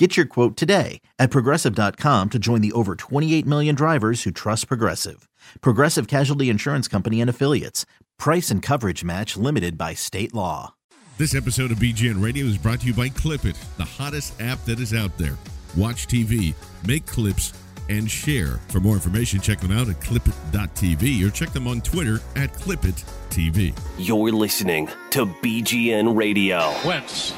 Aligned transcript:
Get 0.00 0.16
your 0.16 0.24
quote 0.24 0.56
today 0.56 1.02
at 1.18 1.30
progressive.com 1.30 2.30
to 2.30 2.38
join 2.38 2.62
the 2.62 2.72
over 2.72 2.94
28 2.94 3.44
million 3.44 3.74
drivers 3.74 4.22
who 4.22 4.30
trust 4.30 4.66
Progressive. 4.66 5.28
Progressive 5.60 6.08
Casualty 6.08 6.48
Insurance 6.48 6.88
Company 6.88 7.20
and 7.20 7.28
Affiliates. 7.28 7.84
Price 8.18 8.50
and 8.50 8.62
coverage 8.62 9.04
match 9.04 9.36
limited 9.36 9.76
by 9.76 9.92
state 9.92 10.32
law. 10.32 10.72
This 11.18 11.34
episode 11.34 11.70
of 11.70 11.76
BGN 11.76 12.24
Radio 12.24 12.46
is 12.46 12.56
brought 12.56 12.80
to 12.80 12.86
you 12.86 12.94
by 12.94 13.10
Clipit, 13.10 13.62
the 13.76 13.84
hottest 13.84 14.40
app 14.40 14.64
that 14.64 14.80
is 14.80 14.94
out 14.94 15.18
there. 15.18 15.36
Watch 15.76 16.08
TV, 16.08 16.54
make 16.86 17.04
clips, 17.04 17.52
and 17.90 18.10
share. 18.10 18.58
For 18.68 18.80
more 18.80 18.94
information, 18.94 19.38
check 19.38 19.60
them 19.60 19.70
out 19.70 19.90
at 19.90 20.00
clipit.tv 20.00 21.26
or 21.26 21.30
check 21.30 21.50
them 21.50 21.68
on 21.68 21.82
Twitter 21.82 22.20
at 22.36 22.54
clipit.tv. 22.54 23.78
You're 23.98 24.32
listening 24.32 24.88
to 25.10 25.26
BGN 25.26 26.16
Radio. 26.16 26.72
Wentz 26.86 27.34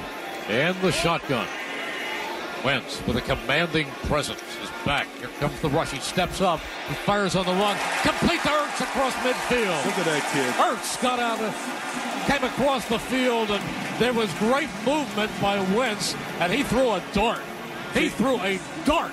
and 0.46 0.76
the 0.80 0.92
shotgun. 0.92 1.48
Wentz 2.64 3.04
with 3.06 3.16
a 3.16 3.20
commanding 3.22 3.86
presence 4.04 4.40
is 4.62 4.70
back. 4.84 5.06
Here 5.18 5.28
comes 5.40 5.60
the 5.60 5.68
rush. 5.68 5.90
He 5.90 5.98
steps 5.98 6.40
up. 6.40 6.60
He 6.88 6.94
fires 6.94 7.34
on 7.34 7.44
the 7.44 7.52
run. 7.52 7.76
Complete 8.02 8.40
to 8.42 8.48
Ertz 8.48 8.80
across 8.80 9.12
midfield. 9.14 9.84
Look 9.84 9.98
at 9.98 10.04
that 10.06 10.22
kid. 10.32 10.52
Ertz 10.54 11.00
got 11.02 11.18
out 11.18 11.40
of, 11.40 12.26
came 12.26 12.44
across 12.44 12.88
the 12.88 12.98
field, 12.98 13.50
and 13.50 13.62
there 13.98 14.12
was 14.12 14.32
great 14.34 14.68
movement 14.86 15.30
by 15.40 15.60
Wentz, 15.74 16.14
and 16.40 16.52
he 16.52 16.62
threw 16.62 16.92
a 16.92 17.02
dart. 17.12 17.42
He 17.94 18.08
threw 18.08 18.38
a 18.40 18.60
dart. 18.84 19.12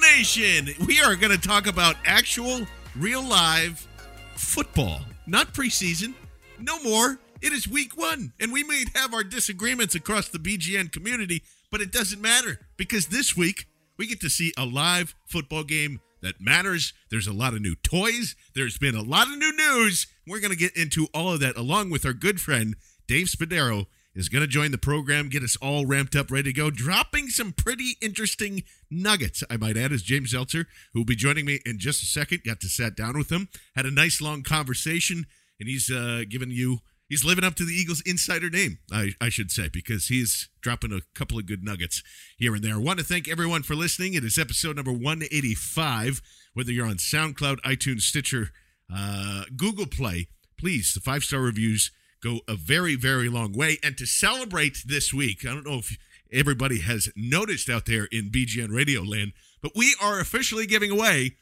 Nation? 0.00 0.68
We 0.86 1.00
are 1.00 1.16
going 1.16 1.32
to 1.32 1.48
talk 1.48 1.66
about 1.66 1.96
actual, 2.04 2.66
real 2.96 3.22
live 3.22 3.86
football, 4.34 5.00
not 5.26 5.52
preseason. 5.52 6.14
No 6.60 6.82
more. 6.82 7.18
It 7.40 7.52
is 7.52 7.66
week 7.66 7.96
one, 7.96 8.32
and 8.40 8.52
we 8.52 8.62
may 8.62 8.84
have 8.94 9.12
our 9.12 9.24
disagreements 9.24 9.94
across 9.94 10.28
the 10.28 10.38
BGN 10.38 10.92
community, 10.92 11.42
but 11.70 11.80
it 11.80 11.90
doesn't 11.90 12.20
matter 12.20 12.60
because 12.76 13.06
this 13.06 13.36
week 13.36 13.66
we 13.98 14.06
get 14.06 14.20
to 14.20 14.30
see 14.30 14.52
a 14.56 14.64
live 14.64 15.14
football 15.26 15.64
game 15.64 16.00
that 16.22 16.40
matters. 16.40 16.92
There's 17.10 17.26
a 17.26 17.32
lot 17.32 17.54
of 17.54 17.60
new 17.60 17.74
toys. 17.74 18.36
There's 18.54 18.78
been 18.78 18.94
a 18.94 19.02
lot 19.02 19.28
of 19.28 19.36
new 19.36 19.52
news. 19.56 20.06
We're 20.26 20.40
going 20.40 20.52
to 20.52 20.56
get 20.56 20.76
into 20.76 21.08
all 21.12 21.32
of 21.32 21.40
that 21.40 21.56
along 21.56 21.90
with 21.90 22.06
our 22.06 22.12
good 22.12 22.40
friend 22.40 22.76
Dave 23.08 23.26
Spadaro 23.26 23.86
is 24.14 24.28
going 24.28 24.42
to 24.42 24.48
join 24.48 24.70
the 24.70 24.78
program, 24.78 25.28
get 25.28 25.42
us 25.42 25.56
all 25.56 25.86
ramped 25.86 26.14
up, 26.14 26.30
ready 26.30 26.52
to 26.52 26.56
go, 26.56 26.70
dropping 26.70 27.28
some 27.28 27.52
pretty 27.52 27.96
interesting 28.00 28.62
nuggets. 28.90 29.42
I 29.48 29.56
might 29.56 29.76
add, 29.76 29.92
is 29.92 30.02
James 30.02 30.32
Seltzer, 30.32 30.66
who 30.92 31.00
will 31.00 31.06
be 31.06 31.16
joining 31.16 31.46
me 31.46 31.60
in 31.64 31.78
just 31.78 32.02
a 32.02 32.06
second. 32.06 32.42
Got 32.44 32.60
to 32.60 32.68
sat 32.68 32.94
down 32.94 33.16
with 33.16 33.30
him, 33.30 33.48
had 33.74 33.86
a 33.86 33.90
nice 33.90 34.20
long 34.20 34.42
conversation, 34.42 35.26
and 35.58 35.68
he's 35.68 35.90
uh, 35.90 36.22
giving 36.28 36.50
you. 36.50 36.78
He's 37.08 37.24
living 37.26 37.44
up 37.44 37.56
to 37.56 37.66
the 37.66 37.74
Eagles 37.74 38.00
insider 38.06 38.48
name, 38.48 38.78
I, 38.90 39.10
I 39.20 39.28
should 39.28 39.50
say, 39.50 39.68
because 39.70 40.06
he's 40.06 40.48
dropping 40.62 40.92
a 40.92 41.02
couple 41.14 41.38
of 41.38 41.44
good 41.44 41.62
nuggets 41.62 42.02
here 42.38 42.54
and 42.54 42.64
there. 42.64 42.76
I 42.76 42.78
want 42.78 43.00
to 43.00 43.04
thank 43.04 43.28
everyone 43.28 43.64
for 43.64 43.74
listening. 43.74 44.14
It 44.14 44.24
is 44.24 44.38
episode 44.38 44.76
number 44.76 44.92
185. 44.92 46.22
Whether 46.54 46.72
you're 46.72 46.86
on 46.86 46.96
SoundCloud, 46.96 47.60
iTunes, 47.66 48.02
Stitcher, 48.02 48.52
uh, 48.94 49.44
Google 49.54 49.84
Play, 49.86 50.28
please, 50.58 50.94
the 50.94 51.00
five 51.00 51.22
star 51.22 51.40
reviews 51.40 51.90
go 52.22 52.40
a 52.48 52.54
very, 52.54 52.94
very 52.94 53.28
long 53.28 53.52
way. 53.52 53.78
And 53.82 53.96
to 53.98 54.06
celebrate 54.06 54.78
this 54.86 55.12
week, 55.12 55.44
I 55.44 55.52
don't 55.52 55.66
know 55.66 55.78
if 55.78 55.96
everybody 56.32 56.80
has 56.80 57.10
noticed 57.14 57.68
out 57.68 57.86
there 57.86 58.06
in 58.10 58.30
BGN 58.30 58.74
Radio 58.74 59.02
land, 59.02 59.32
but 59.60 59.72
we 59.76 59.94
are 60.00 60.20
officially 60.20 60.66
giving 60.66 60.90
away 60.90 61.36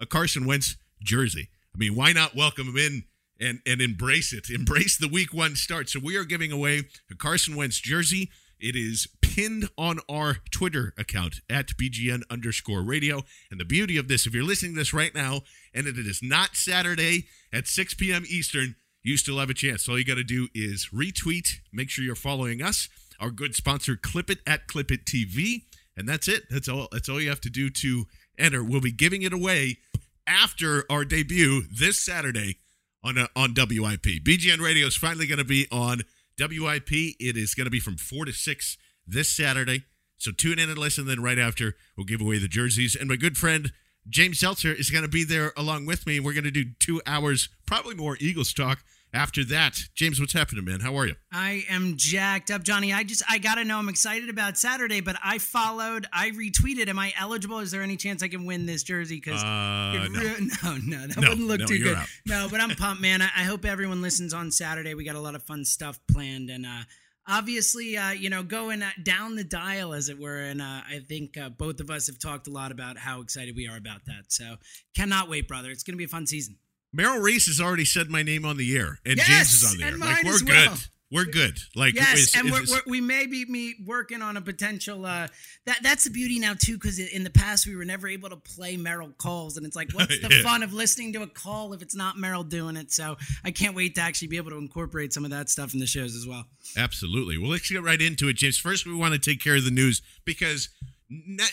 a 0.00 0.06
Carson 0.06 0.44
Wentz 0.44 0.76
jersey. 1.02 1.48
I 1.74 1.78
mean, 1.78 1.94
why 1.94 2.12
not 2.12 2.36
welcome 2.36 2.68
him 2.68 2.76
in 2.76 3.04
and, 3.40 3.60
and 3.66 3.80
embrace 3.80 4.32
it? 4.32 4.50
Embrace 4.50 4.96
the 4.96 5.08
week 5.08 5.32
one 5.32 5.56
start. 5.56 5.88
So 5.88 6.00
we 6.02 6.16
are 6.16 6.24
giving 6.24 6.52
away 6.52 6.82
a 7.10 7.14
Carson 7.14 7.56
Wentz 7.56 7.80
jersey. 7.80 8.30
It 8.60 8.76
is 8.76 9.08
pinned 9.20 9.68
on 9.76 9.98
our 10.08 10.38
Twitter 10.50 10.94
account 10.96 11.40
at 11.50 11.68
BGN 11.68 12.22
underscore 12.30 12.82
radio. 12.82 13.22
And 13.50 13.58
the 13.58 13.64
beauty 13.64 13.96
of 13.96 14.08
this, 14.08 14.26
if 14.26 14.34
you're 14.34 14.44
listening 14.44 14.74
to 14.74 14.78
this 14.78 14.94
right 14.94 15.14
now 15.14 15.42
and 15.74 15.86
it 15.86 15.98
is 15.98 16.20
not 16.22 16.54
Saturday 16.54 17.26
at 17.52 17.66
6 17.66 17.94
p.m. 17.94 18.24
Eastern, 18.28 18.76
you 19.04 19.18
still 19.18 19.38
have 19.38 19.50
a 19.50 19.54
chance. 19.54 19.88
All 19.88 19.98
you 19.98 20.04
got 20.04 20.14
to 20.14 20.24
do 20.24 20.48
is 20.54 20.88
retweet, 20.92 21.60
make 21.72 21.90
sure 21.90 22.04
you're 22.04 22.16
following 22.16 22.62
us, 22.62 22.88
our 23.20 23.30
good 23.30 23.54
sponsor, 23.54 23.96
Clip 23.96 24.30
It 24.30 24.38
at 24.46 24.66
Clip 24.66 24.90
It 24.90 25.04
TV, 25.04 25.62
and 25.96 26.08
that's 26.08 26.26
it. 26.26 26.44
That's 26.50 26.68
all. 26.68 26.88
That's 26.90 27.08
all 27.08 27.20
you 27.20 27.28
have 27.28 27.40
to 27.42 27.50
do 27.50 27.70
to 27.70 28.06
enter. 28.38 28.64
We'll 28.64 28.80
be 28.80 28.90
giving 28.90 29.22
it 29.22 29.32
away 29.32 29.78
after 30.26 30.84
our 30.90 31.04
debut 31.04 31.62
this 31.70 32.02
Saturday 32.02 32.56
on 33.04 33.18
uh, 33.18 33.28
on 33.36 33.54
WIP. 33.54 34.24
BGN 34.24 34.60
Radio 34.60 34.86
is 34.86 34.96
finally 34.96 35.26
going 35.26 35.38
to 35.38 35.44
be 35.44 35.68
on 35.70 36.02
WIP. 36.38 36.90
It 36.90 37.36
is 37.36 37.54
going 37.54 37.66
to 37.66 37.70
be 37.70 37.80
from 37.80 37.98
four 37.98 38.24
to 38.24 38.32
six 38.32 38.76
this 39.06 39.36
Saturday. 39.36 39.84
So 40.16 40.32
tune 40.32 40.58
in 40.58 40.70
and 40.70 40.78
listen. 40.78 41.06
Then 41.06 41.22
right 41.22 41.38
after, 41.38 41.76
we'll 41.96 42.06
give 42.06 42.22
away 42.22 42.38
the 42.38 42.48
jerseys. 42.48 42.96
And 42.96 43.08
my 43.08 43.16
good 43.16 43.36
friend 43.36 43.70
James 44.08 44.40
Seltzer 44.40 44.72
is 44.72 44.90
going 44.90 45.04
to 45.04 45.08
be 45.08 45.24
there 45.24 45.52
along 45.56 45.86
with 45.86 46.06
me. 46.06 46.20
We're 46.20 46.32
going 46.32 46.44
to 46.44 46.50
do 46.50 46.64
two 46.80 47.00
hours, 47.06 47.48
probably 47.66 47.94
more 47.94 48.16
Eagles 48.18 48.52
talk 48.52 48.84
After 49.14 49.44
that, 49.44 49.78
James, 49.94 50.18
what's 50.18 50.32
happening, 50.32 50.64
man? 50.64 50.80
How 50.80 50.96
are 50.98 51.06
you? 51.06 51.14
I 51.32 51.64
am 51.70 51.94
jacked 51.96 52.50
up, 52.50 52.64
Johnny. 52.64 52.92
I 52.92 53.04
just 53.04 53.22
I 53.30 53.38
gotta 53.38 53.62
know. 53.64 53.78
I'm 53.78 53.88
excited 53.88 54.28
about 54.28 54.58
Saturday, 54.58 55.00
but 55.00 55.14
I 55.22 55.38
followed, 55.38 56.06
I 56.12 56.30
retweeted. 56.30 56.88
Am 56.88 56.98
I 56.98 57.12
eligible? 57.16 57.60
Is 57.60 57.70
there 57.70 57.82
any 57.82 57.96
chance 57.96 58.24
I 58.24 58.28
can 58.28 58.44
win 58.44 58.66
this 58.66 58.82
jersey? 58.82 59.20
Because 59.24 59.40
Uh, 59.40 60.08
no. 60.10 60.20
no, 60.64 60.76
no, 60.84 61.06
that 61.06 61.16
No, 61.20 61.28
wouldn't 61.28 61.46
look 61.46 61.60
no, 61.60 61.66
too 61.66 61.78
good. 61.78 61.96
out. 61.96 62.08
No, 62.26 62.48
but 62.50 62.60
I'm 62.60 62.70
pumped, 62.70 63.00
man. 63.00 63.22
I, 63.22 63.26
I 63.36 63.44
hope 63.44 63.64
everyone 63.64 64.02
listens 64.02 64.34
on 64.34 64.50
Saturday. 64.50 64.94
We 64.94 65.04
got 65.04 65.14
a 65.14 65.20
lot 65.20 65.36
of 65.36 65.44
fun 65.44 65.64
stuff 65.64 66.00
planned, 66.10 66.50
and 66.50 66.66
uh, 66.66 66.82
obviously, 67.28 67.96
uh, 67.96 68.10
you 68.10 68.30
know, 68.30 68.42
going 68.42 68.82
uh, 68.82 68.90
down 69.04 69.36
the 69.36 69.44
dial, 69.44 69.94
as 69.94 70.08
it 70.08 70.18
were. 70.18 70.40
And 70.40 70.60
uh, 70.60 70.80
I 70.90 71.00
think 71.08 71.38
uh, 71.38 71.50
both 71.50 71.78
of 71.78 71.88
us 71.88 72.08
have 72.08 72.18
talked 72.18 72.48
a 72.48 72.50
lot 72.50 72.72
about 72.72 72.98
how 72.98 73.20
excited 73.20 73.54
we 73.54 73.68
are 73.68 73.76
about 73.76 74.06
that. 74.06 74.24
So 74.32 74.56
cannot 74.96 75.28
wait, 75.28 75.46
brother. 75.46 75.70
It's 75.70 75.84
gonna 75.84 75.98
be 75.98 76.04
a 76.04 76.08
fun 76.08 76.26
season. 76.26 76.56
Merrill 76.94 77.20
Reese 77.20 77.46
has 77.46 77.60
already 77.60 77.84
said 77.84 78.08
my 78.08 78.22
name 78.22 78.44
on 78.44 78.56
the 78.56 78.76
air, 78.76 78.98
and 79.04 79.16
Yes, 79.16 79.26
James 79.28 79.52
is 79.54 79.72
on 79.72 79.78
the 79.78 79.84
air. 79.84 79.98
like 79.98 80.24
we're 80.24 80.38
good. 80.38 80.48
well. 80.68 80.78
We're 81.12 81.26
good. 81.26 81.58
Like 81.76 81.94
Yes, 81.94 82.18
is- 82.18 82.34
and 82.34 82.50
we're, 82.50 82.62
we're, 82.68 82.80
we 82.88 83.00
may 83.00 83.26
be 83.26 83.44
me 83.44 83.74
working 83.86 84.20
on 84.20 84.36
a 84.36 84.40
potential. 84.40 85.06
Uh, 85.06 85.28
that 85.64 85.78
that's 85.82 86.04
the 86.04 86.10
beauty 86.10 86.40
now 86.40 86.54
too, 86.58 86.74
because 86.74 86.98
in 86.98 87.22
the 87.22 87.30
past 87.30 87.66
we 87.68 87.76
were 87.76 87.84
never 87.84 88.08
able 88.08 88.30
to 88.30 88.36
play 88.36 88.76
Merrill 88.76 89.10
calls, 89.18 89.56
and 89.56 89.64
it's 89.64 89.76
like, 89.76 89.92
what's 89.92 90.18
the 90.20 90.28
Yeah. 90.28 90.42
fun 90.42 90.62
of 90.64 90.72
listening 90.72 91.12
to 91.12 91.22
a 91.22 91.28
call 91.28 91.72
if 91.72 91.82
it's 91.82 91.94
not 91.94 92.16
Merrill 92.18 92.42
doing 92.42 92.76
it? 92.76 92.90
So 92.90 93.16
I 93.44 93.52
can't 93.52 93.76
wait 93.76 93.94
to 93.96 94.00
actually 94.00 94.28
be 94.28 94.38
able 94.38 94.50
to 94.52 94.58
incorporate 94.58 95.12
some 95.12 95.24
of 95.24 95.30
that 95.30 95.48
stuff 95.50 95.72
in 95.72 95.78
the 95.78 95.86
shows 95.86 96.16
as 96.16 96.26
well. 96.26 96.46
Absolutely. 96.76 97.38
Well, 97.38 97.50
let's 97.50 97.70
get 97.70 97.82
right 97.84 98.00
into 98.00 98.26
it, 98.28 98.36
James. 98.36 98.58
First, 98.58 98.84
we 98.86 98.94
want 98.94 99.14
to 99.14 99.20
take 99.20 99.40
care 99.40 99.54
of 99.56 99.64
the 99.64 99.70
news 99.70 100.02
because, 100.24 100.68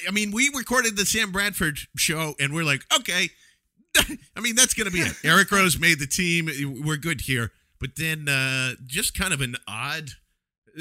I 0.08 0.12
mean, 0.12 0.32
we 0.32 0.50
recorded 0.56 0.98
the 0.98 1.06
Sam 1.06 1.32
Bradford 1.32 1.78
show 1.98 2.34
and 2.40 2.54
we're 2.54 2.64
like, 2.64 2.84
okay, 3.00 3.30
I 4.36 4.40
mean, 4.40 4.56
that's 4.56 4.74
going 4.74 4.86
to 4.86 4.92
be 4.92 5.02
it. 5.02 5.14
Eric 5.24 5.52
Rowe's 5.52 5.80
made 5.80 6.00
the 6.00 6.08
team. 6.08 6.50
We're 6.86 6.98
good 6.98 7.22
here. 7.22 7.52
But 7.80 7.96
then, 7.98 8.30
uh, 8.30 8.74
just 8.86 9.18
kind 9.18 9.34
of 9.34 9.42
an 9.42 9.56
odd 9.68 10.12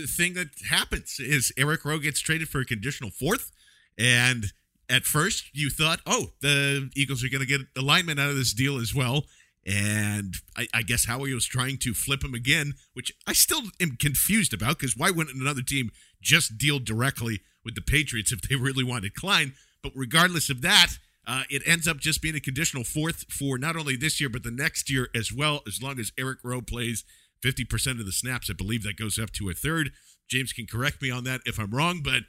thing 0.06 0.34
that 0.34 0.48
happens 0.68 1.18
is 1.18 1.52
Eric 1.56 1.84
Rowe 1.84 1.98
gets 1.98 2.20
traded 2.20 2.48
for 2.48 2.60
a 2.60 2.64
conditional 2.64 3.10
fourth. 3.10 3.50
And 3.98 4.46
at 4.88 5.04
first, 5.04 5.50
you 5.52 5.70
thought, 5.70 6.00
oh, 6.06 6.32
the 6.40 6.90
Eagles 6.94 7.24
are 7.24 7.28
going 7.28 7.40
to 7.40 7.46
get 7.46 7.60
alignment 7.76 8.20
out 8.20 8.30
of 8.30 8.36
this 8.36 8.52
deal 8.52 8.78
as 8.78 8.94
well. 8.94 9.24
And 9.66 10.34
I, 10.56 10.68
I 10.72 10.82
guess 10.82 11.04
Howie 11.04 11.34
was 11.34 11.46
trying 11.46 11.78
to 11.78 11.94
flip 11.94 12.24
him 12.24 12.34
again, 12.34 12.74
which 12.94 13.12
I 13.26 13.34
still 13.34 13.62
am 13.80 13.96
confused 13.96 14.54
about 14.54 14.78
because 14.78 14.96
why 14.96 15.10
wouldn't 15.10 15.36
another 15.36 15.62
team 15.62 15.90
just 16.20 16.58
deal 16.58 16.78
directly 16.78 17.40
with 17.64 17.74
the 17.74 17.82
Patriots 17.82 18.32
if 18.32 18.40
they 18.42 18.56
really 18.56 18.84
wanted 18.84 19.14
Klein? 19.14 19.54
But 19.82 19.92
regardless 19.94 20.50
of 20.50 20.62
that, 20.62 20.98
uh, 21.26 21.43
it 21.50 21.62
ends 21.67 21.87
up 21.87 21.99
just 21.99 22.22
being 22.22 22.34
a 22.34 22.40
conditional 22.40 22.84
fourth 22.84 23.25
for 23.31 23.58
not 23.58 23.76
only 23.76 23.96
this 23.96 24.20
year, 24.20 24.28
but 24.28 24.43
the 24.43 24.50
next 24.50 24.90
year 24.90 25.08
as 25.14 25.32
well, 25.32 25.61
as 25.67 25.82
long 25.82 25.99
as 25.99 26.12
Eric 26.19 26.38
Rowe 26.43 26.62
plays 26.62 27.05
50% 27.44 28.00
of 28.00 28.06
the 28.06 28.12
snaps. 28.12 28.50
I 28.50 28.55
believe 28.55 28.82
that 28.84 28.96
goes 28.96 29.19
up 29.19 29.31
to 29.32 29.49
a 29.50 29.55
third. 29.55 29.90
James 30.28 30.52
can 30.52 30.67
correct 30.67 31.02
me 31.02 31.11
on 31.11 31.25
that 31.25 31.40
if 31.44 31.58
I'm 31.58 31.70
wrong, 31.70 32.00
but 32.02 32.22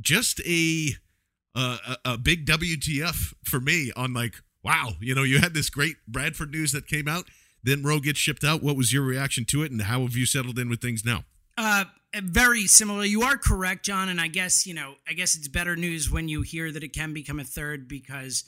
just 0.00 0.40
a 0.40 0.90
uh, 1.54 1.78
a, 2.04 2.18
big 2.18 2.44
WTF 2.44 3.32
for 3.44 3.60
me 3.60 3.90
on 3.96 4.12
like, 4.12 4.34
wow, 4.62 4.90
you 5.00 5.14
know, 5.14 5.22
you 5.22 5.40
had 5.40 5.54
this 5.54 5.70
great 5.70 5.96
Bradford 6.06 6.50
news 6.50 6.72
that 6.72 6.86
came 6.86 7.08
out, 7.08 7.24
then 7.62 7.82
Rowe 7.82 7.98
gets 7.98 8.18
shipped 8.18 8.44
out. 8.44 8.62
What 8.62 8.76
was 8.76 8.92
your 8.92 9.02
reaction 9.02 9.46
to 9.46 9.62
it, 9.62 9.72
and 9.72 9.80
how 9.80 10.02
have 10.02 10.14
you 10.14 10.26
settled 10.26 10.58
in 10.58 10.68
with 10.68 10.82
things 10.82 11.02
now? 11.02 11.24
Uh, 11.56 11.84
very 12.24 12.66
similar. 12.66 13.04
You 13.04 13.22
are 13.22 13.36
correct, 13.36 13.84
John. 13.84 14.08
And 14.08 14.20
I 14.20 14.28
guess, 14.28 14.66
you 14.66 14.74
know, 14.74 14.94
I 15.08 15.12
guess 15.12 15.34
it's 15.36 15.48
better 15.48 15.76
news 15.76 16.10
when 16.10 16.28
you 16.28 16.42
hear 16.42 16.70
that 16.72 16.82
it 16.82 16.92
can 16.92 17.12
become 17.12 17.38
a 17.40 17.44
third 17.44 17.88
because 17.88 18.44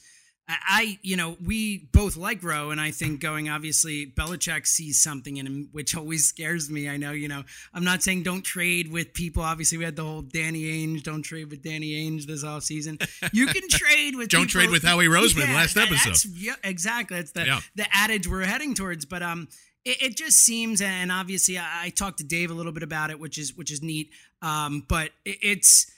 I, 0.48 0.56
I 0.66 0.98
you 1.02 1.16
know, 1.16 1.36
we 1.44 1.88
both 1.92 2.16
like 2.16 2.42
Rowe. 2.42 2.70
And 2.70 2.80
I 2.80 2.90
think 2.90 3.20
going, 3.20 3.48
obviously, 3.50 4.06
Belichick 4.06 4.66
sees 4.66 5.02
something 5.02 5.36
in 5.36 5.46
him, 5.46 5.68
which 5.72 5.94
always 5.96 6.26
scares 6.26 6.70
me. 6.70 6.88
I 6.88 6.96
know, 6.96 7.12
you 7.12 7.28
know, 7.28 7.42
I'm 7.74 7.84
not 7.84 8.02
saying 8.02 8.22
don't 8.22 8.42
trade 8.44 8.90
with 8.90 9.12
people. 9.12 9.42
Obviously, 9.42 9.76
we 9.78 9.84
had 9.84 9.96
the 9.96 10.04
whole 10.04 10.22
Danny 10.22 10.62
Ainge, 10.64 11.02
don't 11.02 11.22
trade 11.22 11.50
with 11.50 11.62
Danny 11.62 11.92
Ainge 11.92 12.24
this 12.26 12.44
offseason. 12.44 13.06
You 13.32 13.46
can 13.48 13.68
trade 13.68 14.14
with 14.16 14.30
Don't 14.30 14.46
people- 14.46 14.60
trade 14.62 14.70
with 14.70 14.84
Howie 14.84 15.06
Roseman 15.06 15.48
Yeah, 15.48 15.54
last 15.54 15.76
episode. 15.76 16.30
yeah, 16.34 16.54
exactly. 16.64 17.18
That's 17.18 17.32
the 17.32 17.44
Yeah. 17.44 17.60
the 17.76 17.86
adage 17.92 18.26
we're 18.26 18.44
heading 18.44 18.74
towards. 18.74 19.04
But 19.04 19.22
um, 19.22 19.48
it, 19.88 20.02
it 20.02 20.16
just 20.16 20.38
seems, 20.38 20.80
and 20.80 21.10
obviously, 21.10 21.58
I, 21.58 21.84
I 21.84 21.88
talked 21.90 22.18
to 22.18 22.24
Dave 22.24 22.50
a 22.50 22.54
little 22.54 22.72
bit 22.72 22.82
about 22.82 23.10
it, 23.10 23.18
which 23.18 23.38
is 23.38 23.56
which 23.56 23.70
is 23.72 23.82
neat. 23.82 24.10
Um, 24.42 24.84
but 24.88 25.10
it, 25.24 25.38
it's 25.42 25.90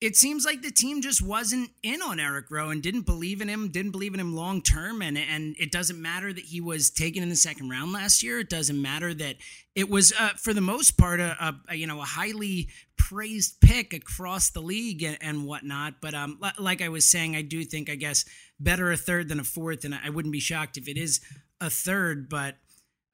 it 0.00 0.14
seems 0.16 0.44
like 0.44 0.62
the 0.62 0.70
team 0.70 1.02
just 1.02 1.20
wasn't 1.20 1.70
in 1.82 2.00
on 2.02 2.20
Eric 2.20 2.46
Rowe 2.52 2.70
and 2.70 2.80
didn't 2.80 3.02
believe 3.04 3.40
in 3.40 3.48
him, 3.48 3.68
didn't 3.68 3.90
believe 3.90 4.14
in 4.14 4.20
him 4.20 4.34
long 4.36 4.62
term. 4.62 5.02
And 5.02 5.18
and 5.18 5.56
it 5.58 5.72
doesn't 5.72 6.00
matter 6.00 6.32
that 6.32 6.44
he 6.44 6.60
was 6.60 6.90
taken 6.90 7.22
in 7.22 7.28
the 7.28 7.36
second 7.36 7.68
round 7.68 7.92
last 7.92 8.22
year. 8.22 8.38
It 8.38 8.48
doesn't 8.48 8.80
matter 8.80 9.12
that 9.14 9.36
it 9.74 9.90
was 9.90 10.12
uh, 10.18 10.30
for 10.40 10.54
the 10.54 10.60
most 10.60 10.96
part 10.96 11.18
a, 11.20 11.56
a- 11.68 11.74
you 11.74 11.86
know 11.86 12.00
a 12.00 12.04
highly 12.04 12.68
praised 12.96 13.60
pick 13.60 13.92
across 13.94 14.50
the 14.50 14.60
league 14.60 15.02
and, 15.02 15.18
and 15.20 15.44
whatnot. 15.46 15.94
But 16.00 16.14
um, 16.14 16.38
li- 16.40 16.50
like 16.58 16.80
I 16.82 16.88
was 16.90 17.08
saying, 17.08 17.34
I 17.34 17.42
do 17.42 17.64
think 17.64 17.90
I 17.90 17.94
guess 17.96 18.24
better 18.60 18.92
a 18.92 18.96
third 18.96 19.28
than 19.28 19.40
a 19.40 19.44
fourth, 19.44 19.84
and 19.84 19.94
I 19.94 20.10
wouldn't 20.10 20.32
be 20.32 20.40
shocked 20.40 20.76
if 20.76 20.86
it 20.88 20.96
is 20.96 21.20
a 21.60 21.70
third. 21.70 22.28
But 22.28 22.54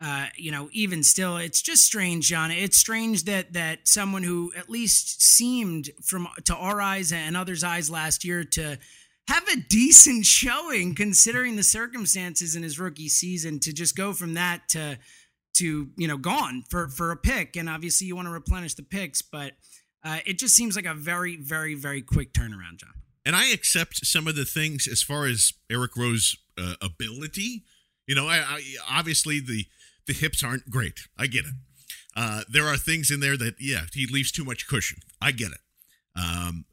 uh, 0.01 0.27
you 0.37 0.51
know, 0.51 0.69
even 0.73 1.03
still, 1.03 1.37
it's 1.37 1.63
just 1.63 1.85
strange, 1.85 2.29
John. 2.29 2.51
It's 2.51 2.77
strange 2.77 3.25
that 3.25 3.53
that 3.53 3.87
someone 3.89 4.23
who 4.23 4.53
at 4.57 4.69
least 4.69 5.23
seemed 5.23 5.91
from 6.03 6.29
to 6.45 6.55
our 6.55 6.81
eyes 6.81 7.13
and 7.13 7.37
others' 7.37 7.65
eyes 7.65 7.91
last 7.91 8.25
year 8.25 8.45
to 8.45 8.79
have 9.29 9.49
a 9.49 9.57
decent 9.57 10.27
showing 10.27 10.95
considering 10.95 11.57
the 11.57 11.63
circumstances 11.63 12.57
in 12.57 12.63
his 12.63 12.79
rookie 12.79 13.09
season 13.09 13.59
to 13.61 13.73
just 13.73 13.97
go 13.97 14.13
from 14.13 14.35
that 14.35 14.69
to 14.69 14.99
to 15.55 15.89
you 15.97 16.09
know 16.09 16.19
gone 16.19 16.65
for 16.69 16.89
for 16.89 17.11
a 17.11 17.17
pick 17.17 17.57
and 17.57 17.69
obviously 17.69 18.07
you 18.07 18.15
want 18.15 18.27
to 18.27 18.33
replenish 18.33 18.75
the 18.75 18.83
picks 18.83 19.23
but 19.23 19.53
uh, 20.05 20.19
it 20.27 20.39
just 20.39 20.55
seems 20.55 20.77
like 20.77 20.85
a 20.85 20.93
very 20.93 21.37
very 21.37 21.75
very 21.75 22.03
quick 22.03 22.35
turnaround 22.35 22.77
john 22.77 22.93
and 23.25 23.35
I 23.35 23.47
accept 23.47 24.05
some 24.07 24.27
of 24.27 24.37
the 24.37 24.45
things 24.45 24.87
as 24.87 25.03
far 25.03 25.27
as 25.27 25.53
Eric 25.71 25.97
Rowe's 25.97 26.37
uh, 26.59 26.75
ability. 26.83 27.65
You 28.07 28.15
know, 28.15 28.29
I, 28.29 28.39
I 28.39 28.63
obviously 28.91 29.41
the 29.41 29.65
the 30.07 30.13
hips 30.13 30.43
aren't 30.43 30.71
great. 30.71 31.01
I 31.19 31.27
get 31.27 31.45
it. 31.45 31.55
Uh, 32.17 32.43
there 32.49 32.67
are 32.67 32.77
things 32.77 33.11
in 33.11 33.21
there 33.21 33.37
that 33.37 33.57
yeah, 33.59 33.87
he 33.93 34.07
leaves 34.07 34.31
too 34.31 34.45
much 34.45 34.67
cushion. 34.67 34.99
I 35.21 35.33
get 35.33 35.51
it. 35.53 35.61
Um, 36.17 36.67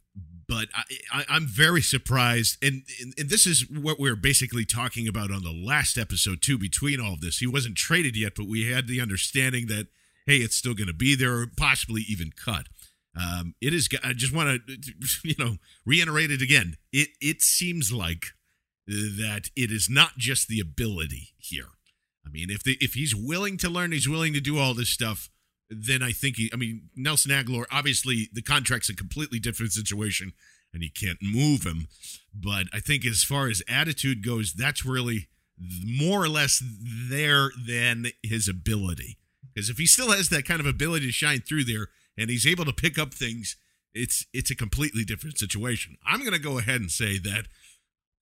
but 0.47 0.67
I, 1.11 1.23
I'm 1.29 1.47
very 1.47 1.81
surprised, 1.81 2.57
and, 2.61 2.83
and 3.01 3.13
and 3.17 3.29
this 3.29 3.47
is 3.47 3.65
what 3.69 3.99
we 3.99 4.09
are 4.09 4.17
basically 4.17 4.65
talking 4.65 5.07
about 5.07 5.31
on 5.31 5.43
the 5.43 5.51
last 5.53 5.97
episode 5.97 6.41
too. 6.41 6.57
Between 6.57 6.99
all 6.99 7.13
of 7.13 7.21
this, 7.21 7.37
he 7.37 7.47
wasn't 7.47 7.77
traded 7.77 8.17
yet, 8.17 8.33
but 8.35 8.47
we 8.47 8.69
had 8.69 8.87
the 8.87 8.99
understanding 8.99 9.67
that 9.67 9.87
hey, 10.25 10.37
it's 10.37 10.55
still 10.55 10.73
going 10.73 10.87
to 10.87 10.93
be 10.93 11.15
there, 11.15 11.35
or 11.35 11.47
possibly 11.55 12.03
even 12.07 12.31
cut. 12.35 12.67
Um, 13.15 13.55
it 13.61 13.73
is. 13.73 13.89
I 14.03 14.13
just 14.13 14.33
want 14.33 14.61
to, 14.67 14.77
you 15.23 15.35
know, 15.39 15.57
reiterate 15.85 16.31
it 16.31 16.41
again. 16.41 16.75
It 16.91 17.09
it 17.21 17.41
seems 17.41 17.91
like 17.91 18.27
that 18.87 19.49
it 19.55 19.71
is 19.71 19.89
not 19.89 20.17
just 20.17 20.47
the 20.47 20.59
ability 20.59 21.29
here. 21.37 21.69
I 22.25 22.29
mean, 22.29 22.49
if 22.49 22.63
the 22.63 22.77
if 22.79 22.93
he's 22.93 23.15
willing 23.15 23.57
to 23.57 23.69
learn, 23.69 23.91
he's 23.91 24.09
willing 24.09 24.33
to 24.33 24.41
do 24.41 24.57
all 24.57 24.73
this 24.73 24.89
stuff. 24.89 25.29
Then 25.69 26.03
I 26.03 26.11
think 26.11 26.37
he. 26.37 26.49
I 26.53 26.57
mean, 26.57 26.89
Nelson 26.95 27.31
Agholor. 27.31 27.65
Obviously, 27.71 28.29
the 28.33 28.41
contract's 28.41 28.89
a 28.89 28.95
completely 28.95 29.39
different 29.39 29.71
situation, 29.71 30.33
and 30.73 30.83
you 30.83 30.89
can't 30.91 31.19
move 31.21 31.65
him. 31.65 31.87
But 32.33 32.67
I 32.73 32.79
think 32.79 33.05
as 33.05 33.23
far 33.23 33.47
as 33.47 33.63
attitude 33.67 34.25
goes, 34.25 34.53
that's 34.53 34.85
really 34.85 35.29
more 35.85 36.23
or 36.23 36.29
less 36.29 36.63
there 37.09 37.51
than 37.67 38.07
his 38.23 38.47
ability. 38.47 39.17
Because 39.53 39.69
if 39.69 39.77
he 39.77 39.85
still 39.85 40.11
has 40.11 40.29
that 40.29 40.45
kind 40.45 40.59
of 40.59 40.65
ability 40.65 41.07
to 41.07 41.11
shine 41.11 41.41
through 41.41 41.65
there, 41.65 41.87
and 42.17 42.29
he's 42.29 42.47
able 42.47 42.65
to 42.65 42.73
pick 42.73 42.99
up 42.99 43.13
things, 43.13 43.55
it's 43.93 44.25
it's 44.33 44.51
a 44.51 44.55
completely 44.55 45.03
different 45.03 45.37
situation. 45.37 45.97
I'm 46.05 46.19
going 46.19 46.33
to 46.33 46.39
go 46.39 46.57
ahead 46.57 46.81
and 46.81 46.91
say 46.91 47.17
that 47.19 47.47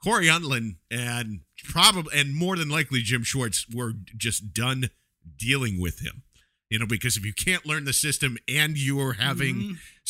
Cory 0.04 0.28
Undlin 0.28 0.78
and 0.90 1.42
probably 1.64 2.18
and 2.20 2.36
more 2.36 2.56
than 2.56 2.70
likely 2.70 3.02
Jim 3.02 3.24
Schwartz 3.24 3.66
were 3.74 3.94
just 4.18 4.54
done 4.54 4.90
dealing 5.38 5.80
with 5.80 6.00
him. 6.00 6.24
You 6.70 6.78
know, 6.78 6.86
because 6.86 7.18
if 7.18 7.26
you 7.26 7.34
can't 7.34 7.66
learn 7.66 7.86
the 7.86 7.94
system 7.94 8.38
and 8.48 8.78
you 8.78 9.00
are 9.02 9.14
having 9.14 9.56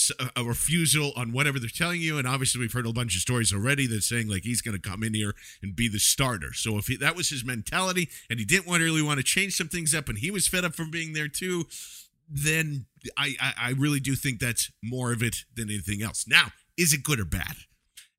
mm-hmm. 0.09 0.27
a 0.35 0.43
refusal 0.43 1.13
on 1.15 1.31
whatever 1.31 1.57
they're 1.57 1.69
telling 1.69 2.01
you, 2.01 2.17
and 2.17 2.27
obviously 2.27 2.59
we've 2.59 2.73
heard 2.73 2.85
a 2.85 2.91
bunch 2.91 3.15
of 3.15 3.21
stories 3.21 3.53
already 3.53 3.87
that's 3.87 4.09
saying 4.09 4.27
like 4.27 4.43
he's 4.43 4.61
going 4.61 4.75
to 4.75 4.89
come 4.89 5.01
in 5.01 5.13
here 5.13 5.33
and 5.63 5.73
be 5.73 5.87
the 5.87 5.99
starter. 5.99 6.51
So 6.51 6.77
if 6.77 6.87
he, 6.87 6.97
that 6.97 7.15
was 7.15 7.29
his 7.29 7.45
mentality 7.45 8.09
and 8.29 8.39
he 8.39 8.45
didn't 8.45 8.67
want 8.67 8.83
really 8.83 9.01
want 9.01 9.19
to 9.19 9.23
change 9.23 9.55
some 9.55 9.69
things 9.69 9.95
up, 9.95 10.09
and 10.09 10.17
he 10.17 10.31
was 10.31 10.49
fed 10.49 10.65
up 10.65 10.75
from 10.75 10.91
being 10.91 11.13
there 11.13 11.29
too, 11.29 11.65
then 12.29 12.87
I, 13.17 13.35
I 13.39 13.53
I 13.57 13.69
really 13.71 14.01
do 14.01 14.15
think 14.15 14.41
that's 14.41 14.69
more 14.83 15.13
of 15.13 15.23
it 15.23 15.45
than 15.55 15.69
anything 15.69 16.03
else. 16.03 16.25
Now, 16.27 16.51
is 16.75 16.91
it 16.91 17.03
good 17.03 17.21
or 17.21 17.25
bad? 17.25 17.55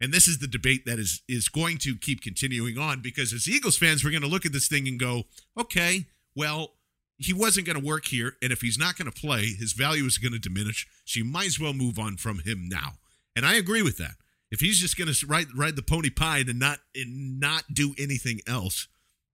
And 0.01 0.13
this 0.13 0.27
is 0.27 0.39
the 0.39 0.47
debate 0.47 0.87
that 0.87 0.99
is 0.99 1.23
is 1.29 1.49
going 1.49 1.79
to 1.79 1.97
keep 1.97 2.23
continuing 2.23 2.79
on 2.79 3.01
because 3.01 3.33
as 3.33 3.49
Eagles 3.49 3.77
fans, 3.77 4.03
we're 4.03 4.11
going 4.11 4.23
to 4.23 4.29
look 4.29 4.47
at 4.47 4.53
this 4.53 4.69
thing 4.69 4.89
and 4.89 4.99
go, 4.99 5.25
okay, 5.59 6.07
well, 6.35 6.73
he 7.19 7.35
wasn't 7.35 7.67
going 7.67 7.79
to 7.79 7.87
work 7.87 8.07
here, 8.07 8.37
and 8.41 8.51
if 8.51 8.63
he's 8.63 8.79
not 8.79 8.97
going 8.97 9.11
to 9.11 9.21
play, 9.21 9.49
his 9.49 9.75
value 9.75 10.05
is 10.05 10.17
going 10.17 10.33
to 10.33 10.39
diminish. 10.39 10.87
So 11.05 11.19
you 11.19 11.25
might 11.25 11.49
as 11.49 11.61
well 11.61 11.75
move 11.75 11.99
on 11.99 12.17
from 12.17 12.39
him 12.41 12.67
now. 12.67 12.95
And 13.37 13.45
I 13.45 13.57
agree 13.57 13.83
with 13.83 13.99
that. 13.99 14.15
If 14.51 14.61
he's 14.61 14.79
just 14.79 14.97
going 14.97 15.13
to 15.13 15.27
ride 15.27 15.47
ride 15.55 15.77
the 15.77 15.83
pony 15.83 16.11
pie 16.11 16.39
and 16.39 16.59
not 16.59 16.79
and 16.95 17.39
not 17.39 17.65
do 17.73 17.95
anything 17.99 18.41
else, 18.47 18.89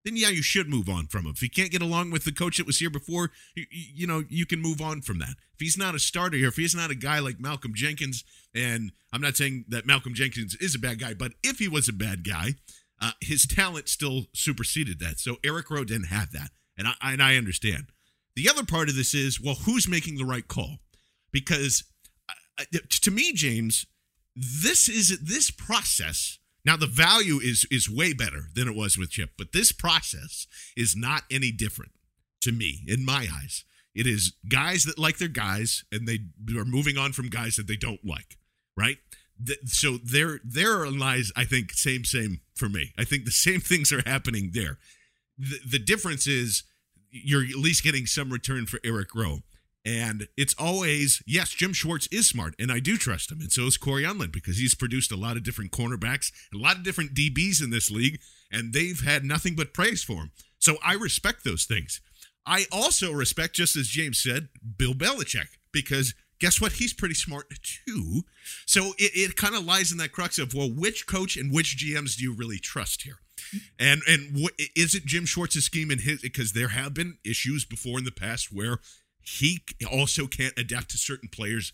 then 0.07 0.17
yeah, 0.17 0.29
you 0.29 0.43
should 0.43 0.69
move 0.69 0.89
on 0.89 1.09
from 1.09 1.27
him. 1.27 1.33
If 1.33 1.41
he 1.41 1.49
can't 1.49 1.73
get 1.73 1.83
along 1.83 2.13
with 2.13 2.25
the 2.25 2.31
coach 2.31 2.59
that 2.59 2.67
was 2.67 2.79
here 2.79 2.91
before, 2.91 3.33
you, 3.57 3.67
you 3.71 4.07
know, 4.07 4.23
you 4.29 4.47
can 4.47 4.63
move 4.63 4.81
on 4.81 5.03
from 5.03 5.19
that. 5.19 5.35
If 5.53 5.59
he's 5.59 5.77
not 5.77 5.97
a 5.97 5.99
starter 5.99 6.37
here, 6.37 6.47
if 6.47 6.57
he's 6.57 6.77
not 6.77 6.93
a 6.93 6.95
guy 6.95 7.19
like 7.19 7.41
Malcolm 7.41 7.73
Jenkins, 7.75 8.23
and 8.55 8.93
I'm 9.13 9.21
not 9.21 9.37
saying 9.37 9.65
that 9.69 9.85
Malcolm 9.85 10.15
Jenkins 10.15 10.55
is 10.55 10.77
a 10.77 10.79
bad 10.79 11.01
guy, 11.01 11.13
but 11.13 11.33
if 11.43 11.59
he 11.59 11.67
was 11.67 11.89
a 11.89 11.93
bad 11.93 12.23
guy, 12.23 12.55
uh, 13.03 13.13
his 13.21 13.47
talent 13.47 13.89
still 13.89 14.27
superseded 14.33 15.01
that. 15.01 15.19
So 15.19 15.39
Eric 15.45 15.71
Rowe 15.73 15.83
didn't 15.83 16.07
have 16.07 16.31
that, 16.31 16.51
and 16.79 16.87
I 16.87 16.95
and 17.03 17.21
I 17.21 17.37
understand. 17.37 17.87
The 18.37 18.49
other 18.49 18.65
part 18.65 18.89
of 18.89 18.95
this 18.95 19.13
is 19.13 19.41
well, 19.41 19.57
who's 19.57 19.89
making 19.89 20.19
the 20.19 20.25
right 20.25 20.47
call? 20.47 20.77
Because 21.33 21.83
uh, 22.61 22.65
to 22.89 23.11
me, 23.11 23.33
James, 23.33 23.87
this 24.37 24.89
is 24.89 25.19
this 25.19 25.51
process 25.51 26.39
now 26.67 26.77
the 26.77 26.89
value 26.89 27.39
is 27.41 27.67
is 27.71 27.89
way 27.89 28.13
better 28.13 28.49
than 28.55 28.67
it 28.67 28.75
was 28.75 28.99
with 28.99 29.11
Chip, 29.11 29.31
but 29.39 29.53
this 29.53 29.71
process 29.71 30.49
is 30.77 30.97
not 30.97 31.23
any 31.31 31.53
different 31.53 31.93
to 32.43 32.51
me 32.51 32.83
in 32.87 33.05
my 33.05 33.29
eyes. 33.33 33.65
It 33.95 34.07
is 34.07 34.35
guys 34.49 34.85
that 34.85 34.99
like 34.99 35.19
their 35.19 35.29
guys 35.29 35.85
and 35.93 36.07
they 36.07 36.19
are 36.59 36.65
moving 36.65 36.99
on 36.99 37.13
from 37.13 37.31
guys 37.31 37.57
that 37.57 37.69
they 37.69 37.77
don't 37.77 38.05
like, 38.05 38.37
right? 38.77 38.99
so 39.67 39.99
there 40.03 40.41
there 40.45 40.91
lies 40.91 41.31
I 41.37 41.45
think 41.45 41.73
same 41.73 42.05
same 42.05 42.41
for 42.55 42.69
me. 42.69 42.93
I 42.99 43.05
think 43.05 43.25
the 43.25 43.31
same 43.31 43.61
things 43.71 43.93
are 43.93 44.03
happening 44.05 44.51
there. 44.53 44.79
The, 45.39 45.61
the 45.73 45.79
difference 45.79 46.27
is 46.27 46.65
you're 47.11 47.45
at 47.45 47.57
least 47.57 47.85
getting 47.85 48.07
some 48.07 48.31
return 48.31 48.67
for 48.67 48.81
Eric 48.85 49.15
Rowe. 49.15 49.41
And 49.87 50.27
it's 50.37 50.55
always, 50.59 51.23
yes, 51.27 51.51
Jim 51.51 51.73
Schwartz 51.73 52.09
is 52.11 52.27
smart, 52.27 52.57
and 52.59 52.73
I 52.73 52.81
do 52.81 52.97
trust 52.97 53.31
him. 53.31 53.41
And 53.41 53.53
so 53.53 53.67
is 53.67 53.77
Cory 53.77 54.03
Undlin 54.03 54.33
because 54.33 54.59
he's 54.59 54.75
produced 54.75 55.13
a 55.13 55.17
lot 55.17 55.37
of 55.37 55.45
different 55.45 55.71
cornerbacks, 55.71 56.33
a 56.53 56.59
lot 56.59 56.77
of 56.77 56.83
different 56.83 57.15
DBs 57.15 57.63
in 57.63 57.71
this 57.71 57.89
league, 57.89 58.19
and 58.51 58.73
they've 58.73 59.01
had 59.01 59.25
nothing 59.25 59.55
but 59.55 59.73
praise 59.73 60.03
for 60.03 60.17
him. 60.17 60.33
So 60.59 60.79
I 60.85 60.95
respect 60.95 61.45
those 61.45 61.67
things. 61.67 62.01
I 62.45 62.67
also 62.73 63.13
respect, 63.13 63.55
just 63.55 63.77
as 63.77 63.87
James 63.87 64.19
said, 64.19 64.49
Bill 64.77 64.95
Belichick 64.95 65.47
because 65.71 66.15
guess 66.41 66.61
what? 66.61 66.73
He's 66.73 66.93
pretty 66.93 67.15
smart 67.15 67.47
too. 67.87 68.23
So 68.67 68.93
it, 68.99 69.13
it 69.15 69.37
kind 69.37 69.55
of 69.55 69.65
lies 69.65 69.93
in 69.93 69.99
that 69.99 70.13
crux 70.13 70.39
of, 70.39 70.55
well, 70.55 70.71
which 70.71 71.07
coach 71.07 71.37
and 71.37 71.53
which 71.53 71.77
GMs 71.77 72.17
do 72.17 72.25
you 72.25 72.35
really 72.35 72.59
trust 72.59 73.03
here? 73.03 73.19
And 73.79 74.03
and 74.09 74.35
what 74.35 74.55
is 74.75 74.95
it 74.95 75.05
Jim 75.05 75.27
Schwartz's 75.27 75.65
scheme 75.65 75.91
and 75.91 76.01
his 76.01 76.23
because 76.23 76.53
there 76.53 76.69
have 76.69 76.95
been 76.95 77.19
issues 77.25 77.65
before 77.65 77.99
in 77.99 78.05
the 78.05 78.11
past 78.11 78.49
where 78.51 78.79
he 79.27 79.61
also 79.91 80.27
can't 80.27 80.55
adapt 80.57 80.91
to 80.91 80.99
certain 80.99 81.29
players 81.29 81.73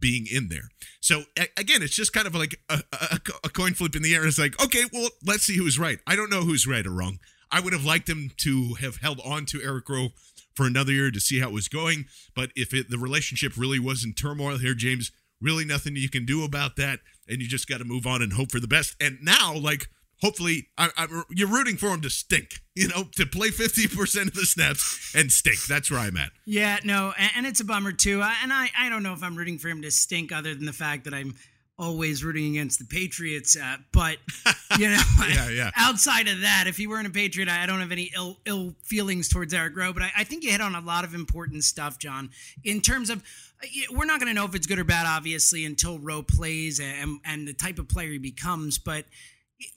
being 0.00 0.26
in 0.30 0.48
there. 0.48 0.70
So 1.00 1.24
again, 1.58 1.82
it's 1.82 1.94
just 1.94 2.12
kind 2.12 2.26
of 2.26 2.34
like 2.34 2.58
a, 2.70 2.82
a, 2.92 3.20
a, 3.44 3.48
coin 3.50 3.74
flip 3.74 3.94
in 3.94 4.02
the 4.02 4.14
air. 4.14 4.26
It's 4.26 4.38
like, 4.38 4.62
okay, 4.62 4.84
well, 4.92 5.10
let's 5.26 5.44
see 5.44 5.56
who's 5.56 5.78
right. 5.78 5.98
I 6.06 6.16
don't 6.16 6.30
know 6.30 6.42
who's 6.42 6.66
right 6.66 6.86
or 6.86 6.92
wrong. 6.92 7.18
I 7.50 7.60
would 7.60 7.72
have 7.72 7.84
liked 7.84 8.08
him 8.08 8.30
to 8.38 8.74
have 8.80 8.96
held 8.96 9.20
on 9.24 9.44
to 9.46 9.62
Eric 9.62 9.88
Rowe 9.88 10.08
for 10.54 10.66
another 10.66 10.92
year 10.92 11.10
to 11.10 11.20
see 11.20 11.40
how 11.40 11.48
it 11.48 11.54
was 11.54 11.68
going. 11.68 12.06
But 12.34 12.50
if 12.56 12.72
it, 12.72 12.90
the 12.90 12.98
relationship 12.98 13.56
really 13.56 13.78
was 13.78 14.04
in 14.04 14.14
turmoil 14.14 14.58
here, 14.58 14.74
James, 14.74 15.12
really 15.40 15.64
nothing 15.64 15.96
you 15.96 16.08
can 16.08 16.24
do 16.24 16.44
about 16.44 16.76
that. 16.76 17.00
And 17.28 17.42
you 17.42 17.48
just 17.48 17.68
got 17.68 17.78
to 17.78 17.84
move 17.84 18.06
on 18.06 18.22
and 18.22 18.32
hope 18.32 18.50
for 18.50 18.60
the 18.60 18.68
best. 18.68 18.96
And 19.00 19.18
now, 19.22 19.54
like, 19.54 19.88
hopefully 20.20 20.68
I, 20.78 20.90
I, 20.96 21.22
you're 21.30 21.48
rooting 21.48 21.76
for 21.76 21.88
him 21.88 22.00
to 22.02 22.10
stink 22.10 22.60
you 22.74 22.88
know 22.88 23.04
to 23.16 23.26
play 23.26 23.48
50% 23.48 24.26
of 24.28 24.34
the 24.34 24.46
snaps 24.46 25.14
and 25.14 25.30
stink. 25.30 25.64
That's 25.66 25.90
where 25.90 26.00
i'm 26.00 26.16
at. 26.16 26.30
Yeah 26.44 26.78
no 26.84 27.12
and, 27.18 27.30
and 27.36 27.46
it's 27.46 27.60
a 27.60 27.64
bummer 27.64 27.92
too. 27.92 28.20
I, 28.20 28.34
and 28.42 28.52
I, 28.52 28.70
I 28.78 28.88
don't 28.88 29.02
know 29.02 29.12
if 29.12 29.22
i'm 29.22 29.36
rooting 29.36 29.58
for 29.58 29.68
him 29.68 29.82
to 29.82 29.90
stink 29.90 30.32
other 30.32 30.54
than 30.54 30.66
the 30.66 30.72
fact 30.72 31.04
that 31.04 31.14
i'm 31.14 31.34
always 31.78 32.22
rooting 32.22 32.52
against 32.52 32.78
the 32.78 32.84
patriots 32.84 33.56
uh, 33.56 33.76
but 33.92 34.18
you 34.78 34.88
know 34.88 35.02
yeah, 35.28 35.48
yeah. 35.52 35.70
outside 35.76 36.28
of 36.28 36.42
that 36.42 36.64
if 36.66 36.76
he 36.76 36.86
weren't 36.86 37.06
a 37.06 37.10
patriot 37.10 37.48
i 37.48 37.66
don't 37.66 37.80
have 37.80 37.90
any 37.90 38.10
ill 38.14 38.36
ill 38.46 38.74
feelings 38.82 39.28
towards 39.28 39.52
eric 39.52 39.76
rowe 39.76 39.92
but 39.92 40.02
I, 40.02 40.12
I 40.18 40.24
think 40.24 40.44
you 40.44 40.52
hit 40.52 40.60
on 40.60 40.74
a 40.74 40.80
lot 40.80 41.04
of 41.04 41.14
important 41.14 41.64
stuff 41.64 41.98
john. 41.98 42.30
In 42.62 42.80
terms 42.80 43.10
of 43.10 43.24
uh, 43.62 43.66
we're 43.92 44.04
not 44.04 44.20
going 44.20 44.28
to 44.28 44.34
know 44.34 44.44
if 44.44 44.54
it's 44.54 44.68
good 44.68 44.78
or 44.78 44.84
bad 44.84 45.06
obviously 45.06 45.64
until 45.64 45.98
rowe 45.98 46.22
plays 46.22 46.80
and, 46.80 47.18
and 47.24 47.48
the 47.48 47.54
type 47.54 47.80
of 47.80 47.88
player 47.88 48.10
he 48.10 48.18
becomes 48.18 48.78
but 48.78 49.04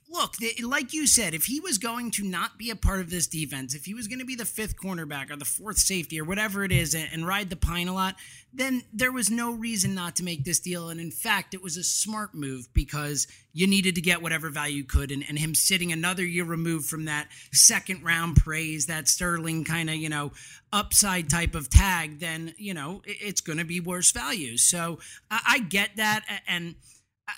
look, 0.10 0.36
like 0.63 0.94
you 0.94 1.06
said, 1.06 1.34
if 1.34 1.46
he 1.46 1.60
was 1.60 1.77
going 1.77 2.12
to 2.12 2.24
not 2.24 2.58
be 2.58 2.70
a 2.70 2.75
part 2.75 3.00
of 3.00 3.10
this 3.10 3.27
defense, 3.27 3.75
if 3.75 3.86
he 3.86 3.94
was 3.94 4.08
going 4.08 4.20
to 4.20 4.25
be 4.25 4.36
the 4.36 4.46
fifth 4.46 4.75
cornerback 4.77 5.29
or 5.29 5.36
the 5.36 5.46
fourth 5.46 5.77
safety 5.77 6.20
or 6.20 6.24
whatever 6.24 6.63
it 6.63 6.72
is 6.72 6.96
and, 6.96 7.27
ride 7.27 7.50
the 7.50 7.58
pine 7.58 7.89
a 7.89 7.94
lot, 7.94 8.15
then 8.53 8.82
there 8.94 9.12
was 9.12 9.29
no 9.29 9.51
reason 9.51 9.94
not 9.94 10.15
to 10.15 10.24
make 10.24 10.46
this 10.46 10.60
deal. 10.60 10.88
And 10.89 11.00
in 11.00 11.12
fact, 11.12 11.53
it 11.53 11.62
was 11.62 11.75
a 11.75 11.84
smart 11.84 12.34
move 12.34 12.70
because 12.74 13.27
you 13.51 13.67
needed 13.67 13.96
to 13.96 14.01
get 14.01 14.22
whatever 14.22 14.50
value 14.50 14.77
you 14.77 14.84
could. 14.86 15.12
And, 15.12 15.25
and 15.27 15.38
him 15.38 15.53
sitting 15.53 15.91
another 15.91 16.24
year 16.24 16.46
removed 16.46 16.86
from 16.86 17.06
that 17.06 17.27
second 17.51 18.03
round 18.03 18.38
praise, 18.38 18.86
that 18.86 19.10
Sterling 19.10 19.65
kind 19.65 19.89
of, 19.89 19.98
you 19.98 20.10
know, 20.10 20.32
upside 20.72 21.29
type 21.29 21.53
of 21.53 21.70
tag, 21.70 22.20
then, 22.20 22.53
you 22.58 22.74
know, 22.74 23.01
it's 23.06 23.41
going 23.41 23.60
to 23.60 23.65
be 23.65 23.82
worse 23.82 24.12
value. 24.12 24.56
So 24.56 25.00
I, 25.29 25.41
I 25.46 25.60
get 25.60 25.98
that. 25.98 26.24
And, 26.48 26.75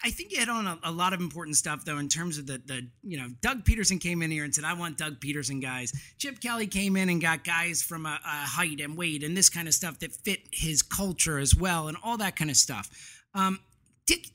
I 0.03 0.11
think 0.11 0.31
you 0.31 0.39
hit 0.39 0.49
on 0.49 0.67
a, 0.67 0.77
a, 0.83 0.91
lot 0.91 1.13
of 1.13 1.19
important 1.19 1.57
stuff, 1.57 1.83
though, 1.83 1.97
in 1.97 2.09
terms 2.09 2.37
of 2.37 2.45
the 2.45 2.61
the 2.65 2.87
you 3.03 3.17
know 3.17 3.27
Doug 3.41 3.63
Pederson 3.63 3.99
came 3.99 4.21
in 4.21 4.29
here 4.29 4.43
and 4.43 4.53
said, 4.53 4.63
"I 4.63 4.73
want 4.73 4.97
Doug 4.97 5.19
Pederson 5.19 5.61
guys." 5.61 5.91
Chip 6.17 6.39
Kelly 6.39 6.67
came 6.67 6.95
in 6.95 7.09
and 7.09 7.19
got 7.19 7.43
guys 7.43 7.81
from 7.81 8.05
a, 8.05 8.19
a 8.23 8.47
height 8.47 8.81
and 8.81 8.95
weight 8.95 9.23
and 9.23 9.35
this 9.35 9.49
kind 9.49 9.67
of 9.67 9.73
stuff 9.73 9.99
that 9.99 10.11
fit 10.11 10.41
his 10.51 10.83
culture 10.83 11.39
as 11.39 11.55
well, 11.55 11.87
and 11.87 11.97
all 12.03 12.17
that 12.17 12.35
kind 12.35 12.51
of 12.51 12.57
stuff. 12.57 12.89
Um, 13.33 13.59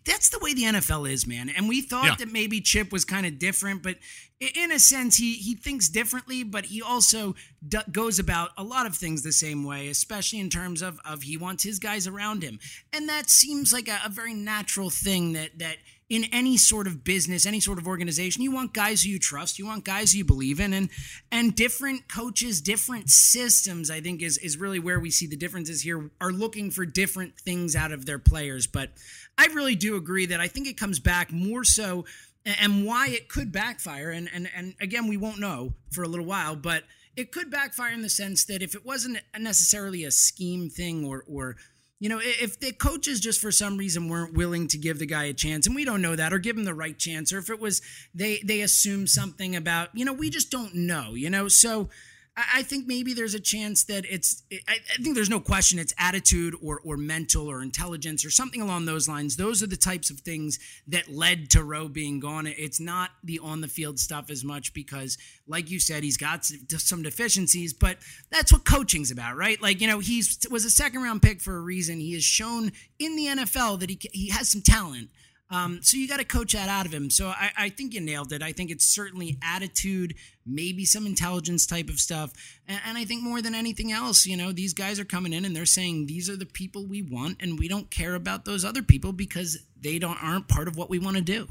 that's 0.05 0.29
the 0.29 0.39
way 0.39 0.55
the 0.55 0.65
NFL 0.65 1.11
is, 1.11 1.27
man. 1.27 1.49
And 1.49 1.69
we 1.69 1.81
thought 1.81 2.05
yeah. 2.05 2.15
that 2.17 2.33
maybe 2.33 2.61
Chip 2.61 2.93
was 2.93 3.05
kind 3.05 3.27
of 3.27 3.39
different, 3.39 3.83
but 3.83 3.97
in 4.41 4.73
a 4.73 4.79
sense, 4.79 5.17
he 5.17 5.35
he 5.35 5.55
thinks 5.55 5.89
differently, 5.89 6.43
but 6.43 6.67
he 6.67 6.83
also 6.83 7.35
d- 7.67 7.79
goes 7.91 8.19
about 8.19 8.51
a 8.59 8.65
lot 8.65 8.87
of 8.87 8.97
things 8.97 9.23
the 9.23 9.33
same 9.33 9.65
way, 9.65 9.89
especially 9.89 10.41
in 10.41 10.51
terms 10.51 10.83
of 10.83 11.01
of 11.05 11.23
he 11.23 11.37
wants 11.37 11.63
his 11.63 11.79
guys 11.79 12.07
around 12.07 12.43
him, 12.43 12.59
and 12.93 13.09
that 13.09 13.31
seems 13.31 13.73
like 13.73 13.89
a, 13.89 14.01
a 14.05 14.09
very 14.09 14.35
natural 14.35 14.91
thing 14.91 15.33
that 15.33 15.59
that 15.59 15.77
in 16.11 16.25
any 16.33 16.57
sort 16.57 16.87
of 16.87 17.03
business, 17.03 17.47
any 17.47 17.61
sort 17.61 17.79
of 17.79 17.87
organization, 17.87 18.43
you 18.43 18.53
want 18.53 18.75
guys 18.75 19.03
who 19.03 19.11
you 19.11 19.19
trust, 19.19 19.59
you 19.59 19.67
want 19.67 19.85
guys 19.85 20.13
who 20.13 20.19
you 20.19 20.25
believe 20.25 20.61
in, 20.61 20.75
and 20.75 20.91
and 21.33 21.55
different 21.55 22.09
coaches, 22.09 22.61
different 22.61 23.09
systems. 23.09 23.91
I 23.91 24.01
think 24.01 24.21
is 24.23 24.37
is 24.39 24.59
really 24.59 24.79
where 24.79 25.01
we 25.01 25.11
see 25.11 25.27
the 25.27 25.37
differences 25.37 25.83
here. 25.83 26.11
Are 26.21 26.33
looking 26.33 26.71
for 26.71 26.85
different 26.85 27.39
things 27.39 27.75
out 27.75 27.93
of 27.93 28.05
their 28.05 28.19
players, 28.19 28.67
but 28.67 28.91
I 29.39 29.47
really 29.47 29.75
do 29.75 29.97
agree 29.97 30.27
that 30.27 30.41
I 30.41 30.49
think 30.49 30.67
it 30.67 30.77
comes 30.77 30.99
back 30.99 31.33
more 31.33 31.65
so, 31.65 32.05
and 32.45 32.85
why 32.85 33.09
it 33.09 33.29
could 33.29 33.51
backfire. 33.51 34.11
And 34.11 34.29
and 34.33 34.51
and 34.55 34.75
again, 34.81 35.09
we 35.09 35.17
won't 35.17 35.41
know 35.41 35.73
for 35.91 36.03
a 36.03 36.09
little 36.09 36.27
while, 36.27 36.55
but 36.55 36.85
it 37.17 37.33
could 37.33 37.51
backfire 37.51 37.93
in 37.93 38.03
the 38.03 38.11
sense 38.11 38.45
that 38.47 38.63
if 38.63 38.75
it 38.75 38.85
wasn't 38.85 39.19
necessarily 39.39 40.05
a 40.05 40.11
scheme 40.11 40.69
thing 40.69 41.05
or 41.05 41.25
or 41.27 41.57
you 42.05 42.11
know, 42.11 42.21
if 42.23 42.61
the 42.61 42.71
coaches 42.71 43.19
just 43.19 43.41
for 43.41 43.51
some 43.51 43.79
reason 43.79 44.11
weren't 44.11 44.35
willing 44.35 44.69
to 44.69 44.77
give 44.77 44.99
the 44.99 45.07
guy 45.07 45.25
a 45.25 45.33
chance, 45.33 45.67
and 45.67 45.75
we 45.75 45.87
don't 45.87 46.03
know 46.03 46.15
that, 46.15 46.35
or 46.35 46.39
give 46.39 46.55
him 46.55 46.65
the 46.65 46.75
right 46.75 46.99
chance, 46.99 47.33
or 47.33 47.39
if 47.39 47.49
it 47.49 47.59
was 47.59 47.81
they 48.15 48.43
they 48.45 48.61
assume 48.61 49.07
something 49.07 49.57
about, 49.57 49.89
you 49.95 50.05
know, 50.05 50.13
we 50.13 50.29
just 50.29 50.51
don't 50.51 50.75
know, 50.75 51.15
you 51.15 51.31
know. 51.31 51.49
So 51.49 51.89
I 52.37 52.63
think 52.63 52.89
maybe 52.89 53.15
there's 53.15 53.35
a 53.35 53.41
chance 53.41 53.85
that 53.85 54.05
it's. 54.11 54.43
I 54.67 54.79
think 55.01 55.15
there's 55.15 55.31
no 55.31 55.39
question 55.39 55.79
it's 55.79 55.95
attitude 55.99 56.57
or 56.61 56.81
or 56.85 56.97
mental 56.97 57.49
or 57.49 57.63
intelligence 57.63 58.25
or 58.25 58.31
something 58.31 58.61
along 58.61 58.87
those 58.87 59.09
lines. 59.09 59.37
Those 59.37 59.63
are 59.63 59.69
the 59.69 59.77
types 59.77 60.11
of 60.11 60.21
things 60.21 60.59
that 60.89 61.09
led 61.09 61.49
to 61.51 61.63
Rowe 61.63 61.87
being 61.87 62.19
gone. 62.19 62.49
It's 62.49 62.81
not 62.81 63.11
the 63.23 63.39
on 63.39 63.61
the 63.61 63.69
field 63.69 64.01
stuff 64.01 64.31
as 64.31 64.43
much 64.43 64.75
because, 64.75 65.17
like 65.47 65.71
you 65.71 65.79
said, 65.79 66.03
he's 66.03 66.17
got 66.17 66.45
some 66.45 67.05
deficiencies. 67.05 67.73
But 67.73 67.99
that's 68.33 68.53
what 68.53 68.65
coaching's 68.65 69.13
about, 69.13 69.37
right? 69.37 69.63
Like 69.63 69.81
you 69.81 69.87
know, 69.87 70.01
he's 70.01 70.45
was 70.51 70.65
a 70.65 70.71
second 70.71 71.03
round 71.03 71.23
pick 71.23 71.41
for 71.41 71.57
a 71.57 71.61
reason. 71.61 72.01
He 72.01 72.15
has 72.15 72.25
shown 72.25 72.73
in 72.99 73.15
the 73.15 73.27
NFL 73.27 73.79
that 73.79 73.91
he 73.91 74.01
he 74.13 74.31
has 74.31 74.49
some 74.49 74.63
talent. 74.63 75.11
Um, 75.51 75.81
so 75.83 75.97
you 75.99 76.09
got 76.09 76.19
to 76.19 76.25
coach 76.25 76.53
that 76.53 76.69
out 76.69 76.87
of 76.87 76.93
him. 76.93 77.11
So 77.11 77.29
I, 77.29 77.51
I, 77.57 77.69
think 77.69 77.93
you 77.93 78.01
nailed 78.01 78.33
it. 78.33 78.43
I 78.43 78.53
think 78.53 78.71
it's 78.71 78.87
certainly 78.87 79.37
attitude, 79.43 80.15
maybe 80.47 80.87
some 80.87 81.07
intelligence 81.07 81.67
type 81.67 81.91
of 81.91 82.01
stuff. 82.01 82.33
And, 82.67 82.81
and, 82.87 82.99
I 82.99 83.05
think 83.05 83.23
more 83.23 83.43
than 83.43 83.55
anything 83.55 83.93
else, 83.93 84.25
you 84.25 84.39
know, 84.39 84.53
these 84.53 84.73
guys 84.73 84.99
are 84.99 85.05
coming 85.05 85.35
in 85.35 85.45
and 85.45 85.55
they're 85.55 85.67
saying 85.67 86.07
these 86.07 86.31
are 86.31 86.37
the 86.37 86.47
people 86.47 86.87
we 86.87 87.03
want, 87.03 87.43
and 87.43 87.59
we 87.59 87.69
don't 87.69 87.91
care 87.91 88.15
about 88.15 88.47
those 88.47 88.65
other 88.65 88.83
people 88.83 89.13
because 89.13 89.59
they 89.79 89.99
don't 89.99 90.21
aren't 90.23 90.49
part 90.49 90.67
of 90.67 90.77
what 90.77 90.89
we 90.89 90.99
want 90.99 91.17
to 91.17 91.23
do. 91.23 91.47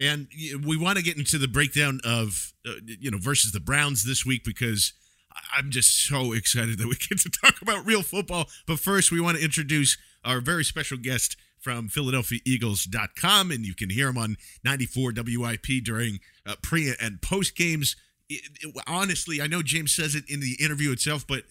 And 0.00 0.28
we 0.64 0.76
want 0.76 0.96
to 0.96 1.04
get 1.04 1.16
into 1.16 1.38
the 1.38 1.48
breakdown 1.48 2.00
of 2.04 2.54
uh, 2.66 2.72
you 2.86 3.10
know 3.10 3.18
versus 3.20 3.52
the 3.52 3.60
Browns 3.60 4.04
this 4.04 4.24
week 4.24 4.44
because. 4.44 4.92
I'm 5.54 5.70
just 5.70 6.06
so 6.06 6.32
excited 6.32 6.78
that 6.78 6.86
we 6.86 6.94
get 6.94 7.18
to 7.18 7.28
talk 7.28 7.60
about 7.60 7.84
real 7.84 8.02
football. 8.02 8.46
But 8.66 8.80
first, 8.80 9.12
we 9.12 9.20
want 9.20 9.36
to 9.36 9.44
introduce 9.44 9.98
our 10.24 10.40
very 10.40 10.64
special 10.64 10.96
guest, 10.96 11.36
from 11.66 11.88
PhiladelphiaEagles.com, 11.88 13.50
and 13.50 13.66
you 13.66 13.74
can 13.74 13.90
hear 13.90 14.06
him 14.06 14.16
on 14.16 14.36
94 14.62 15.14
WIP 15.16 15.82
during 15.82 16.20
uh, 16.46 16.54
pre 16.62 16.94
and 17.00 17.20
post 17.20 17.56
games. 17.56 17.96
Honestly, 18.86 19.42
I 19.42 19.48
know 19.48 19.62
James 19.62 19.92
says 19.92 20.14
it 20.14 20.22
in 20.30 20.38
the 20.38 20.56
interview 20.60 20.92
itself, 20.92 21.26
but 21.26 21.42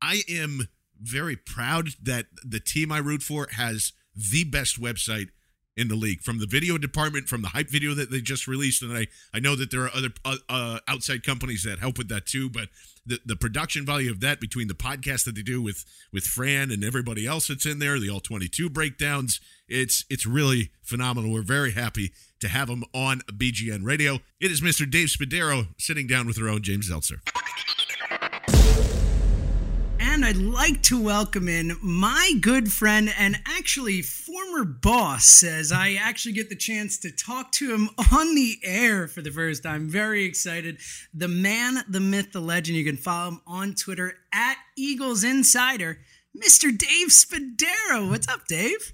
I 0.00 0.22
am 0.28 0.68
very 1.02 1.34
proud 1.34 1.88
that 2.00 2.26
the 2.44 2.60
team 2.60 2.92
I 2.92 2.98
root 2.98 3.20
for 3.20 3.48
has 3.50 3.94
the 4.14 4.44
best 4.44 4.80
website 4.80 5.30
in 5.76 5.88
the 5.88 5.96
league 5.96 6.20
from 6.20 6.38
the 6.38 6.46
video 6.46 6.78
department, 6.78 7.28
from 7.28 7.42
the 7.42 7.48
hype 7.48 7.68
video 7.68 7.94
that 7.94 8.12
they 8.12 8.20
just 8.20 8.46
released. 8.46 8.80
And 8.80 8.96
I, 8.96 9.08
I 9.34 9.40
know 9.40 9.56
that 9.56 9.72
there 9.72 9.82
are 9.82 9.90
other 9.92 10.10
uh, 10.24 10.36
uh, 10.48 10.78
outside 10.86 11.24
companies 11.24 11.64
that 11.64 11.80
help 11.80 11.98
with 11.98 12.08
that 12.10 12.26
too, 12.26 12.48
but 12.48 12.68
the, 13.04 13.18
the 13.26 13.34
production 13.34 13.84
value 13.84 14.12
of 14.12 14.20
that 14.20 14.40
between 14.40 14.68
the 14.68 14.74
podcast 14.74 15.24
that 15.24 15.34
they 15.34 15.42
do 15.42 15.60
with 15.60 15.84
with 16.12 16.24
Fran 16.24 16.70
and 16.70 16.84
everybody 16.84 17.26
else 17.26 17.48
that's 17.48 17.66
in 17.66 17.80
there, 17.80 17.98
the 17.98 18.08
all 18.08 18.20
22 18.20 18.70
breakdowns, 18.70 19.40
it's 19.68 20.04
it's 20.10 20.26
really 20.26 20.70
phenomenal. 20.82 21.32
We're 21.32 21.42
very 21.42 21.72
happy 21.72 22.12
to 22.40 22.48
have 22.48 22.68
him 22.68 22.84
on 22.92 23.20
BGN 23.32 23.84
Radio. 23.84 24.20
It 24.40 24.50
is 24.50 24.60
Mr. 24.60 24.88
Dave 24.88 25.08
Spadaro 25.08 25.68
sitting 25.78 26.06
down 26.06 26.26
with 26.26 26.40
our 26.40 26.48
own 26.48 26.62
James 26.62 26.88
Seltzer. 26.88 27.20
And 29.98 30.24
I'd 30.24 30.36
like 30.36 30.80
to 30.84 31.02
welcome 31.02 31.48
in 31.48 31.76
my 31.82 32.34
good 32.40 32.72
friend 32.72 33.12
and 33.18 33.36
actually 33.46 34.00
former 34.00 34.64
boss, 34.64 35.42
as 35.42 35.72
I 35.72 35.94
actually 35.94 36.32
get 36.32 36.48
the 36.48 36.56
chance 36.56 36.98
to 36.98 37.10
talk 37.10 37.50
to 37.52 37.74
him 37.74 37.90
on 38.12 38.34
the 38.36 38.58
air 38.62 39.08
for 39.08 39.22
the 39.22 39.32
first 39.32 39.64
time. 39.64 39.88
Very 39.88 40.24
excited. 40.24 40.78
The 41.12 41.26
man, 41.26 41.78
the 41.88 41.98
myth, 41.98 42.30
the 42.32 42.40
legend. 42.40 42.78
You 42.78 42.84
can 42.84 42.96
follow 42.96 43.32
him 43.32 43.40
on 43.46 43.74
Twitter 43.74 44.14
at 44.32 44.56
Eagles 44.76 45.24
Insider, 45.24 45.98
Mr. 46.36 46.76
Dave 46.76 47.08
Spadaro. 47.08 48.08
What's 48.08 48.28
up, 48.28 48.46
Dave? 48.46 48.92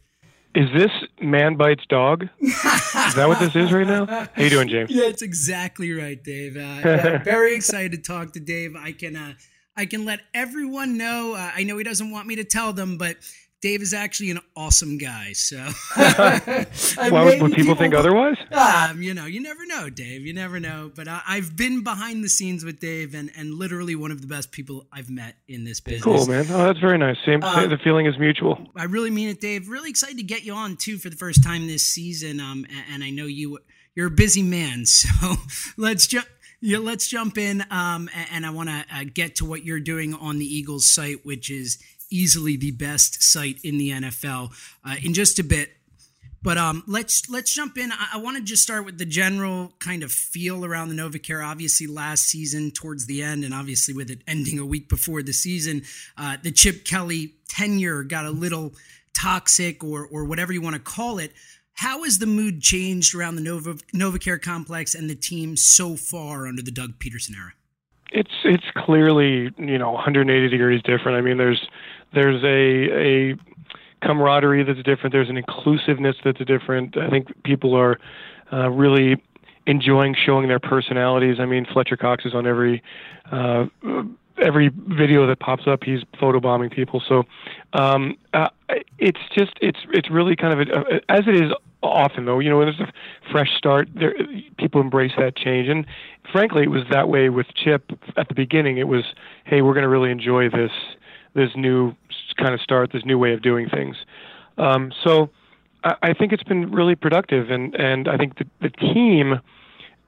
Is 0.54 0.68
this 0.74 0.90
man 1.20 1.56
bites 1.56 1.84
dog? 1.88 2.24
is 2.40 3.14
that 3.14 3.26
what 3.28 3.38
this 3.38 3.54
is 3.54 3.72
right 3.72 3.86
now? 3.86 4.06
How 4.34 4.42
you 4.42 4.50
doing, 4.50 4.68
James? 4.68 4.90
Yeah, 4.90 5.04
it's 5.04 5.22
exactly 5.22 5.92
right, 5.92 6.22
Dave. 6.22 6.56
Uh, 6.56 6.60
yeah, 6.60 7.18
very 7.24 7.54
excited 7.54 7.92
to 7.92 7.98
talk 7.98 8.32
to 8.32 8.40
Dave. 8.40 8.74
I 8.74 8.90
can 8.90 9.14
uh, 9.14 9.34
I 9.76 9.86
can 9.86 10.04
let 10.04 10.20
everyone 10.34 10.98
know. 10.98 11.34
Uh, 11.34 11.52
I 11.54 11.62
know 11.62 11.78
he 11.78 11.84
doesn't 11.84 12.10
want 12.10 12.26
me 12.26 12.34
to 12.36 12.44
tell 12.44 12.72
them, 12.72 12.98
but 12.98 13.16
Dave 13.60 13.82
is 13.82 13.92
actually 13.92 14.30
an 14.30 14.40
awesome 14.56 14.96
guy. 14.96 15.32
So, 15.34 15.58
why 15.94 16.64
would, 17.10 17.42
would 17.42 17.52
people, 17.52 17.74
think 17.74 17.94
otherwise? 17.94 18.36
Um, 18.50 19.02
you 19.02 19.12
know, 19.12 19.26
you 19.26 19.42
never 19.42 19.66
know, 19.66 19.90
Dave. 19.90 20.22
You 20.22 20.32
never 20.32 20.58
know. 20.58 20.90
But 20.94 21.08
I, 21.08 21.20
have 21.26 21.56
been 21.56 21.84
behind 21.84 22.24
the 22.24 22.30
scenes 22.30 22.64
with 22.64 22.80
Dave, 22.80 23.14
and 23.14 23.30
and 23.36 23.54
literally 23.54 23.94
one 23.94 24.12
of 24.12 24.22
the 24.22 24.26
best 24.26 24.50
people 24.50 24.86
I've 24.90 25.10
met 25.10 25.36
in 25.46 25.64
this 25.64 25.80
business. 25.80 26.04
Cool, 26.04 26.26
man. 26.26 26.46
Oh, 26.48 26.64
that's 26.64 26.78
very 26.78 26.96
nice. 26.96 27.16
Same. 27.26 27.42
Uh, 27.42 27.66
the 27.66 27.76
feeling 27.78 28.06
is 28.06 28.18
mutual. 28.18 28.58
I 28.76 28.84
really 28.84 29.10
mean 29.10 29.28
it, 29.28 29.42
Dave. 29.42 29.68
Really 29.68 29.90
excited 29.90 30.16
to 30.16 30.24
get 30.24 30.42
you 30.44 30.54
on 30.54 30.76
too 30.76 30.96
for 30.96 31.10
the 31.10 31.16
first 31.16 31.44
time 31.44 31.66
this 31.66 31.86
season. 31.86 32.40
Um, 32.40 32.66
and, 32.70 32.84
and 32.94 33.04
I 33.04 33.10
know 33.10 33.26
you 33.26 33.58
you're 33.94 34.08
a 34.08 34.10
busy 34.10 34.42
man, 34.42 34.86
so 34.86 35.34
let's 35.76 36.06
jump 36.06 36.26
yeah, 36.62 36.78
let's 36.78 37.08
jump 37.08 37.38
in. 37.38 37.64
Um, 37.70 38.08
and 38.32 38.44
I 38.44 38.50
want 38.50 38.68
to 38.68 38.84
uh, 38.92 39.04
get 39.12 39.36
to 39.36 39.44
what 39.44 39.64
you're 39.64 39.80
doing 39.80 40.14
on 40.14 40.38
the 40.38 40.44
Eagles 40.44 40.86
site, 40.86 41.24
which 41.24 41.50
is 41.50 41.78
easily 42.10 42.56
the 42.56 42.72
best 42.72 43.22
site 43.22 43.58
in 43.62 43.78
the 43.78 43.90
NFL, 43.90 44.52
uh, 44.84 44.96
in 45.02 45.14
just 45.14 45.38
a 45.38 45.44
bit. 45.44 45.70
But 46.42 46.56
um, 46.56 46.82
let's 46.86 47.28
let's 47.28 47.52
jump 47.52 47.76
in. 47.76 47.92
I, 47.92 48.12
I 48.14 48.16
want 48.18 48.38
to 48.38 48.42
just 48.42 48.62
start 48.62 48.86
with 48.86 48.96
the 48.96 49.04
general 49.04 49.72
kind 49.78 50.02
of 50.02 50.10
feel 50.10 50.64
around 50.64 50.88
the 50.88 50.94
NovaCare. 50.94 51.46
Obviously, 51.46 51.86
last 51.86 52.24
season 52.24 52.70
towards 52.70 53.06
the 53.06 53.22
end, 53.22 53.44
and 53.44 53.52
obviously 53.52 53.92
with 53.92 54.10
it 54.10 54.22
ending 54.26 54.58
a 54.58 54.64
week 54.64 54.88
before 54.88 55.22
the 55.22 55.34
season, 55.34 55.82
uh, 56.16 56.38
the 56.42 56.50
Chip 56.50 56.84
Kelly 56.84 57.34
tenure 57.48 58.02
got 58.04 58.24
a 58.24 58.30
little 58.30 58.72
toxic, 59.14 59.84
or 59.84 60.06
or 60.06 60.24
whatever 60.24 60.52
you 60.52 60.62
want 60.62 60.76
to 60.76 60.80
call 60.80 61.18
it. 61.18 61.32
How 61.74 62.04
has 62.04 62.18
the 62.18 62.26
mood 62.26 62.60
changed 62.60 63.14
around 63.14 63.36
the 63.36 63.42
Nova 63.42 63.74
NovaCare 63.94 64.40
complex 64.40 64.94
and 64.94 65.08
the 65.08 65.14
team 65.14 65.56
so 65.56 65.96
far 65.96 66.46
under 66.46 66.62
the 66.62 66.70
Doug 66.70 66.98
Pederson 66.98 67.36
era? 67.36 67.52
It's 68.12 68.32
it's 68.44 68.64
clearly 68.76 69.50
you 69.58 69.78
know 69.78 69.92
180 69.92 70.48
degrees 70.48 70.82
different. 70.82 71.18
I 71.18 71.20
mean, 71.20 71.36
there's 71.36 71.68
there's 72.14 72.42
a 72.44 73.32
a 73.32 73.36
camaraderie 74.02 74.64
that's 74.64 74.82
different. 74.82 75.12
There's 75.12 75.28
an 75.28 75.36
inclusiveness 75.36 76.16
that's 76.24 76.42
different. 76.44 76.96
I 76.96 77.08
think 77.10 77.28
people 77.44 77.74
are 77.74 77.98
uh, 78.52 78.70
really 78.70 79.22
enjoying 79.66 80.14
showing 80.14 80.48
their 80.48 80.58
personalities. 80.58 81.38
I 81.38 81.46
mean, 81.46 81.66
Fletcher 81.70 81.96
Cox 81.96 82.24
is 82.24 82.34
on 82.34 82.46
every 82.46 82.82
uh, 83.30 83.66
every 84.42 84.68
video 84.68 85.26
that 85.26 85.38
pops 85.40 85.66
up, 85.66 85.84
he's 85.84 86.00
photobombing 86.20 86.72
people. 86.72 87.02
So 87.06 87.24
um, 87.72 88.16
uh, 88.32 88.48
it's 88.98 89.20
just 89.36 89.52
it's 89.60 89.78
it's 89.92 90.10
really 90.10 90.36
kind 90.36 90.60
of 90.60 90.68
a, 90.68 91.00
as 91.10 91.24
it 91.26 91.36
is 91.36 91.52
often 91.82 92.24
though. 92.24 92.38
You 92.38 92.50
know, 92.50 92.58
when 92.58 92.66
there's 92.66 92.80
a 92.80 92.92
fresh 93.30 93.50
start, 93.56 93.88
there, 93.94 94.14
people 94.58 94.80
embrace 94.80 95.12
that 95.18 95.36
change, 95.36 95.68
and 95.68 95.86
frankly, 96.32 96.62
it 96.62 96.70
was 96.70 96.82
that 96.90 97.08
way 97.08 97.28
with 97.28 97.46
Chip 97.54 97.90
at 98.16 98.28
the 98.28 98.34
beginning. 98.34 98.78
It 98.78 98.88
was, 98.88 99.04
hey, 99.44 99.62
we're 99.62 99.74
going 99.74 99.82
to 99.82 99.88
really 99.88 100.10
enjoy 100.10 100.48
this 100.48 100.72
this 101.34 101.50
new 101.56 101.94
kind 102.36 102.54
of 102.54 102.60
start, 102.60 102.92
this 102.92 103.04
new 103.04 103.18
way 103.18 103.32
of 103.32 103.42
doing 103.42 103.68
things. 103.68 103.96
Um, 104.58 104.92
so 105.04 105.30
I, 105.84 105.94
I 106.02 106.12
think 106.14 106.32
it's 106.32 106.42
been 106.42 106.70
really 106.70 106.94
productive, 106.94 107.50
and 107.50 107.74
and 107.74 108.08
I 108.08 108.16
think 108.16 108.38
the, 108.38 108.46
the 108.60 108.70
team 108.70 109.40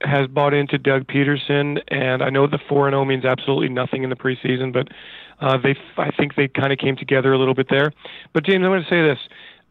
has 0.01 0.27
bought 0.27 0.53
into 0.53 0.77
Doug 0.77 1.07
Pederson, 1.07 1.81
and 1.87 2.21
I 2.21 2.29
know 2.29 2.47
the 2.47 2.59
four 2.67 2.87
and 2.87 2.93
zero 2.93 3.01
oh 3.01 3.05
means 3.05 3.25
absolutely 3.25 3.69
nothing 3.69 4.03
in 4.03 4.09
the 4.09 4.15
preseason, 4.15 4.73
but 4.73 4.89
uh, 5.39 5.57
they 5.57 5.75
I 5.97 6.11
think 6.11 6.35
they 6.35 6.47
kind 6.47 6.71
of 6.71 6.79
came 6.79 6.95
together 6.95 7.33
a 7.33 7.37
little 7.37 7.55
bit 7.55 7.67
there. 7.69 7.91
But 8.33 8.45
James, 8.45 8.63
I'm 8.63 8.71
going 8.71 8.83
to 8.83 8.89
say 8.89 9.01
this: 9.01 9.19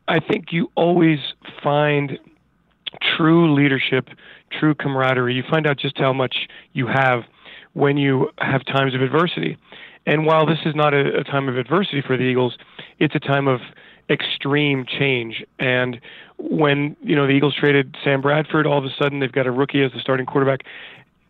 I 0.09 0.20
think 0.20 0.53
you 0.53 0.70
always 0.74 1.18
find 1.62 2.18
true 3.16 3.55
leadership, 3.55 4.09
true 4.50 4.74
camaraderie. 4.74 5.35
You 5.35 5.44
find 5.48 5.66
out 5.66 5.79
just 5.79 5.98
how 5.98 6.12
much 6.12 6.48
you 6.72 6.87
have 6.87 7.22
when 7.74 7.96
you 7.96 8.31
have 8.38 8.64
times 8.64 8.94
of 8.94 9.03
adversity. 9.03 9.57
And 10.06 10.26
while 10.26 10.46
this 10.46 10.58
is 10.64 10.74
not 10.74 10.94
a, 10.94 11.20
a 11.20 11.24
time 11.24 11.48
of 11.48 11.56
adversity 11.56 12.02
for 12.02 12.16
the 12.16 12.24
Eagles, 12.24 12.56
it's 12.98 13.14
a 13.14 13.20
time 13.20 13.48
of 13.48 13.60
extreme 14.10 14.84
change. 14.84 15.44
And 15.58 16.00
when 16.38 16.96
you 17.02 17.14
know 17.14 17.26
the 17.26 17.32
Eagles 17.32 17.54
traded 17.54 17.96
Sam 18.02 18.20
Bradford, 18.20 18.66
all 18.66 18.78
of 18.78 18.84
a 18.84 18.94
sudden 19.00 19.20
they've 19.20 19.32
got 19.32 19.46
a 19.46 19.52
rookie 19.52 19.82
as 19.82 19.92
the 19.92 20.00
starting 20.00 20.26
quarterback. 20.26 20.60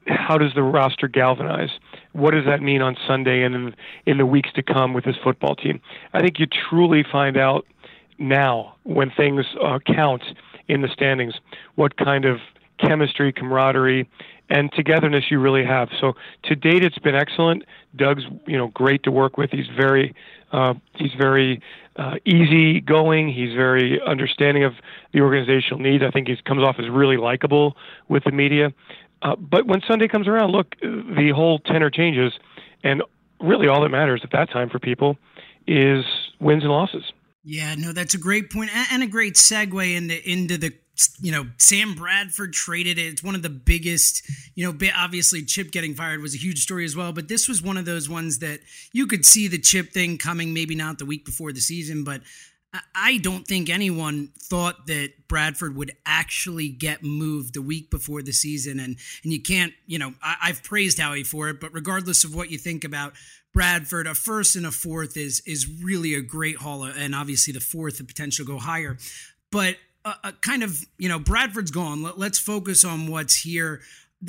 How 0.07 0.37
does 0.37 0.53
the 0.55 0.65
roster 0.65 1.07
galvanize? 1.07 1.71
What 2.13 2.33
does 2.33 2.45
that 2.47 2.61
mean 2.61 2.83
on 2.83 2.97
Sunday 3.07 3.45
and 3.45 3.55
in, 3.55 3.75
in 4.05 4.19
the 4.19 4.27
weeks 4.27 4.51
to 4.55 4.63
come 4.63 4.95
with 4.95 5.05
this 5.05 5.15
football 5.23 5.55
team? 5.55 5.81
I 6.13 6.21
think 6.21 6.41
you 6.41 6.47
truly 6.47 7.05
find 7.05 7.37
out 7.37 7.67
now 8.19 8.75
when 8.83 9.11
things 9.11 9.47
uh, 9.63 9.79
count 9.87 10.23
in 10.67 10.83
the 10.83 10.89
standings 10.89 11.35
what 11.77 11.97
kind 11.97 12.25
of 12.25 12.39
chemistry, 12.79 13.33
camaraderie, 13.33 14.09
and 14.51 14.73
togetherness 14.73 15.25
you 15.31 15.39
really 15.39 15.65
have. 15.65 15.89
So 16.01 16.15
to 16.45 16.55
date, 16.57 16.85
it's 16.85 16.99
been 16.99 17.15
excellent. 17.15 17.65
Doug's 17.97 18.25
you 18.47 18.57
know 18.57 18.69
great 18.69 19.03
to 19.05 19.11
work 19.11 19.37
with. 19.37 19.51
He's 19.51 19.69
very 19.77 20.15
uh, 20.53 20.75
he's 20.97 21.13
very 21.19 21.61
uh, 21.97 22.15
easy 22.25 22.81
going. 22.81 23.33
He's 23.33 23.55
very 23.55 24.01
understanding 24.07 24.65
of 24.65 24.75
the 25.13 25.21
organizational 25.21 25.81
needs. 25.81 26.03
I 26.03 26.11
think 26.11 26.29
he 26.29 26.37
comes 26.45 26.63
off 26.63 26.77
as 26.79 26.89
really 26.89 27.17
likable 27.17 27.77
with 28.09 28.25
the 28.25 28.33
media. 28.33 28.73
Uh, 29.23 29.37
but 29.37 29.67
when 29.67 29.81
Sunday 29.87 30.09
comes 30.09 30.27
around, 30.27 30.51
look, 30.51 30.75
the 30.81 31.33
whole 31.35 31.59
tenor 31.61 31.91
changes, 31.91 32.33
and 32.83 33.03
really 33.41 33.69
all 33.69 33.83
that 33.83 33.91
matters 33.91 34.21
at 34.25 34.33
that 34.33 34.51
time 34.51 34.69
for 34.69 34.79
people 34.79 35.17
is 35.67 36.05
wins 36.41 36.63
and 36.63 36.73
losses. 36.73 37.05
Yeah, 37.45 37.75
no, 37.77 37.93
that's 37.93 38.15
a 38.15 38.19
great 38.19 38.51
point 38.51 38.71
and 38.93 39.03
a 39.03 39.07
great 39.07 39.35
segue 39.35 39.97
into 39.97 40.31
into 40.31 40.59
the 40.59 40.73
you 41.21 41.33
know, 41.33 41.47
Sam 41.59 41.95
Bradford 41.95 42.53
traded 42.53 42.99
it. 42.99 43.07
It's 43.07 43.23
one 43.23 43.35
of 43.35 43.43
the 43.43 43.49
biggest, 43.49 44.23
you 44.55 44.65
know, 44.65 44.89
obviously 44.95 45.43
Chip 45.43 45.71
getting 45.71 45.95
fired 45.95 46.21
was 46.21 46.35
a 46.35 46.39
huge 46.39 46.63
story 46.63 46.85
as 46.85 46.95
well, 46.95 47.13
but 47.13 47.29
this 47.29 47.49
was 47.49 47.63
one 47.63 47.77
of 47.77 47.85
those 47.85 48.09
ones 48.09 48.41
that 48.41 48.61
you 48.93 49.07
could 49.07 49.25
see 49.25 49.49
the 49.49 49.59
Chip 49.59 49.93
thing 49.93 50.19
coming, 50.19 50.53
maybe 50.53 50.75
not 50.75 50.99
the 50.99 51.07
week 51.07 51.25
before 51.25 51.53
the 51.53 51.61
season, 51.61 52.05
but 52.05 52.21
I 52.95 53.19
don't 53.19 53.47
think 53.47 53.69
anyone 53.69 54.31
thought 54.39 54.87
that 54.87 55.29
Bradford 55.29 55.77
would 55.77 55.93
actually 56.07 56.69
get 56.69 57.03
moved 57.03 57.55
the 57.55 57.61
week 57.61 57.91
before 57.91 58.23
the 58.23 58.33
season. 58.33 58.81
And 58.81 58.97
and 59.23 59.33
you 59.33 59.43
can't, 59.43 59.75
you 59.87 59.99
know, 59.99 60.15
I, 60.23 60.47
have 60.47 60.63
praised 60.63 60.99
Howie 60.99 61.25
for 61.25 61.51
it, 61.51 61.61
but 61.61 61.75
regardless 61.75 62.25
of 62.25 62.35
what 62.35 62.51
you 62.51 62.57
think 62.57 62.85
about 62.85 63.13
Bradford, 63.53 64.07
a 64.07 64.15
first 64.15 64.57
and 64.57 64.65
a 64.65 64.71
fourth 64.71 65.19
is 65.19 65.43
is 65.47 65.69
really 65.83 66.15
a 66.15 66.23
great 66.23 66.57
haul, 66.57 66.85
and 66.85 67.15
obviously 67.15 67.53
the 67.53 67.61
fourth, 67.61 67.99
the 67.99 68.05
potential 68.05 68.47
go 68.47 68.59
higher. 68.59 68.97
But 69.51 69.77
uh, 70.05 70.15
uh, 70.25 70.33
kind 70.41 70.63
of, 70.63 70.85
you 70.99 71.09
know, 71.09 71.19
Bradford's 71.19 71.71
gone. 71.71 72.03
Let, 72.03 72.19
let's 72.19 72.39
focus 72.39 72.85
on 72.85 73.07
what's 73.07 73.43
here. 73.43 73.81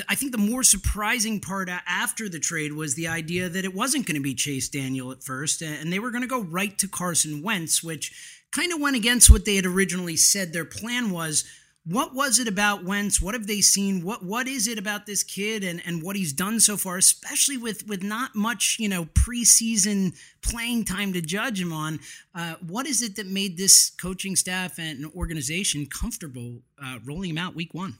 I 0.10 0.16
think 0.16 0.32
the 0.32 0.38
more 0.40 0.64
surprising 0.64 1.40
part 1.40 1.70
after 1.70 2.28
the 2.28 2.40
trade 2.40 2.74
was 2.74 2.96
the 2.96 3.08
idea 3.08 3.48
that 3.48 3.66
it 3.66 3.76
wasn't 3.76 4.08
going 4.08 4.16
to 4.16 4.24
be 4.24 4.34
Chase 4.34 4.68
Daniel 4.68 5.12
at 5.12 5.24
first, 5.24 5.62
and 5.62 5.94
they 5.94 6.00
were 6.00 6.10
going 6.10 6.24
to 6.24 6.28
go 6.28 6.42
right 6.42 6.76
to 6.80 6.88
Carson 6.88 7.44
Wentz, 7.44 7.84
which 7.84 8.12
kind 8.52 8.72
of 8.72 8.80
went 8.80 8.96
against 8.96 9.30
what 9.30 9.46
they 9.46 9.56
had 9.56 9.66
originally 9.66 10.16
said 10.16 10.52
their 10.52 10.66
plan 10.66 11.12
was 11.12 11.44
what 11.86 12.14
was 12.14 12.40
it 12.40 12.48
about 12.48 12.86
Wentz? 12.86 13.22
What 13.22 13.34
have 13.34 13.48
they 13.48 13.60
seen? 13.60 14.04
What 14.04 14.24
what 14.24 14.48
is 14.48 14.68
it 14.68 14.78
about 14.78 15.06
this 15.06 15.22
kid 15.22 15.64
and, 15.64 15.82
and 15.86 16.02
what 16.02 16.16
he's 16.16 16.32
done 16.32 16.60
so 16.60 16.78
far, 16.78 16.98
especially 16.98 17.58
with 17.58 17.88
with 17.88 18.02
not 18.02 18.36
much 18.36 18.78
you 18.80 18.88
know 18.88 19.06
preseason 19.06 20.16
playing 20.42 20.86
time 20.86 21.12
to 21.14 21.22
judge 21.22 21.60
him 21.60 21.74
on? 21.74 22.00
Uh, 22.34 22.56
what 22.66 22.88
is 22.88 23.02
it 23.02 23.18
that 23.18 23.28
made 23.28 23.58
this 23.58 23.90
coaching 23.90 24.36
staff 24.36 24.80
and 24.80 25.06
organization 25.14 25.86
comfortable 25.86 26.62
uh, 26.82 27.00
rolling 27.04 27.32
him 27.32 27.38
out 27.38 27.54
week 27.54 27.74
one? 27.74 27.98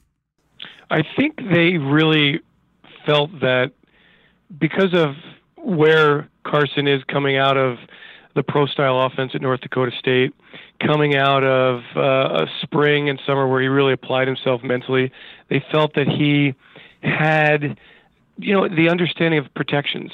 I 0.90 1.02
think 1.16 1.36
they 1.36 1.76
really 1.76 2.40
felt 3.04 3.30
that 3.40 3.72
because 4.58 4.94
of 4.94 5.14
where 5.56 6.28
Carson 6.46 6.86
is 6.86 7.02
coming 7.04 7.36
out 7.36 7.58
of 7.58 7.76
the 8.34 8.42
pro 8.42 8.66
style 8.66 9.00
offense 9.00 9.32
at 9.34 9.42
North 9.42 9.60
Dakota 9.60 9.92
State, 9.98 10.32
coming 10.80 11.16
out 11.16 11.44
of 11.44 11.82
uh, 11.96 12.44
a 12.44 12.46
spring 12.62 13.08
and 13.08 13.20
summer 13.26 13.46
where 13.46 13.60
he 13.60 13.68
really 13.68 13.92
applied 13.92 14.28
himself 14.28 14.62
mentally. 14.62 15.12
They 15.48 15.64
felt 15.72 15.94
that 15.94 16.08
he 16.08 16.54
had, 17.02 17.78
you 18.38 18.54
know, 18.54 18.68
the 18.68 18.88
understanding 18.88 19.38
of 19.38 19.52
protections, 19.54 20.10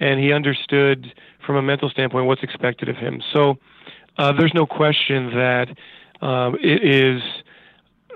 and 0.00 0.20
he 0.20 0.32
understood 0.32 1.12
from 1.44 1.56
a 1.56 1.62
mental 1.62 1.88
standpoint 1.88 2.26
what's 2.26 2.42
expected 2.42 2.88
of 2.88 2.96
him. 2.96 3.22
So 3.32 3.58
uh, 4.18 4.32
there's 4.32 4.54
no 4.54 4.66
question 4.66 5.30
that 5.34 5.68
um, 6.20 6.56
it 6.60 6.84
is. 6.84 7.22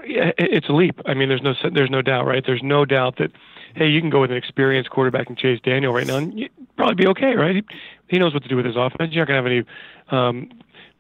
It's 0.05 0.69
a 0.69 0.73
leap. 0.73 1.01
I 1.07 1.15
mean, 1.15 1.29
there's 1.29 1.43
no 1.43 1.55
there's 1.73 1.91
no 1.91 2.03
doubt, 2.03 2.27
right? 2.27 2.43
There's 2.47 2.63
no 2.63 2.85
doubt 2.85 3.19
that 3.19 3.31
hey, 3.75 3.89
you 3.89 4.01
can 4.01 4.11
go 4.11 4.21
with 4.21 4.31
an 4.31 4.37
experienced 4.37 4.91
quarterback 4.91 5.29
and 5.29 5.37
Chase 5.37 5.61
Daniel 5.63 5.93
right 5.93 6.07
now, 6.07 6.17
and 6.17 6.39
you'd 6.39 6.51
probably 6.77 6.95
be 6.95 7.07
okay, 7.09 7.35
right? 7.35 7.57
He, 7.57 7.65
he 8.09 8.19
knows 8.19 8.33
what 8.33 8.43
to 8.43 8.49
do 8.49 8.57
with 8.57 8.65
his 8.65 8.77
offense. 8.77 9.13
You're 9.13 9.27
not 9.27 9.33
going 9.33 9.45
to 9.45 9.51
have 9.51 9.67
any 10.11 10.49
um, 10.49 10.51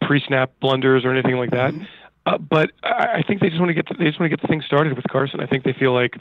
pre-snap 0.00 0.52
blunders 0.60 1.04
or 1.04 1.12
anything 1.12 1.36
like 1.36 1.50
that. 1.50 1.72
Mm-hmm. 1.72 1.84
Uh, 2.26 2.38
but 2.38 2.72
I, 2.82 3.18
I 3.18 3.22
think 3.26 3.40
they 3.40 3.48
just 3.48 3.60
want 3.60 3.70
to 3.70 3.74
get 3.74 3.88
the, 3.88 3.94
they 3.94 4.04
just 4.04 4.20
want 4.20 4.30
to 4.30 4.36
get 4.36 4.42
the 4.42 4.48
thing 4.48 4.62
started 4.62 4.94
with 4.94 5.06
Carson. 5.10 5.40
I 5.40 5.46
think 5.46 5.64
they 5.64 5.72
feel 5.72 5.94
like, 5.94 6.16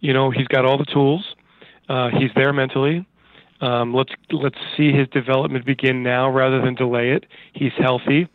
you 0.00 0.12
know, 0.12 0.30
he's 0.30 0.48
got 0.48 0.64
all 0.64 0.78
the 0.78 0.84
tools. 0.84 1.34
Uh, 1.88 2.10
he's 2.10 2.30
there 2.34 2.52
mentally. 2.52 3.06
Um, 3.60 3.92
let's 3.92 4.12
let's 4.30 4.58
see 4.76 4.92
his 4.92 5.08
development 5.08 5.64
begin 5.64 6.02
now 6.02 6.30
rather 6.30 6.60
than 6.60 6.74
delay 6.74 7.10
it. 7.10 7.26
He's 7.54 7.72
healthy. 7.76 8.28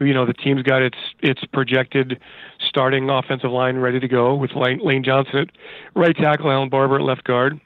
You 0.00 0.12
know, 0.12 0.26
the 0.26 0.32
team's 0.32 0.62
got 0.62 0.82
its 0.82 0.98
its 1.20 1.44
projected 1.52 2.20
starting 2.66 3.08
offensive 3.08 3.52
line 3.52 3.76
ready 3.76 4.00
to 4.00 4.08
go 4.08 4.34
with 4.34 4.50
Lane, 4.56 4.80
Lane 4.82 5.04
Johnson 5.04 5.38
at 5.38 5.50
right 5.94 6.16
tackle, 6.16 6.50
Allen 6.50 6.70
Barbre 6.70 6.96
at 6.96 7.02
left 7.02 7.24
guard, 7.24 7.60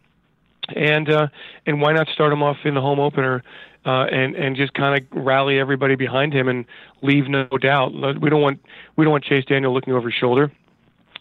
and 0.74 1.10
uh, 1.10 1.28
and 1.66 1.80
why 1.80 1.92
not 1.92 2.08
start 2.08 2.32
him 2.32 2.42
off 2.42 2.58
in 2.64 2.74
the 2.74 2.80
home 2.80 3.00
opener 3.00 3.42
uh, 3.84 4.04
and 4.10 4.34
and 4.36 4.56
just 4.56 4.74
kind 4.74 5.00
of 5.00 5.24
rally 5.24 5.58
everybody 5.58 5.96
behind 5.96 6.32
him 6.32 6.48
and 6.48 6.64
leave 7.02 7.28
no 7.28 7.46
doubt. 7.60 7.92
We 8.20 8.30
don't 8.30 8.42
want 8.42 8.60
we 8.96 9.04
don't 9.04 9.12
want 9.12 9.24
Chase 9.24 9.44
Daniel 9.44 9.72
looking 9.72 9.94
over 9.94 10.08
his 10.08 10.18
shoulder. 10.18 10.52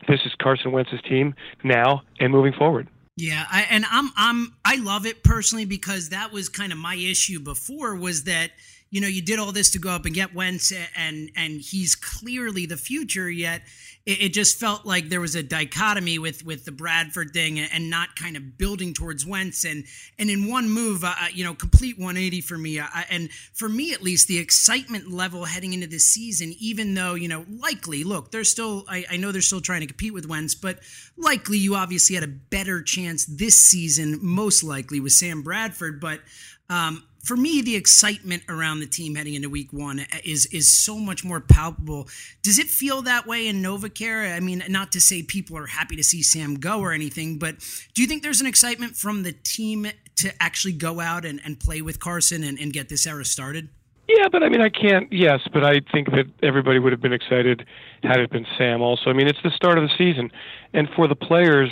This 0.08 0.22
is 0.26 0.34
Carson 0.42 0.72
Wentz's 0.72 1.02
team 1.02 1.36
now 1.64 2.04
and 2.20 2.32
moving 2.32 2.54
forward. 2.54 2.88
Yeah, 3.16 3.46
I, 3.52 3.64
and 3.70 3.86
I'm 3.90 4.12
I'm 4.16 4.54
I 4.64 4.76
love 4.76 5.06
it 5.06 5.24
personally 5.24 5.66
because 5.66 6.10
that 6.10 6.32
was 6.32 6.50
kind 6.50 6.72
of 6.72 6.78
my 6.78 6.96
issue 6.96 7.40
before 7.40 7.96
was 7.96 8.26
that 8.26 8.52
you 8.92 9.02
know 9.02 9.08
you 9.08 9.22
did 9.22 9.40
all 9.40 9.52
this 9.52 9.72
to 9.72 9.80
go 9.80 9.90
up 9.90 10.06
and 10.06 10.14
get 10.14 10.36
Wentz 10.36 10.72
and 10.96 11.32
and 11.36 11.60
he's 11.60 11.96
clearly 11.96 12.66
the 12.66 12.78
future 12.78 13.30
yet 13.30 13.64
it, 14.08 14.22
it, 14.22 14.34
just 14.34 14.58
felt 14.58 14.86
like 14.86 15.10
there 15.10 15.20
was 15.20 15.36
a 15.36 15.44
dichotomy 15.44 16.18
with 16.18 16.46
with 16.46 16.64
the 16.64 16.72
Bradford 16.72 17.32
thing 17.34 17.60
and 17.60 17.90
not 17.90 18.16
kind 18.16 18.38
of 18.38 18.58
building 18.58 18.94
towards 18.94 19.26
Wentz 19.26 19.66
and 19.66 19.84
and 20.18 20.30
in 20.30 20.50
one 20.50 20.70
move, 20.70 21.04
uh, 21.04 21.14
you 21.34 21.44
know, 21.44 21.54
complete 21.54 21.98
180 22.00 22.40
for 22.42 22.58
me. 22.58 22.80
I, 22.80 23.06
and 23.10 23.30
for 23.54 23.68
me 23.68 23.92
at 23.92 24.02
least, 24.02 24.30
the 24.30 24.38
excitement 24.38 25.12
level 25.12 25.44
heading 25.44 25.74
into 25.74 25.88
this 25.88 26.06
season, 26.06 26.56
even 26.58 26.94
though 26.94 27.16
you 27.16 27.28
know, 27.28 27.46
likely, 27.50 28.06
look, 28.06 28.32
they're 28.32 28.46
still. 28.46 28.86
I, 28.88 29.06
I 29.12 29.18
know 29.18 29.34
they're 29.34 29.42
still 29.42 29.62
trying 29.62 29.82
to 29.82 29.88
compete 29.88 30.14
with 30.14 30.26
Wentz, 30.26 30.56
but 30.56 30.80
likely 31.18 31.58
you 31.58 31.76
obviously 31.76 32.16
had 32.16 32.24
a 32.24 32.28
better 32.28 32.82
chance 32.82 33.26
this 33.26 33.60
season, 33.60 34.20
most 34.22 34.64
likely 34.64 35.02
with 35.02 35.12
Sam 35.12 35.44
Bradford, 35.44 36.00
but. 36.00 36.22
Um, 36.70 37.07
for 37.28 37.36
me, 37.36 37.62
the 37.62 37.76
excitement 37.76 38.44
around 38.48 38.80
the 38.80 38.86
team 38.86 39.16
heading 39.16 39.34
into 39.34 39.50
week 39.50 39.74
one 39.74 40.00
uh, 40.00 40.06
is 40.24 40.46
is 40.48 40.72
so 40.72 40.98
much 40.98 41.26
more 41.26 41.42
palpable. 41.42 42.08
Does 42.42 42.58
it 42.58 42.68
feel 42.68 43.02
that 43.02 43.28
way 43.28 43.48
in 43.48 43.62
NovaCare? 43.62 44.34
I 44.34 44.40
mean, 44.40 44.64
not 44.70 44.94
to 44.94 45.02
say 45.02 45.24
people 45.24 45.58
are 45.58 45.68
happy 45.68 45.98
to 45.98 46.04
see 46.04 46.24
Sam 46.24 46.56
go 46.56 46.80
or 46.80 46.94
anything, 46.94 47.38
but 47.38 47.58
do 47.94 48.02
you 48.02 48.08
think 48.08 48.24
there's 48.24 48.40
an 48.40 48.48
excitement 48.48 48.96
from 48.96 49.24
the 49.24 49.34
team 49.34 49.88
to 50.16 50.32
actually 50.42 50.72
go 50.72 51.02
out 51.02 51.26
and, 51.26 51.42
and 51.44 51.60
play 51.60 51.82
with 51.82 52.00
Carson 52.00 52.44
and, 52.44 52.58
and 52.58 52.72
get 52.72 52.88
this 52.88 53.06
era 53.06 53.26
started? 53.26 53.68
Yeah, 54.08 54.30
but 54.32 54.42
I 54.42 54.48
mean, 54.48 54.62
I 54.62 54.70
can't. 54.70 55.12
Yes, 55.12 55.42
but 55.52 55.66
I 55.66 55.82
think 55.92 56.10
that 56.12 56.28
everybody 56.42 56.80
would 56.80 56.94
have 56.94 57.02
been 57.02 57.12
excited 57.12 57.66
had 58.04 58.22
it 58.22 58.32
been 58.32 58.46
Sam. 58.58 58.82
Also, 58.82 59.10
I 59.10 59.14
mean, 59.14 59.28
it's 59.28 59.42
the 59.44 59.52
start 59.52 59.78
of 59.78 59.84
the 59.84 59.94
season, 59.98 60.32
and 60.74 60.88
for 60.96 61.10
the 61.10 61.16
players, 61.16 61.72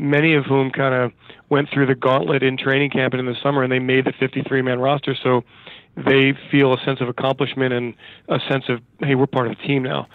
many 0.00 0.34
of 0.34 0.44
whom 0.44 0.70
kind 0.70 0.94
of 0.94 1.12
went 1.48 1.68
through 1.72 1.86
the 1.86 1.94
gauntlet 1.94 2.42
in 2.42 2.56
training 2.56 2.90
camp 2.90 3.12
and 3.12 3.20
in 3.20 3.26
the 3.26 3.38
summer, 3.42 3.62
and 3.62 3.70
they 3.70 3.78
made 3.78 4.04
the 4.04 4.12
53 4.18 4.62
man 4.62 4.80
roster. 4.80 5.14
So 5.22 5.42
they 5.96 6.32
feel 6.50 6.72
a 6.72 6.78
sense 6.84 7.00
of 7.00 7.08
accomplishment 7.08 7.72
and 7.72 7.94
a 8.28 8.38
sense 8.48 8.64
of, 8.68 8.80
hey, 9.00 9.14
we're 9.14 9.26
part 9.26 9.48
of 9.48 9.56
the 9.56 9.62
team 9.62 9.82
now. 9.82 10.06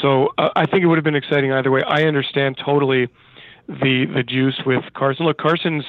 So 0.00 0.28
uh, 0.38 0.50
I 0.54 0.66
think 0.66 0.82
it 0.82 0.86
would 0.86 0.96
have 0.98 1.04
been 1.04 1.16
exciting 1.16 1.52
either 1.52 1.70
way. 1.70 1.82
I 1.86 2.04
understand 2.04 2.58
totally 2.64 3.08
the 3.68 4.06
the 4.14 4.22
juice 4.22 4.60
with 4.64 4.84
Carson. 4.94 5.26
Look, 5.26 5.38
Carson's 5.38 5.84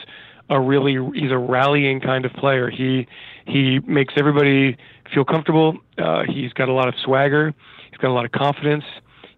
a 0.50 0.60
really 0.60 0.98
he's 1.20 1.32
a 1.32 1.38
rallying 1.38 2.02
kind 2.02 2.26
of 2.26 2.34
player. 2.34 2.70
He 2.70 3.08
he 3.46 3.80
makes 3.86 4.13
everybody 4.18 4.78
feel 5.13 5.26
comfortable. 5.26 5.78
Uh, 5.98 6.24
he's 6.28 6.54
got 6.54 6.70
a 6.70 6.74
lot 6.74 6.88
of 6.88 6.96
swagger. 7.04 7.54
He's 7.89 7.98
got 7.98 8.10
a 8.10 8.13
lot 8.13 8.26
of 8.26 8.32
confidence. 8.32 8.84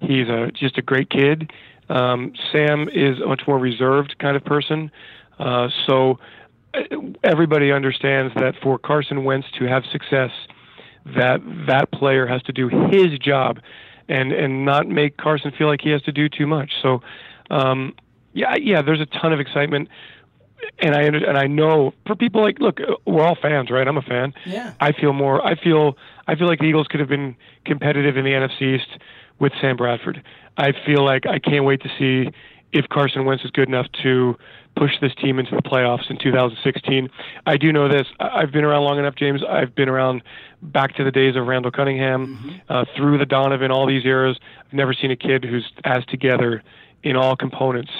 He's 0.01 0.27
a, 0.27 0.51
just 0.53 0.77
a 0.77 0.81
great 0.81 1.09
kid. 1.09 1.51
Um, 1.89 2.33
Sam 2.51 2.89
is 2.89 3.19
a 3.19 3.27
much 3.27 3.43
more 3.47 3.59
reserved 3.59 4.15
kind 4.19 4.35
of 4.35 4.43
person. 4.43 4.91
Uh, 5.39 5.69
so 5.85 6.19
uh, 6.73 6.79
everybody 7.23 7.71
understands 7.71 8.33
that 8.35 8.55
for 8.61 8.77
Carson 8.77 9.23
Wentz 9.23 9.47
to 9.59 9.65
have 9.65 9.83
success, 9.91 10.31
that 11.05 11.41
that 11.67 11.91
player 11.91 12.25
has 12.25 12.41
to 12.43 12.51
do 12.51 12.69
his 12.69 13.19
job, 13.19 13.59
and 14.07 14.31
and 14.31 14.65
not 14.65 14.87
make 14.87 15.17
Carson 15.17 15.51
feel 15.57 15.67
like 15.67 15.81
he 15.81 15.91
has 15.91 16.01
to 16.03 16.11
do 16.11 16.27
too 16.27 16.47
much. 16.47 16.71
So, 16.81 17.01
um, 17.51 17.93
yeah, 18.33 18.55
yeah, 18.59 18.81
there's 18.81 19.01
a 19.01 19.05
ton 19.05 19.31
of 19.31 19.39
excitement, 19.39 19.89
and 20.79 20.95
I 20.95 21.01
and 21.03 21.37
I 21.37 21.47
know 21.47 21.93
for 22.07 22.15
people 22.15 22.41
like, 22.41 22.59
look, 22.59 22.79
we're 23.05 23.23
all 23.23 23.37
fans, 23.39 23.69
right? 23.69 23.87
I'm 23.87 23.97
a 23.97 24.01
fan. 24.01 24.33
Yeah. 24.45 24.73
I 24.79 24.91
feel 24.91 25.13
more. 25.13 25.45
I 25.45 25.55
feel 25.55 25.97
I 26.27 26.35
feel 26.35 26.47
like 26.47 26.59
the 26.59 26.65
Eagles 26.65 26.87
could 26.87 26.99
have 26.99 27.09
been 27.09 27.35
competitive 27.65 28.17
in 28.17 28.25
the 28.25 28.31
NFC 28.31 28.75
East 28.75 28.87
with 29.39 29.51
Sam 29.61 29.77
Bradford. 29.77 30.23
I 30.57 30.71
feel 30.85 31.03
like 31.03 31.25
I 31.25 31.39
can't 31.39 31.65
wait 31.65 31.81
to 31.81 31.89
see 31.99 32.31
if 32.71 32.87
Carson 32.89 33.25
Wentz 33.25 33.43
is 33.43 33.51
good 33.51 33.67
enough 33.67 33.87
to 34.03 34.35
push 34.75 34.91
this 34.99 35.13
team 35.15 35.39
into 35.39 35.55
the 35.55 35.61
playoffs 35.61 36.09
in 36.09 36.17
2016. 36.17 37.09
I 37.45 37.57
do 37.57 37.71
know 37.71 37.87
this. 37.87 38.05
I've 38.19 38.51
been 38.51 38.65
around 38.65 38.83
long 38.83 38.99
enough, 38.99 39.15
James. 39.15 39.41
I've 39.47 39.73
been 39.73 39.87
around 39.87 40.21
back 40.61 40.95
to 40.95 41.03
the 41.03 41.11
days 41.11 41.35
of 41.35 41.47
Randall 41.47 41.71
Cunningham, 41.71 42.27
mm-hmm. 42.27 42.57
uh, 42.69 42.85
through 42.95 43.17
the 43.17 43.25
Donovan, 43.25 43.71
all 43.71 43.87
these 43.87 44.05
eras. 44.05 44.37
I've 44.65 44.73
never 44.73 44.93
seen 44.93 45.11
a 45.11 45.15
kid 45.15 45.45
who's 45.45 45.71
as 45.85 46.05
together 46.05 46.61
in 47.03 47.15
all 47.15 47.35
components 47.35 47.91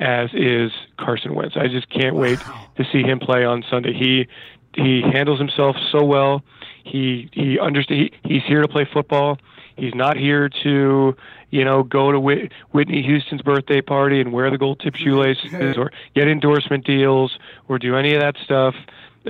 as 0.00 0.30
is 0.32 0.72
Carson 0.98 1.34
Wentz. 1.34 1.56
I 1.56 1.68
just 1.68 1.88
can't 1.90 2.14
wow. 2.14 2.22
wait 2.22 2.38
to 2.76 2.84
see 2.90 3.02
him 3.02 3.18
play 3.18 3.44
on 3.44 3.64
Sunday. 3.70 3.92
He 3.92 4.26
he 4.74 5.02
handles 5.12 5.38
himself 5.38 5.76
so 5.90 6.04
well. 6.04 6.42
He 6.84 7.28
he 7.32 7.58
understands. 7.58 8.14
He, 8.24 8.34
he's 8.34 8.42
here 8.44 8.62
to 8.62 8.68
play 8.68 8.88
football. 8.90 9.38
He's 9.76 9.94
not 9.94 10.16
here 10.16 10.48
to, 10.62 11.16
you 11.50 11.64
know, 11.64 11.82
go 11.82 12.12
to 12.12 12.20
Whit- 12.20 12.52
Whitney 12.70 13.02
Houston's 13.02 13.42
birthday 13.42 13.80
party 13.80 14.20
and 14.20 14.32
wear 14.32 14.50
the 14.50 14.58
gold 14.58 14.80
tip 14.80 14.94
shoelaces 14.94 15.76
or 15.76 15.92
get 16.14 16.28
endorsement 16.28 16.84
deals 16.84 17.38
or 17.68 17.78
do 17.78 17.96
any 17.96 18.14
of 18.14 18.20
that 18.20 18.36
stuff 18.44 18.74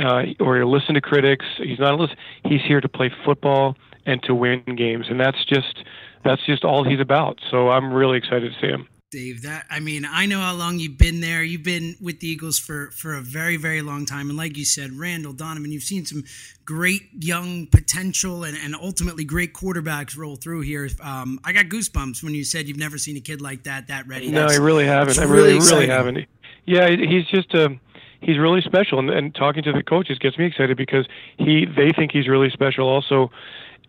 uh, 0.03 0.25
or 0.41 0.65
listen 0.67 0.95
to 0.95 1.01
critics. 1.01 1.45
He's 1.59 1.79
not 1.79 1.99
listen. 1.99 2.17
He's 2.45 2.63
here 2.63 2.81
to 2.81 2.89
play 2.89 3.11
football 3.25 3.77
and 4.07 4.23
to 4.25 4.35
win 4.35 4.63
games, 4.77 5.07
and 5.09 5.21
that's 5.21 5.45
just 5.45 5.85
that's 6.25 6.45
just 6.47 6.65
all 6.65 6.85
he's 6.85 7.01
about. 7.01 7.41
So 7.51 7.71
I'm 7.71 7.93
really 7.93 8.19
excited 8.19 8.53
to 8.53 8.61
see 8.61 8.69
him. 8.69 8.89
Dave. 9.13 9.43
That 9.43 9.67
I 9.71 9.79
mean, 9.79 10.05
I 10.11 10.27
know 10.27 10.41
how 10.41 10.55
long 10.55 10.79
you've 10.79 10.99
been 10.99 11.21
there. 11.21 11.43
You've 11.43 11.63
been 11.63 11.97
with 12.01 12.21
the 12.21 12.27
Eagles 12.27 12.59
for 12.59 12.91
for 12.91 13.15
a 13.15 13.21
very 13.21 13.57
very 13.57 13.83
long 13.83 14.07
time, 14.07 14.29
and 14.31 14.37
like 14.37 14.57
you 14.57 14.65
said, 14.65 14.93
Randall 14.93 15.35
Donovan, 15.35 15.71
you've 15.71 15.83
seen 15.83 16.05
some 16.07 16.25
great 16.65 17.03
young 17.21 17.67
potential 17.67 18.43
and, 18.43 18.57
and 18.57 18.75
ultimately 18.75 19.25
great 19.25 19.53
quarterbacks 19.53 20.17
roll 20.17 20.37
through 20.37 20.63
here. 20.63 20.89
Um, 21.01 21.39
I 21.45 21.53
got 21.53 21.67
goosebumps 21.67 22.23
when 22.23 22.35
you 22.35 22.43
said 22.43 22.67
you've 22.67 22.79
never 22.79 22.99
seen 22.99 23.17
a 23.17 23.21
kid 23.21 23.41
like 23.41 23.65
that 23.65 23.89
that 23.89 24.09
ready. 24.09 24.31
No, 24.31 24.47
I 24.47 24.57
really 24.57 24.87
haven't. 24.87 25.19
I 25.19 25.25
really 25.25 25.55
really, 25.55 25.71
really 25.71 25.89
haven't. 25.89 26.27
Yeah, 26.65 26.89
he's 26.89 27.27
just 27.27 27.55
a. 27.55 27.67
Um, 27.67 27.81
he's 28.21 28.39
really 28.39 28.63
special, 28.63 28.99
and, 28.99 29.11
and 29.11 29.35
talking 29.35 29.63
to 29.65 29.73
the 29.73 29.83
coaches 29.83 30.19
gets 30.19 30.39
me 30.39 30.47
excited 30.47 30.77
because 30.77 31.07
he 31.37 31.67
they 31.67 31.91
think 31.91 32.13
he's 32.13 32.29
really 32.29 32.51
special. 32.51 32.89
Also, 32.89 33.31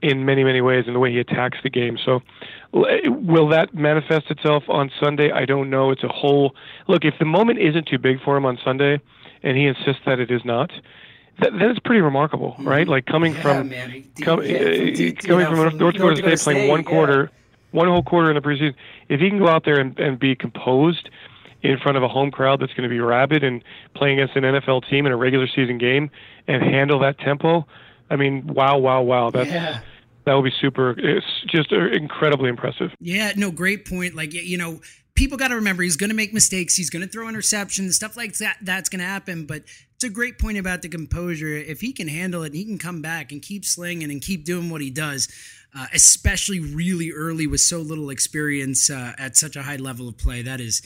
in 0.03 0.25
many, 0.25 0.43
many 0.43 0.59
ways 0.59 0.83
in 0.85 0.93
the 0.93 0.99
way 0.99 1.11
he 1.11 1.19
attacks 1.19 1.57
the 1.63 1.69
game. 1.69 1.97
So, 2.05 2.21
will 2.73 3.47
that 3.49 3.73
manifest 3.73 4.31
itself 4.31 4.63
on 4.67 4.91
Sunday? 4.99 5.31
I 5.31 5.45
don't 5.45 5.69
know. 5.69 5.91
It's 5.91 6.03
a 6.03 6.07
whole 6.07 6.55
look. 6.87 7.05
If 7.05 7.15
the 7.19 7.25
moment 7.25 7.59
isn't 7.59 7.87
too 7.87 7.99
big 7.99 8.21
for 8.21 8.35
him 8.35 8.45
on 8.45 8.57
Sunday, 8.63 8.99
and 9.43 9.57
he 9.57 9.65
insists 9.65 10.01
that 10.05 10.19
it 10.19 10.31
is 10.31 10.43
not, 10.43 10.71
that, 11.39 11.51
then 11.51 11.69
it's 11.69 11.79
pretty 11.79 12.01
remarkable, 12.01 12.53
mm-hmm. 12.53 12.67
right? 12.67 12.87
Like 12.87 13.05
coming 13.05 13.33
yeah, 13.35 13.41
from 13.41 13.69
com, 14.21 14.43
yeah, 14.43 14.55
uh, 14.55 15.21
coming 15.21 15.45
from, 15.45 15.69
from 15.69 15.77
North 15.77 15.93
Dakota 15.93 16.15
State, 16.17 16.39
playing 16.39 16.69
one 16.69 16.83
quarter, 16.83 17.29
yeah. 17.31 17.79
one 17.79 17.87
whole 17.87 18.03
quarter 18.03 18.29
in 18.29 18.35
the 18.35 18.41
preseason. 18.41 18.73
If 19.07 19.19
he 19.19 19.29
can 19.29 19.39
go 19.39 19.47
out 19.47 19.65
there 19.65 19.79
and, 19.79 19.97
and 19.99 20.17
be 20.17 20.35
composed 20.35 21.09
in 21.61 21.77
front 21.77 21.95
of 21.95 22.03
a 22.03 22.07
home 22.07 22.31
crowd 22.31 22.59
that's 22.59 22.73
going 22.73 22.83
to 22.83 22.89
be 22.89 22.99
rabid 22.99 23.43
and 23.43 23.63
playing 23.95 24.19
against 24.19 24.35
an 24.35 24.43
NFL 24.43 24.89
team 24.89 25.05
in 25.05 25.11
a 25.11 25.17
regular 25.17 25.47
season 25.47 25.77
game 25.77 26.09
and 26.47 26.61
handle 26.61 26.99
that 26.99 27.19
tempo, 27.19 27.65
I 28.09 28.15
mean, 28.15 28.47
wow, 28.47 28.79
wow, 28.79 29.01
wow. 29.01 29.29
That's 29.29 29.49
yeah 29.49 29.79
that 30.25 30.33
would 30.33 30.43
be 30.43 30.53
super. 30.61 30.91
It's 30.97 31.25
just 31.47 31.71
incredibly 31.71 32.49
impressive. 32.49 32.91
Yeah, 32.99 33.33
no, 33.35 33.51
great 33.51 33.85
point. 33.87 34.15
Like 34.15 34.33
you 34.33 34.57
know, 34.57 34.81
people 35.15 35.37
got 35.37 35.49
to 35.49 35.55
remember 35.55 35.83
he's 35.83 35.97
going 35.97 36.09
to 36.09 36.15
make 36.15 36.33
mistakes. 36.33 36.75
He's 36.75 36.89
going 36.89 37.03
to 37.03 37.07
throw 37.07 37.27
interceptions, 37.27 37.93
stuff 37.93 38.17
like 38.17 38.37
that. 38.37 38.57
That's 38.61 38.89
going 38.89 38.99
to 38.99 39.05
happen. 39.05 39.45
But 39.45 39.63
it's 39.95 40.03
a 40.03 40.09
great 40.09 40.39
point 40.39 40.57
about 40.57 40.81
the 40.81 40.89
composure. 40.89 41.55
If 41.55 41.81
he 41.81 41.93
can 41.93 42.07
handle 42.07 42.43
it, 42.43 42.47
and 42.47 42.55
he 42.55 42.65
can 42.65 42.77
come 42.77 43.01
back 43.01 43.31
and 43.31 43.41
keep 43.41 43.65
slinging 43.65 44.11
and 44.11 44.21
keep 44.21 44.45
doing 44.45 44.69
what 44.69 44.81
he 44.81 44.89
does. 44.89 45.27
Uh, 45.75 45.87
especially 45.91 46.59
really 46.59 47.11
early 47.11 47.47
with 47.47 47.59
so 47.59 47.79
little 47.79 48.11
experience 48.11 48.91
uh, 48.91 49.13
at 49.17 49.35
such 49.35 49.55
a 49.55 49.63
high 49.63 49.75
level 49.75 50.07
of 50.07 50.15
play. 50.15 50.43
That 50.43 50.61
is 50.61 50.83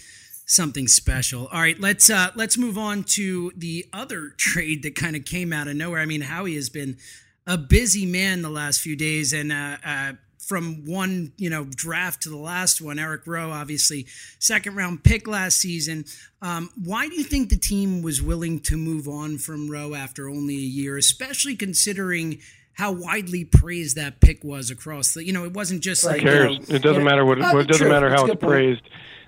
something 0.48 0.88
special. 0.88 1.48
All 1.48 1.60
right, 1.60 1.80
let's 1.80 2.10
uh, 2.10 2.32
let's 2.36 2.58
move 2.58 2.78
on 2.78 3.04
to 3.04 3.52
the 3.56 3.86
other 3.94 4.30
trade 4.38 4.82
that 4.84 4.96
kind 4.96 5.16
of 5.16 5.26
came 5.26 5.54
out 5.54 5.68
of 5.68 5.76
nowhere. 5.76 6.02
I 6.02 6.06
mean, 6.06 6.22
Howie 6.22 6.56
has 6.56 6.70
been 6.70 6.98
a 7.48 7.58
busy 7.58 8.06
man 8.06 8.42
the 8.42 8.50
last 8.50 8.82
few 8.82 8.96
days, 8.96 9.34
and 9.34 9.52
uh, 9.52 9.78
uh, 9.84 10.14
from 10.38 10.86
one 10.86 11.32
you 11.38 11.50
know 11.50 11.64
draft 11.64 12.24
to 12.24 12.30
the 12.30 12.38
last 12.38 12.82
one, 12.82 13.00
Eric 13.00 13.26
Rowe, 13.26 13.52
obviously 13.52 14.06
second 14.38 14.76
round 14.76 15.04
pick 15.04 15.28
last 15.28 15.58
season. 15.58 16.06
Um, 16.42 16.70
why 16.84 17.08
do 17.08 17.16
you 17.16 17.24
think 17.24 17.50
the 17.50 17.58
team 17.58 18.02
was 18.02 18.22
willing 18.22 18.60
to 18.62 18.78
move 18.78 19.08
on 19.08 19.38
from 19.38 19.72
Rowe 19.72 19.96
after 19.96 20.30
only 20.30 20.56
a 20.56 20.60
year, 20.60 20.98
especially 20.98 21.56
considering? 21.56 22.40
how 22.74 22.92
widely 22.92 23.44
praised 23.44 23.96
that 23.96 24.20
pick 24.20 24.44
was 24.44 24.70
across 24.70 25.16
the. 25.16 25.26
You 25.26 25.34
know, 25.34 25.46
it 25.46 25.54
wasn't 25.54 25.82
just 25.82 26.06
like 26.06 26.22
cares? 26.22 26.52
you 26.52 26.60
know, 26.60 26.76
it 26.76 26.84
doesn't 26.84 27.04
matter 27.04 27.26
what. 27.26 27.42
Uh, 27.42 27.58
it 27.58 27.68
doesn't 27.68 27.86
true. 27.86 27.90
matter 27.90 28.08
how 28.08 28.28
a 28.28 28.34
it's 28.34 28.44
praised. 28.44 28.84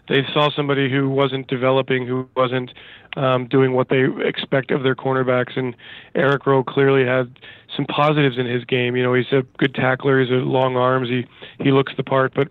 They 0.08 0.22
saw 0.34 0.52
somebody 0.56 0.88
who 0.88 1.10
wasn't 1.10 1.48
developing, 1.48 2.06
who 2.06 2.30
wasn't 2.36 2.72
um, 3.16 3.48
doing 3.48 3.74
what 3.74 3.90
they 3.90 4.06
expect 4.24 4.72
of 4.72 4.84
their 4.84 4.96
cornerbacks, 4.96 5.58
and 5.58 5.76
Eric 6.16 6.46
Rowe 6.46 6.64
clearly 6.64 7.06
had 7.06 7.40
some 7.76 7.86
positives 7.86 8.38
in 8.38 8.46
his 8.46 8.66
game. 8.66 8.96
You 8.96 9.04
know, 9.04 9.14
he's 9.14 9.32
a 9.32 9.44
good 9.58 9.74
tackler. 9.74 10.22
He's 10.22 10.32
a 10.32 10.36
long 10.36 10.76
arms. 10.76 11.10
He 11.10 11.26
he 11.64 11.72
looks 11.72 11.94
the 11.98 12.04
part, 12.04 12.34
but 12.34 12.50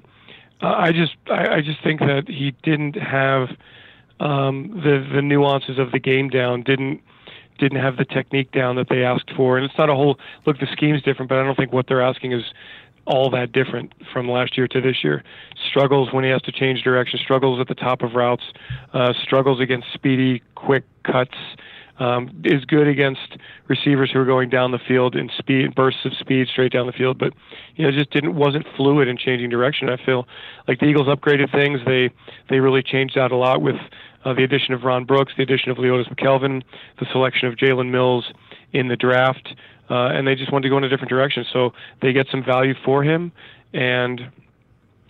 uh, 0.62 0.75
I 0.77 0.92
just 0.92 1.16
I, 1.31 1.57
I 1.57 1.61
just 1.61 1.83
think 1.83 2.01
that 2.01 2.25
he 2.29 2.55
didn't 2.62 2.97
have 2.97 3.49
um, 4.21 4.81
the 4.85 5.07
the 5.14 5.23
nuances 5.23 5.79
of 5.79 5.92
the 5.92 6.01
game 6.01 6.29
down. 6.29 6.62
Didn't 6.62 7.01
didn't 7.59 7.81
have 7.81 7.97
the 7.97 8.05
technique 8.05 8.53
down 8.53 8.77
that 8.77 8.88
they 8.88 9.03
asked 9.03 9.31
for. 9.37 9.57
And 9.57 9.64
it's 9.64 9.77
not 9.77 9.90
a 9.90 9.94
whole 9.94 10.18
look. 10.47 10.59
The 10.59 10.68
scheme's 10.73 11.03
different, 11.03 11.29
but 11.29 11.38
I 11.38 11.44
don't 11.44 11.57
think 11.57 11.73
what 11.73 11.87
they're 11.88 12.03
asking 12.03 12.33
is 12.33 12.44
all 13.05 13.31
that 13.31 13.53
different 13.53 13.92
from 14.12 14.29
last 14.31 14.57
year 14.57 14.68
to 14.68 14.81
this 14.81 15.03
year. 15.03 15.25
Struggles 15.71 16.12
when 16.12 16.25
he 16.25 16.31
has 16.31 16.42
to 16.42 16.53
change 16.53 16.83
direction. 16.83 17.18
Struggles 17.23 17.61
at 17.61 17.68
the 17.68 17.75
top 17.75 18.03
of 18.03 18.14
routes. 18.14 18.44
Uh, 18.92 19.12
struggles 19.23 19.61
against 19.61 19.92
speedy, 19.92 20.42
quick 20.66 20.85
cuts. 21.05 21.37
Um, 22.01 22.31
is 22.44 22.64
good 22.64 22.87
against 22.87 23.38
receivers 23.66 24.12
who 24.12 24.21
are 24.21 24.25
going 24.25 24.51
down 24.51 24.71
the 24.71 24.79
field 24.79 25.16
in 25.16 25.29
speed 25.37 25.75
bursts 25.75 26.05
of 26.05 26.12
speed 26.14 26.47
straight 26.47 26.71
down 26.71 26.87
the 26.87 26.92
field, 26.92 27.18
but 27.18 27.33
you 27.75 27.85
know 27.85 27.90
just 27.90 28.12
didn't 28.12 28.37
wasn't 28.37 28.64
fluid 28.77 29.09
in 29.09 29.16
changing 29.16 29.51
direction. 29.51 29.88
I 29.88 29.97
feel 29.97 30.29
like 30.68 30.79
the 30.79 30.87
Eagles 30.87 31.09
upgraded 31.09 31.51
things. 31.51 31.81
They 31.85 32.11
they 32.49 32.61
really 32.61 32.85
changed 32.85 33.18
out 33.18 33.33
a 33.33 33.37
lot 33.37 33.62
with 33.62 33.75
uh, 34.25 34.33
the 34.33 34.44
addition 34.44 34.75
of 34.75 34.85
Ron 34.85 35.07
Brooks, 35.07 35.33
the 35.37 35.42
addition 35.42 35.73
of 35.73 35.77
Leodis 35.79 36.09
McKelvin, 36.14 36.62
the 37.01 37.07
selection 37.11 37.49
of 37.49 37.55
Jalen 37.57 37.90
Mills 37.90 38.33
in 38.73 38.87
the 38.87 38.97
draft, 38.97 39.55
uh, 39.90 40.11
and 40.14 40.25
they 40.25 40.37
just 40.37 40.53
wanted 40.53 40.64
to 40.64 40.68
go 40.68 40.79
in 40.79 40.85
a 40.85 40.88
different 40.88 41.11
direction. 41.11 41.44
So 41.53 41.73
they 42.01 42.12
get 42.12 42.29
some 42.31 42.44
value 42.44 42.75
for 42.85 43.03
him, 43.03 43.33
and 43.73 44.21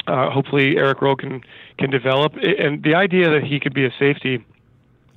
uh, 0.06 0.30
hopefully 0.30 0.76
Eric 0.78 1.02
Rowe 1.02 1.16
can 1.16 1.42
can 1.78 1.90
develop. 1.90 2.32
And 2.36 2.82
the 2.82 2.94
idea 2.94 3.30
that 3.30 3.44
he 3.44 3.60
could 3.60 3.74
be 3.74 3.84
a 3.84 3.92
safety 3.98 4.44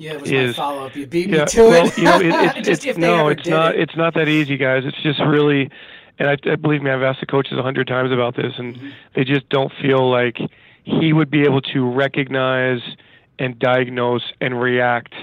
Yeah, 0.01 0.13
it 0.13 0.21
was 0.21 0.31
is- 0.31 0.57
my 0.57 0.63
follow 0.63 0.85
up. 0.85 0.95
You 0.95 1.05
beat 1.07 1.29
yeah, 1.29 1.39
me 1.41 1.45
to 1.45 1.61
well, 1.61 1.87
it. 1.87 1.97
you 1.97 2.03
know, 2.05 2.19
it, 2.19 2.25
it's, 2.57 2.67
Just 2.67 2.85
it's 2.85 2.97
no, 2.97 3.27
it's 3.27 3.47
not. 3.47 3.75
it. 3.75 3.81
It's 3.81 3.95
not 3.95 4.13
that 4.15 4.27
easy, 4.27 4.57
guys. 4.57 4.83
It's 4.85 5.01
just 5.03 5.19
really, 5.19 5.69
and 6.17 6.27
I, 6.29 6.37
I 6.51 6.55
believe 6.55 6.81
me, 6.81 6.89
I've 6.91 7.03
asked 7.03 7.19
the 7.19 7.25
coaches 7.27 7.57
a 7.57 7.61
hundred 7.63 7.87
times 7.87 8.11
about 8.11 8.35
this, 8.35 8.53
and 8.57 8.75
Mm-hmm. 8.75 8.89
they 9.15 9.23
just 9.23 9.47
don't 9.49 9.71
feel 9.81 10.09
like 10.09 10.37
he 10.83 11.13
would 11.13 11.29
be 11.29 11.43
able 11.43 11.61
to 11.61 11.87
recognize 11.87 12.81
and 13.37 13.57
diagnose 13.59 14.23
and 14.41 14.59
react 14.59 15.13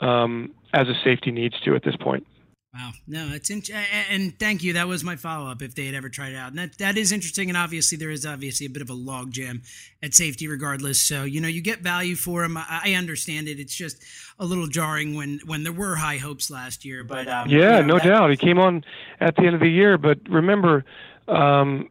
um, 0.00 0.52
as 0.72 0.88
a 0.88 0.94
safety 1.04 1.30
needs 1.30 1.58
to 1.60 1.74
at 1.74 1.82
this 1.82 1.96
point. 1.96 2.26
Wow, 2.74 2.90
no, 3.06 3.28
it's 3.32 3.48
in- 3.48 3.62
and 4.10 4.38
thank 4.38 4.62
you. 4.62 4.74
That 4.74 4.86
was 4.88 5.02
my 5.02 5.16
follow 5.16 5.50
up. 5.50 5.62
If 5.62 5.74
they 5.74 5.86
had 5.86 5.94
ever 5.94 6.10
tried 6.10 6.32
it 6.32 6.36
out, 6.36 6.50
and 6.50 6.58
that 6.58 6.76
that 6.78 6.98
is 6.98 7.12
interesting. 7.12 7.48
And 7.48 7.56
obviously, 7.56 7.96
there 7.96 8.10
is 8.10 8.26
obviously 8.26 8.66
a 8.66 8.70
bit 8.70 8.82
of 8.82 8.90
a 8.90 8.94
log 8.94 9.30
jam 9.32 9.62
at 10.02 10.12
safety, 10.12 10.46
regardless. 10.48 11.00
So 11.00 11.24
you 11.24 11.40
know, 11.40 11.48
you 11.48 11.62
get 11.62 11.80
value 11.80 12.14
for 12.14 12.42
them. 12.42 12.58
I, 12.58 12.80
I 12.84 12.92
understand 12.92 13.48
it. 13.48 13.58
It's 13.58 13.74
just 13.74 14.02
a 14.38 14.44
little 14.44 14.66
jarring 14.66 15.14
when 15.14 15.40
when 15.46 15.62
there 15.64 15.72
were 15.72 15.96
high 15.96 16.18
hopes 16.18 16.50
last 16.50 16.84
year. 16.84 17.04
But 17.04 17.26
um, 17.26 17.48
Yeah, 17.48 17.78
you 17.78 17.86
know, 17.86 17.94
no 17.94 17.98
that- 18.00 18.04
doubt. 18.04 18.30
He 18.30 18.36
came 18.36 18.58
on 18.58 18.84
at 19.18 19.34
the 19.36 19.46
end 19.46 19.54
of 19.54 19.60
the 19.62 19.70
year, 19.70 19.96
but 19.96 20.18
remember, 20.28 20.84
um, 21.26 21.88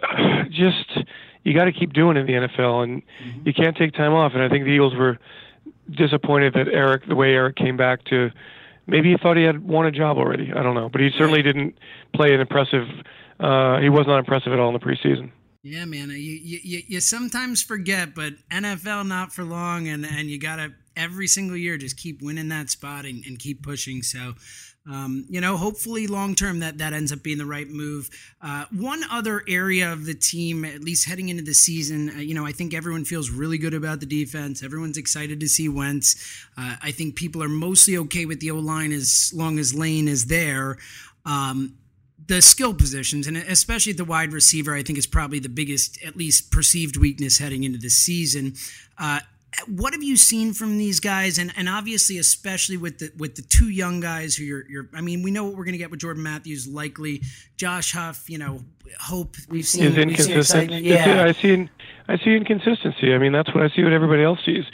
just 0.50 0.96
you 1.42 1.54
got 1.54 1.64
to 1.64 1.72
keep 1.72 1.92
doing 1.92 2.16
it 2.16 2.20
in 2.20 2.26
the 2.26 2.46
NFL, 2.48 2.84
and 2.84 3.02
Mm-hmm. 3.02 3.46
you 3.48 3.52
can't 3.52 3.76
take 3.76 3.94
time 3.94 4.12
off. 4.12 4.32
And 4.34 4.42
I 4.42 4.48
think 4.48 4.64
the 4.64 4.70
Eagles 4.70 4.94
were 4.94 5.18
disappointed 5.90 6.54
that 6.54 6.68
Eric, 6.68 7.06
the 7.08 7.16
way 7.16 7.32
Eric 7.32 7.56
came 7.56 7.76
back 7.76 8.04
to, 8.04 8.30
maybe 8.90 9.10
he 9.10 9.16
thought 9.16 9.36
he 9.36 9.44
had 9.44 9.66
won 9.66 9.86
a 9.86 9.92
job 9.92 10.18
already. 10.18 10.52
I 10.52 10.62
don't 10.62 10.74
know, 10.74 10.88
but 10.88 11.00
he 11.00 11.10
certainly 11.16 11.42
didn't 11.42 11.78
play 12.14 12.34
an 12.34 12.40
impressive. 12.40 12.86
Uh, 13.38 13.80
he 13.80 13.88
was 13.88 14.06
not 14.06 14.18
impressive 14.18 14.52
at 14.52 14.58
all 14.58 14.68
in 14.68 14.74
the 14.74 14.80
preseason. 14.80 15.30
Yeah, 15.62 15.84
man. 15.84 16.08
You, 16.10 16.16
you 16.16 16.82
you 16.86 17.00
sometimes 17.00 17.62
forget, 17.62 18.14
but 18.14 18.32
NFL 18.50 19.06
not 19.06 19.32
for 19.32 19.44
long, 19.44 19.88
and 19.88 20.06
and 20.06 20.28
you 20.30 20.38
gotta 20.38 20.72
every 20.96 21.26
single 21.26 21.56
year 21.56 21.76
just 21.76 21.96
keep 21.96 22.22
winning 22.22 22.48
that 22.48 22.70
spot 22.70 23.04
and, 23.04 23.24
and 23.26 23.38
keep 23.38 23.62
pushing. 23.62 24.02
So, 24.02 24.34
um, 24.88 25.26
you 25.28 25.40
know, 25.40 25.56
hopefully 25.56 26.06
long 26.06 26.34
term 26.34 26.60
that 26.60 26.78
that 26.78 26.92
ends 26.92 27.12
up 27.12 27.22
being 27.22 27.38
the 27.38 27.46
right 27.46 27.68
move. 27.68 28.10
Uh, 28.40 28.64
one 28.72 29.02
other 29.10 29.42
area 29.46 29.92
of 29.92 30.06
the 30.06 30.14
team, 30.14 30.64
at 30.64 30.80
least 30.80 31.06
heading 31.06 31.28
into 31.28 31.42
the 31.42 31.52
season, 31.52 32.10
uh, 32.10 32.18
you 32.18 32.34
know, 32.34 32.46
I 32.46 32.52
think 32.52 32.72
everyone 32.72 33.04
feels 33.04 33.30
really 33.30 33.58
good 33.58 33.74
about 33.74 34.00
the 34.00 34.06
defense. 34.06 34.62
Everyone's 34.62 34.96
excited 34.96 35.38
to 35.40 35.48
see 35.48 35.68
Wentz. 35.68 36.16
Uh, 36.56 36.76
I 36.82 36.92
think 36.92 37.14
people 37.14 37.42
are 37.42 37.48
mostly 37.48 37.96
okay 37.98 38.24
with 38.24 38.40
the 38.40 38.50
O 38.50 38.58
line 38.58 38.92
as 38.92 39.32
long 39.34 39.58
as 39.58 39.74
Lane 39.74 40.08
is 40.08 40.26
there. 40.26 40.78
Um, 41.26 41.76
the 42.26 42.40
skill 42.40 42.72
positions, 42.72 43.26
and 43.26 43.36
especially 43.36 43.92
the 43.92 44.04
wide 44.04 44.32
receiver, 44.32 44.74
I 44.74 44.82
think 44.82 44.98
is 44.98 45.06
probably 45.06 45.40
the 45.40 45.48
biggest, 45.48 46.02
at 46.04 46.16
least 46.16 46.52
perceived 46.52 46.96
weakness 46.96 47.38
heading 47.38 47.64
into 47.64 47.78
the 47.78 47.90
season. 47.90 48.54
Uh, 48.96 49.20
what 49.66 49.92
have 49.92 50.02
you 50.02 50.16
seen 50.16 50.52
from 50.52 50.78
these 50.78 51.00
guys, 51.00 51.38
and, 51.38 51.52
and 51.56 51.68
obviously, 51.68 52.18
especially 52.18 52.76
with 52.76 52.98
the 52.98 53.12
with 53.16 53.34
the 53.34 53.42
two 53.42 53.68
young 53.68 54.00
guys 54.00 54.36
who 54.36 54.44
you're, 54.44 54.64
you're 54.68 54.88
I 54.94 55.00
mean, 55.00 55.22
we 55.22 55.30
know 55.30 55.44
what 55.44 55.56
we're 55.56 55.64
going 55.64 55.72
to 55.72 55.78
get 55.78 55.90
with 55.90 56.00
Jordan 56.00 56.22
Matthews, 56.22 56.66
likely 56.66 57.22
Josh 57.56 57.92
Huff. 57.92 58.30
You 58.30 58.38
know, 58.38 58.64
hope 59.00 59.36
We've 59.48 59.66
seen, 59.66 59.92
seen 59.92 60.10
inconsistent. 60.10 60.70
Yeah. 60.84 61.24
I 61.24 61.32
see. 61.32 61.68
I 62.08 62.16
see 62.18 62.34
inconsistency. 62.34 63.14
I 63.14 63.18
mean, 63.18 63.32
that's 63.32 63.54
what 63.54 63.62
I 63.62 63.68
see. 63.68 63.84
What 63.84 63.92
everybody 63.92 64.22
else 64.22 64.40
sees. 64.44 64.64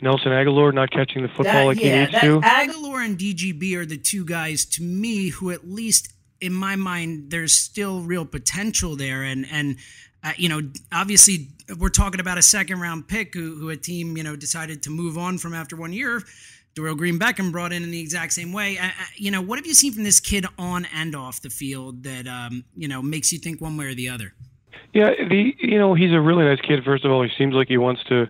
Nelson 0.00 0.32
Agholor 0.32 0.72
not 0.72 0.90
catching 0.90 1.22
the 1.22 1.28
football 1.28 1.44
That- 1.52 1.64
like 1.66 1.78
he 1.78 1.90
needs 1.90 2.12
that 2.12 2.20
to. 2.22 2.40
Agholor 2.40 3.04
and 3.04 3.18
DGB 3.18 3.74
are 3.76 3.86
the 3.86 3.96
two 3.96 4.24
guys 4.24 4.64
to 4.66 4.82
me 4.82 5.28
who, 5.28 5.50
at 5.50 5.68
least 5.68 6.12
in 6.40 6.52
my 6.52 6.76
mind, 6.76 7.30
there's 7.30 7.54
still 7.54 8.00
real 8.00 8.24
potential 8.24 8.96
there. 8.96 9.22
And 9.22 9.46
and 9.50 9.76
uh, 10.26 10.32
you 10.36 10.48
know, 10.48 10.60
obviously, 10.92 11.48
we're 11.78 11.88
talking 11.88 12.20
about 12.20 12.36
a 12.36 12.42
second 12.42 12.80
round 12.80 13.06
pick 13.06 13.32
who, 13.32 13.54
who 13.54 13.70
a 13.70 13.76
team 13.76 14.16
you 14.16 14.24
know 14.24 14.34
decided 14.34 14.82
to 14.82 14.90
move 14.90 15.16
on 15.16 15.38
from 15.38 15.54
after 15.54 15.76
one 15.76 15.92
year. 15.92 16.22
Dorial 16.74 16.96
Green-Beckham 16.96 17.52
brought 17.52 17.72
in 17.72 17.82
in 17.82 17.90
the 17.90 18.00
exact 18.00 18.34
same 18.34 18.52
way. 18.52 18.76
Uh, 18.76 18.86
uh, 18.86 18.90
you 19.14 19.30
know, 19.30 19.40
what 19.40 19.58
have 19.58 19.66
you 19.66 19.72
seen 19.72 19.92
from 19.92 20.02
this 20.02 20.20
kid 20.20 20.44
on 20.58 20.86
and 20.92 21.14
off 21.14 21.40
the 21.40 21.48
field 21.48 22.02
that 22.02 22.26
um, 22.26 22.64
you 22.76 22.88
know 22.88 23.00
makes 23.00 23.32
you 23.32 23.38
think 23.38 23.60
one 23.60 23.76
way 23.76 23.86
or 23.86 23.94
the 23.94 24.08
other? 24.08 24.34
Yeah, 24.92 25.10
the 25.10 25.54
you 25.58 25.78
know 25.78 25.94
he's 25.94 26.12
a 26.12 26.20
really 26.20 26.44
nice 26.44 26.60
kid. 26.60 26.82
First 26.84 27.04
of 27.04 27.12
all, 27.12 27.22
he 27.22 27.30
seems 27.38 27.54
like 27.54 27.68
he 27.68 27.78
wants 27.78 28.02
to 28.08 28.28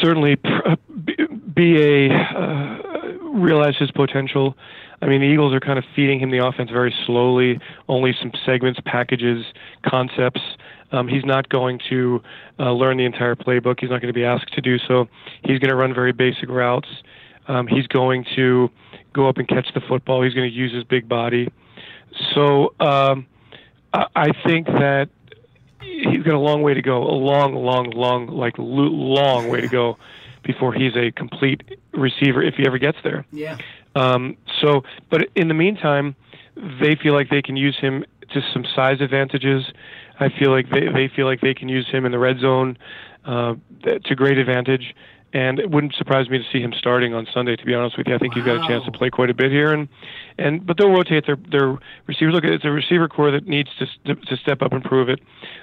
certainly 0.00 0.38
uh, 0.44 0.76
be 1.54 2.08
a 2.08 2.14
uh, 2.14 2.78
realize 3.34 3.76
his 3.76 3.90
potential. 3.90 4.56
I 5.02 5.06
mean, 5.06 5.20
the 5.20 5.26
Eagles 5.26 5.52
are 5.52 5.60
kind 5.60 5.78
of 5.78 5.84
feeding 5.94 6.18
him 6.20 6.30
the 6.30 6.44
offense 6.44 6.70
very 6.70 6.94
slowly, 7.04 7.60
only 7.88 8.14
some 8.20 8.32
segments, 8.44 8.80
packages, 8.84 9.44
concepts. 9.84 10.40
Um, 10.92 11.08
he's 11.08 11.24
not 11.24 11.48
going 11.48 11.80
to 11.90 12.22
uh, 12.58 12.72
learn 12.72 12.96
the 12.96 13.04
entire 13.04 13.34
playbook. 13.34 13.80
He's 13.80 13.90
not 13.90 14.00
going 14.00 14.12
to 14.12 14.18
be 14.18 14.24
asked 14.24 14.52
to 14.54 14.60
do 14.60 14.78
so. 14.78 15.08
He's 15.42 15.58
going 15.58 15.70
to 15.70 15.76
run 15.76 15.92
very 15.92 16.12
basic 16.12 16.48
routes. 16.48 16.88
Um, 17.48 17.66
he's 17.66 17.86
going 17.86 18.24
to 18.36 18.70
go 19.12 19.28
up 19.28 19.38
and 19.38 19.46
catch 19.46 19.68
the 19.74 19.80
football. 19.80 20.22
He's 20.22 20.34
going 20.34 20.48
to 20.50 20.54
use 20.54 20.72
his 20.72 20.84
big 20.84 21.08
body. 21.08 21.52
So 22.34 22.74
um, 22.80 23.26
I, 23.92 24.06
I 24.14 24.26
think 24.46 24.66
that 24.66 25.08
he's 25.80 26.22
got 26.22 26.34
a 26.34 26.38
long 26.38 26.62
way 26.62 26.74
to 26.74 26.82
go, 26.82 27.02
a 27.02 27.14
long, 27.14 27.54
long, 27.54 27.90
long, 27.90 28.28
like 28.28 28.58
lo- 28.58 28.64
long 28.64 29.48
way 29.48 29.60
to 29.60 29.68
go 29.68 29.98
before 30.42 30.72
he's 30.72 30.96
a 30.96 31.10
complete 31.10 31.62
receiver 31.92 32.42
if 32.42 32.54
he 32.54 32.66
ever 32.66 32.78
gets 32.78 32.98
there. 33.02 33.26
yeah. 33.32 33.58
Um, 34.00 34.36
so, 34.60 34.82
but 35.10 35.20
in 35.34 35.48
the 35.48 35.54
meantime, 35.54 36.14
they 36.80 36.94
feel 37.02 37.14
like 37.14 37.28
they 37.30 37.42
can 37.42 37.56
use 37.56 37.76
him 37.80 38.04
to 38.32 38.40
some 38.52 38.64
size 38.74 39.00
advantages. 39.00 39.62
I 40.20 40.28
feel 40.38 40.50
like 40.50 40.66
they, 40.70 40.86
they 40.92 41.08
feel 41.14 41.26
like 41.26 41.40
they 41.40 41.54
can 41.54 41.68
use 41.68 41.86
him 41.90 42.04
in 42.04 42.12
the 42.12 42.18
red 42.18 42.38
zone 42.40 42.76
uh, 43.24 43.54
to 44.04 44.14
great 44.14 44.38
advantage. 44.38 44.94
and 45.32 45.58
it 45.58 45.70
wouldn't 45.70 45.94
surprise 45.94 46.30
me 46.30 46.38
to 46.38 46.44
see 46.50 46.60
him 46.60 46.72
starting 46.78 47.12
on 47.12 47.26
Sunday. 47.34 47.56
To 47.56 47.64
be 47.64 47.74
honest 47.74 47.98
with 47.98 48.06
you, 48.08 48.14
I 48.14 48.18
think 48.18 48.34
wow. 48.34 48.42
he's 48.42 48.46
got 48.46 48.64
a 48.64 48.68
chance 48.68 48.84
to 48.86 48.92
play 48.92 49.10
quite 49.10 49.28
a 49.28 49.34
bit 49.34 49.50
here, 49.50 49.72
and 49.72 49.88
and 50.38 50.64
but 50.64 50.78
they'll 50.78 50.90
rotate 50.90 51.26
their 51.26 51.36
their 51.50 51.78
receivers. 52.06 52.34
Look, 52.34 52.44
it's 52.44 52.64
a 52.64 52.70
receiver 52.70 53.08
core 53.08 53.30
that 53.32 53.46
needs 53.46 53.68
to 53.78 54.14
to 54.14 54.36
step 54.36 54.62
up 54.62 54.72
and 54.72 54.82
prove 54.82 55.08
it. 55.08 55.20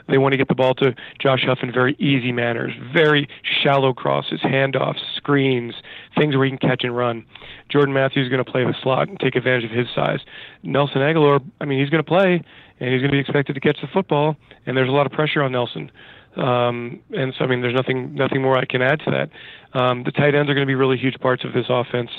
They 0.08 0.18
want 0.18 0.34
to 0.34 0.38
get 0.38 0.48
the 0.48 0.56
ball 0.56 0.76
to 0.76 0.94
Josh 1.20 1.44
Huff 1.46 1.60
in 1.64 1.72
very 1.72 1.96
easy 1.98 2.32
manners, 2.32 2.74
very 2.94 3.28
shallow 3.64 3.94
crosses, 3.94 4.42
handoffs, 4.42 5.02
screens, 5.16 5.74
things 6.16 6.36
where 6.36 6.46
he 6.46 6.52
can 6.52 6.60
catch 6.60 6.84
and 6.84 6.96
run. 6.96 7.26
Jordan 7.70 7.94
Matthews 7.94 8.26
is 8.26 8.30
going 8.30 8.44
to 8.44 8.50
play 8.50 8.64
the 8.64 8.76
slot 8.82 9.08
and 9.08 9.20
take 9.20 9.36
advantage 9.36 9.66
of 9.66 9.72
his 9.72 9.88
size. 9.96 10.20
Nelson 10.62 11.02
Agholor, 11.02 11.44
I 11.60 11.66
mean, 11.66 11.80
he's 11.80 11.90
going 11.90 12.04
to 12.04 12.08
play 12.08 12.44
and 12.80 12.92
he's 12.92 13.02
going 13.02 13.12
to 13.12 13.16
be 13.16 13.20
expected 13.20 13.54
to 13.54 13.60
catch 13.60 13.80
the 13.82 13.88
football, 13.88 14.36
and 14.66 14.76
there's 14.76 14.90
a 14.90 14.92
lot 14.92 15.06
of 15.06 15.12
pressure 15.12 15.42
on 15.42 15.52
Nelson. 15.52 15.92
Um, 16.36 17.00
and 17.12 17.34
so, 17.38 17.46
I 17.46 17.48
mean, 17.48 17.62
there's 17.62 17.76
nothing 17.76 18.16
nothing 18.16 18.42
more 18.42 18.58
I 18.58 18.66
can 18.66 18.82
add 18.82 19.00
to 19.02 19.12
that. 19.12 19.80
Um, 19.80 20.04
the 20.04 20.12
tight 20.12 20.34
ends 20.34 20.50
are 20.50 20.56
going 20.56 20.66
to 20.66 20.70
be 20.70 20.76
really 20.76 20.98
huge 20.98 21.20
parts 21.20 21.44
of 21.44 21.54
this 21.54 21.68
offense. 21.70 22.10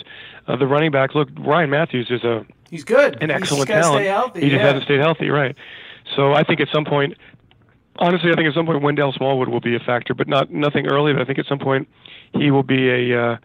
Uh, 0.47 0.57
the 0.57 0.67
running 0.67 0.93
back, 0.93 1.15
look, 1.15 1.29
Ryan 1.37 1.71
Mathews 1.71 2.11
is 2.11 2.23
a 2.23 2.47
he's 2.71 2.85
good, 2.85 3.21
an 3.23 3.31
excellent 3.31 3.69
talent. 3.69 4.07
Healthy, 4.07 4.41
he 4.41 4.51
just 4.51 4.61
yeah. 4.61 4.67
hasn't 4.67 4.85
stayed 4.85 5.01
healthy, 5.01 5.31
right? 5.31 5.57
So 6.15 6.33
I 6.33 6.45
think 6.45 6.61
at 6.61 6.69
some 6.73 6.85
point, 6.85 7.15
honestly, 7.97 8.31
I 8.31 8.35
think 8.35 8.49
at 8.49 8.55
some 8.55 8.67
point 8.67 8.83
Wendell 8.83 9.13
Smallwood 9.13 9.49
will 9.49 9.61
be 9.61 9.75
a 9.75 9.81
factor, 9.81 10.15
but 10.15 10.29
not 10.29 10.51
nothing 10.51 10.87
early. 10.87 11.13
But 11.13 11.23
I 11.23 11.25
think 11.25 11.41
at 11.41 11.47
some 11.47 11.59
point 11.59 11.89
he 12.33 12.53
will 12.53 12.63
be 12.63 12.89
a 12.89 13.21
uh, 13.21 13.37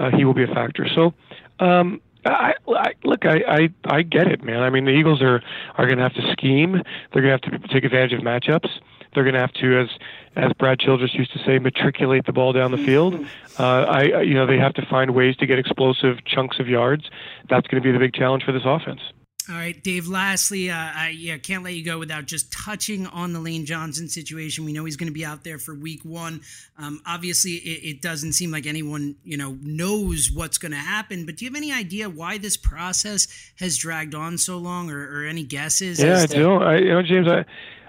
uh, 0.00 0.10
he 0.16 0.24
will 0.24 0.34
be 0.34 0.44
a 0.44 0.48
factor. 0.48 0.88
So. 0.94 1.14
Um, 1.60 2.00
I, 2.24 2.52
I 2.68 2.92
look, 3.02 3.24
I, 3.24 3.40
I 3.48 3.68
I 3.84 4.02
get 4.02 4.26
it, 4.26 4.42
man. 4.42 4.62
I 4.62 4.68
mean, 4.68 4.84
the 4.84 4.90
Eagles 4.90 5.22
are 5.22 5.42
are 5.78 5.86
going 5.86 5.96
to 5.96 6.02
have 6.02 6.12
to 6.14 6.32
scheme. 6.32 6.82
They're 7.12 7.22
going 7.22 7.40
to 7.40 7.50
have 7.50 7.62
to 7.62 7.68
take 7.68 7.84
advantage 7.84 8.12
of 8.12 8.20
matchups. 8.20 8.68
They're 9.14 9.24
going 9.24 9.34
to 9.34 9.40
have 9.40 9.52
to, 9.54 9.80
as 9.80 9.88
as 10.36 10.52
Brad 10.58 10.78
Childress 10.78 11.14
used 11.14 11.32
to 11.32 11.38
say, 11.44 11.58
matriculate 11.58 12.26
the 12.26 12.32
ball 12.32 12.52
down 12.52 12.72
the 12.72 12.78
field. 12.78 13.26
Uh, 13.58 13.84
I, 13.84 14.22
you 14.22 14.32
know, 14.32 14.46
they 14.46 14.56
have 14.56 14.72
to 14.74 14.86
find 14.86 15.10
ways 15.10 15.36
to 15.36 15.44
get 15.44 15.58
explosive 15.58 16.24
chunks 16.24 16.58
of 16.60 16.66
yards. 16.66 17.10
That's 17.50 17.66
going 17.66 17.82
to 17.82 17.86
be 17.86 17.92
the 17.92 17.98
big 17.98 18.14
challenge 18.14 18.42
for 18.42 18.52
this 18.52 18.62
offense. 18.64 19.00
All 19.48 19.56
right, 19.56 19.82
Dave. 19.82 20.06
Lastly, 20.06 20.70
uh, 20.70 20.76
I 20.76 21.14
yeah, 21.16 21.38
can't 21.38 21.64
let 21.64 21.74
you 21.74 21.84
go 21.84 21.98
without 21.98 22.26
just 22.26 22.52
touching 22.52 23.06
on 23.06 23.32
the 23.32 23.40
Lane 23.40 23.64
Johnson 23.64 24.08
situation. 24.08 24.64
We 24.64 24.72
know 24.72 24.84
he's 24.84 24.96
going 24.96 25.08
to 25.08 25.14
be 25.14 25.24
out 25.24 25.44
there 25.44 25.58
for 25.58 25.74
Week 25.74 26.04
One. 26.04 26.42
Um, 26.78 27.00
obviously, 27.06 27.52
it, 27.52 27.96
it, 27.96 28.02
doesn't 28.02 28.32
seem 28.32 28.50
like 28.50 28.66
anyone 28.66 29.16
you 29.24 29.36
know 29.36 29.56
knows 29.62 30.30
what's 30.32 30.58
going 30.58 30.72
to 30.72 30.78
happen. 30.78 31.26
But 31.26 31.36
do 31.36 31.44
you 31.44 31.50
have 31.50 31.56
any 31.56 31.72
idea 31.72 32.10
why 32.10 32.38
this 32.38 32.56
process 32.56 33.28
has 33.58 33.78
dragged 33.78 34.14
on 34.14 34.36
so 34.36 34.58
long, 34.58 34.90
or, 34.90 35.00
or 35.00 35.24
any 35.24 35.44
guesses? 35.44 36.02
Yeah, 36.02 36.18
I 36.18 36.26
do. 36.26 36.54
I, 36.54 36.76
you 36.76 36.88
know, 36.90 37.02
James, 37.02 37.28
I 37.28 37.44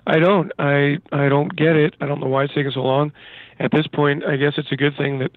I 0.08 0.20
don't. 0.20 0.52
I 0.58 0.98
I 1.12 1.28
don't 1.30 1.56
get 1.56 1.76
it. 1.76 1.96
I 2.00 2.06
don't 2.08 2.20
know 2.20 2.28
why 2.28 2.46
it's 2.46 2.54
taking 2.54 2.72
so 2.72 2.82
long. 2.82 3.12
At 3.60 3.72
this 3.72 3.88
point, 3.88 4.24
I 4.26 4.38
guess 4.38 4.54
it's 4.58 4.72
a 4.72 4.78
good 4.78 4.96
thing 4.98 5.20
that 5.20 5.32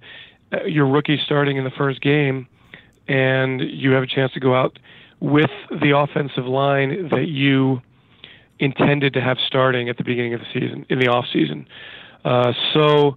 uh, 0.53 0.64
your 0.64 0.87
rookie 0.87 1.20
starting 1.24 1.57
in 1.57 1.64
the 1.64 1.70
first 1.70 2.00
game, 2.00 2.46
and 3.09 3.61
you 3.61 3.92
have 3.92 4.03
a 4.03 4.07
chance 4.07 4.33
to 4.33 4.40
go 4.40 4.55
out 4.55 4.79
with 5.24 5.50
the 5.70 5.96
offensive 5.96 6.44
line 6.44 7.08
that 7.08 7.28
you 7.28 7.80
intended 8.58 9.14
to 9.14 9.22
have 9.22 9.38
starting 9.46 9.88
at 9.88 9.96
the 9.96 10.04
beginning 10.04 10.34
of 10.34 10.40
the 10.40 10.46
season 10.52 10.84
in 10.90 10.98
the 10.98 11.08
off 11.08 11.24
season. 11.32 11.66
Uh, 12.26 12.52
so 12.74 13.16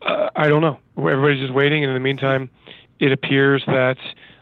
uh, 0.00 0.30
I 0.34 0.48
don't 0.48 0.62
know. 0.62 0.78
Everybody's 0.96 1.40
just 1.42 1.52
waiting, 1.52 1.84
and 1.84 1.90
in 1.90 1.94
the 1.94 2.00
meantime, 2.00 2.48
it 3.00 3.12
appears 3.12 3.62
that 3.66 3.98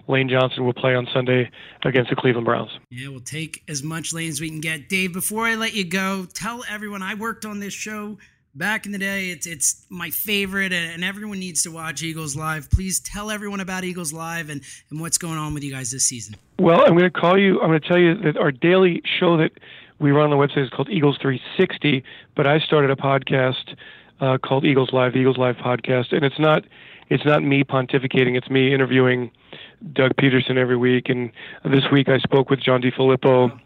Lane 0.07 0.29
Johnson 0.29 0.65
will 0.65 0.73
play 0.73 0.95
on 0.95 1.09
Sunday 1.13 1.51
against 1.85 2.11
the 2.11 2.17
Cleveland 2.17 2.45
Browns. 2.45 2.71
Yeah, 2.91 3.09
we'll 3.09 3.21
take 3.21 3.65
as 3.67 3.83
much 3.83 4.13
lane 4.13 4.29
as 4.29 4.41
we 4.41 4.49
can 4.49 4.61
get. 4.61 4.89
Dave, 4.89 5.13
before 5.13 5.47
I 5.47 5.57
let 5.57 5.75
you 5.75 5.85
go, 5.85 6.29
tell 6.33 6.63
everyone 6.71 7.03
I 7.03 7.15
worked 7.15 7.45
on 7.45 7.59
this 7.59 7.75
show 7.75 8.19
back 8.55 8.87
in 8.87 8.93
the 8.93 8.99
day. 8.99 9.31
It's 9.31 9.47
it's 9.47 9.85
my 9.89 10.11
favorite, 10.11 10.73
and 10.73 11.05
everyone 11.05 11.39
needs 11.39 11.63
to 11.65 11.71
watch 11.71 12.03
Eagles 12.03 12.37
Live. 12.37 12.71
Please 12.71 13.01
tell 13.01 13.31
everyone 13.31 13.61
about 13.61 13.85
Eagles 13.85 14.13
Live 14.13 14.51
and, 14.51 14.63
and 14.91 15.01
what's 15.01 15.19
going 15.19 15.39
on 15.39 15.55
with 15.55 15.63
you 15.63 15.73
guys 15.73 15.91
this 15.91 16.07
season. 16.07 16.37
Well, 16.59 16.81
I'm 16.81 16.97
going 16.97 17.03
to 17.03 17.11
call 17.11 17.39
you. 17.39 17.61
I'm 17.61 17.69
going 17.69 17.81
to 17.81 17.89
tell 17.89 17.99
you 17.99 18.15
that 18.23 18.37
our 18.37 18.53
daily 18.53 19.03
show 19.19 19.37
that 19.39 19.53
we 19.99 20.13
run 20.13 20.31
on 20.31 20.31
the 20.31 20.37
website 20.37 20.65
is 20.65 20.71
called 20.71 20.89
Eagles 20.91 21.19
360, 21.21 22.05
but 22.35 22.47
I 22.47 22.59
started 22.59 22.91
a 22.91 22.97
podcast 22.97 23.77
uh, 24.21 24.39
called 24.39 24.65
Eagles 24.65 24.91
Live, 24.93 25.13
the 25.13 25.21
Eagles 25.21 25.39
Live 25.39 25.57
podcast, 25.57 26.13
and 26.13 26.25
it's 26.25 26.39
not 26.39 26.65
it's 27.11 27.25
not 27.25 27.43
me 27.43 27.65
pontificating. 27.65 28.37
It's 28.37 28.49
me 28.49 28.73
interviewing 28.73 29.31
Doug 29.93 30.13
Pederson 30.17 30.57
every 30.57 30.77
week. 30.77 31.09
And 31.09 31.31
this 31.65 31.85
week 31.93 32.09
I 32.09 32.19
spoke 32.19 32.51
with 32.51 32.61
John 32.61 32.81
DeFilippo, 32.81 33.61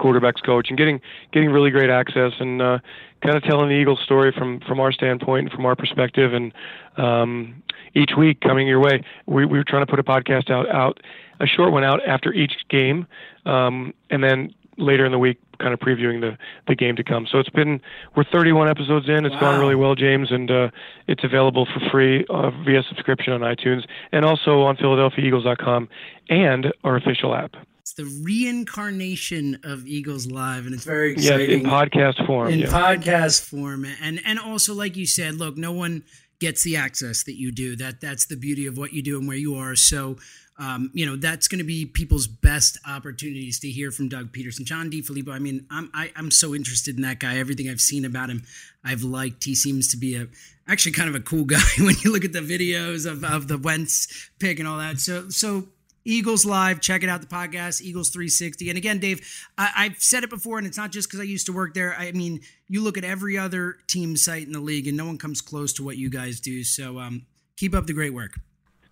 quarterbacks 0.00 0.42
coach, 0.44 0.68
and 0.68 0.78
getting 0.78 1.00
getting 1.32 1.50
really 1.50 1.70
great 1.70 1.90
access 1.90 2.32
and 2.40 2.62
uh, 2.62 2.78
kind 3.22 3.36
of 3.36 3.42
telling 3.42 3.68
the 3.68 3.74
Eagles 3.74 4.00
story 4.04 4.32
from 4.36 4.60
from 4.60 4.80
our 4.80 4.92
standpoint 4.92 5.46
and 5.46 5.52
from 5.52 5.66
our 5.66 5.76
perspective. 5.76 6.32
And 6.32 6.52
um, 6.96 7.62
each 7.94 8.12
week 8.16 8.40
coming 8.40 8.66
your 8.66 8.80
way, 8.80 9.04
we, 9.26 9.44
we 9.44 9.58
were 9.58 9.64
trying 9.64 9.84
to 9.84 9.90
put 9.90 9.98
a 9.98 10.04
podcast 10.04 10.50
out 10.50 10.68
out 10.70 11.00
a 11.40 11.46
short 11.46 11.72
one 11.72 11.84
out 11.84 12.00
after 12.06 12.32
each 12.32 12.52
game, 12.68 13.06
um, 13.46 13.94
and 14.10 14.22
then 14.22 14.54
later 14.76 15.04
in 15.04 15.12
the 15.12 15.18
week 15.18 15.38
kind 15.58 15.74
of 15.74 15.80
previewing 15.80 16.20
the 16.20 16.36
the 16.66 16.74
game 16.74 16.96
to 16.96 17.04
come. 17.04 17.26
So 17.30 17.38
it's 17.38 17.50
been 17.50 17.80
we're 18.16 18.24
31 18.24 18.68
episodes 18.68 19.08
in. 19.08 19.24
It's 19.26 19.34
wow. 19.34 19.40
gone 19.40 19.60
really 19.60 19.74
well, 19.74 19.94
James, 19.94 20.30
and 20.30 20.50
uh, 20.50 20.70
it's 21.06 21.24
available 21.24 21.66
for 21.66 21.80
free 21.90 22.24
uh, 22.28 22.50
via 22.64 22.82
subscription 22.88 23.32
on 23.32 23.40
iTunes 23.40 23.84
and 24.12 24.24
also 24.24 24.62
on 24.62 24.76
PhiladelphiaEagles.com 24.76 25.88
and 26.28 26.72
our 26.84 26.96
official 26.96 27.34
app. 27.34 27.54
It's 27.90 27.96
the 27.96 28.22
reincarnation 28.24 29.58
of 29.64 29.84
Eagles 29.84 30.30
Live, 30.30 30.66
and 30.66 30.74
it's 30.74 30.84
very 30.84 31.12
exciting. 31.12 31.50
Yeah, 31.50 31.56
in 31.56 31.62
podcast 31.64 32.24
form. 32.24 32.48
In 32.48 32.60
yeah. 32.60 32.66
podcast 32.68 33.42
form, 33.42 33.84
and 34.00 34.20
and 34.24 34.38
also 34.38 34.74
like 34.74 34.96
you 34.96 35.06
said, 35.06 35.34
look, 35.34 35.56
no 35.56 35.72
one 35.72 36.04
gets 36.38 36.62
the 36.62 36.76
access 36.76 37.24
that 37.24 37.36
you 37.36 37.50
do. 37.50 37.74
That 37.74 38.00
that's 38.00 38.26
the 38.26 38.36
beauty 38.36 38.66
of 38.66 38.78
what 38.78 38.92
you 38.92 39.02
do 39.02 39.18
and 39.18 39.26
where 39.26 39.36
you 39.36 39.56
are. 39.56 39.74
So 39.74 40.18
um, 40.56 40.92
you 40.94 41.04
know 41.04 41.16
that's 41.16 41.48
going 41.48 41.58
to 41.58 41.64
be 41.64 41.84
people's 41.84 42.28
best 42.28 42.78
opportunities 42.88 43.58
to 43.60 43.68
hear 43.68 43.90
from 43.90 44.08
Doug 44.08 44.30
Pederson, 44.32 44.62
John 44.62 44.88
DeFilippo. 44.88 45.32
I 45.32 45.40
mean, 45.40 45.66
I'm 45.68 45.90
I, 45.92 46.04
am 46.06 46.12
i 46.14 46.18
am 46.20 46.30
so 46.30 46.54
interested 46.54 46.94
in 46.94 47.02
that 47.02 47.18
guy. 47.18 47.38
Everything 47.38 47.68
I've 47.68 47.80
seen 47.80 48.04
about 48.04 48.30
him, 48.30 48.44
I've 48.84 49.02
liked. 49.02 49.42
He 49.42 49.56
seems 49.56 49.90
to 49.90 49.96
be 49.96 50.14
a 50.14 50.28
actually 50.68 50.92
kind 50.92 51.08
of 51.08 51.16
a 51.16 51.20
cool 51.20 51.44
guy 51.56 51.58
when 51.80 51.96
you 52.04 52.12
look 52.12 52.24
at 52.24 52.32
the 52.32 52.38
videos 52.38 53.10
of, 53.10 53.24
of 53.24 53.48
the 53.48 53.58
Wentz 53.58 54.30
pick 54.38 54.60
and 54.60 54.68
all 54.68 54.78
that. 54.78 55.00
So 55.00 55.28
so 55.30 55.66
Eagles 56.04 56.44
Live, 56.44 56.80
check 56.80 57.02
it 57.02 57.08
out. 57.08 57.20
The 57.20 57.26
podcast 57.26 57.82
Eagles 57.82 58.10
360. 58.10 58.68
And 58.68 58.78
again, 58.78 58.98
Dave, 58.98 59.26
I, 59.58 59.84
have 59.84 60.02
said 60.02 60.24
it 60.24 60.30
before, 60.30 60.58
and 60.58 60.66
it's 60.66 60.76
not 60.76 60.92
just 60.92 61.08
because 61.08 61.20
I 61.20 61.24
used 61.24 61.46
to 61.46 61.52
work 61.52 61.74
there. 61.74 61.94
I 61.96 62.12
mean, 62.12 62.40
you 62.68 62.82
look 62.82 62.96
at 62.96 63.04
every 63.04 63.36
other 63.36 63.76
team 63.86 64.16
site 64.16 64.46
in 64.46 64.52
the 64.52 64.60
league, 64.60 64.86
and 64.86 64.96
no 64.96 65.06
one 65.06 65.18
comes 65.18 65.40
close 65.40 65.72
to 65.74 65.84
what 65.84 65.96
you 65.96 66.10
guys 66.10 66.40
do. 66.40 66.64
So 66.64 66.98
um, 66.98 67.26
keep 67.56 67.74
up 67.74 67.86
the 67.86 67.92
great 67.92 68.14
work. 68.14 68.32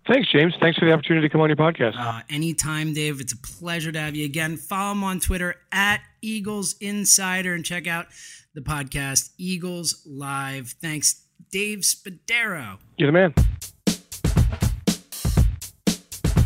Thanks, 0.07 0.31
James. 0.31 0.55
Thanks 0.59 0.79
for 0.79 0.85
the 0.85 0.91
opportunity 0.91 1.27
to 1.27 1.31
come 1.31 1.41
on 1.41 1.49
your 1.49 1.55
podcast. 1.55 1.93
Uh, 1.95 2.21
anytime, 2.29 2.93
Dave. 2.93 3.21
It's 3.21 3.33
a 3.33 3.37
pleasure 3.37 3.91
to 3.91 3.99
have 3.99 4.15
you 4.15 4.25
again. 4.25 4.57
Follow 4.57 4.93
him 4.93 5.03
on 5.03 5.19
Twitter 5.19 5.55
at 5.71 6.01
Eagles 6.21 6.75
Insider 6.81 7.53
and 7.53 7.63
check 7.63 7.85
out 7.85 8.07
the 8.55 8.61
podcast 8.61 9.29
Eagles 9.37 10.01
Live. 10.07 10.75
Thanks, 10.81 11.25
Dave 11.51 11.79
Spadaro. 11.79 12.79
You're 12.97 13.07
the 13.07 13.13
man. 13.13 13.33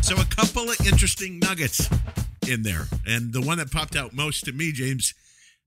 So, 0.04 0.20
a 0.20 0.24
couple 0.26 0.68
of 0.68 0.78
interesting 0.86 1.38
nuggets 1.38 1.88
in 2.46 2.62
there. 2.62 2.88
And 3.06 3.32
the 3.32 3.40
one 3.40 3.56
that 3.56 3.72
popped 3.72 3.96
out 3.96 4.12
most 4.12 4.44
to 4.44 4.52
me, 4.52 4.70
James, 4.70 5.14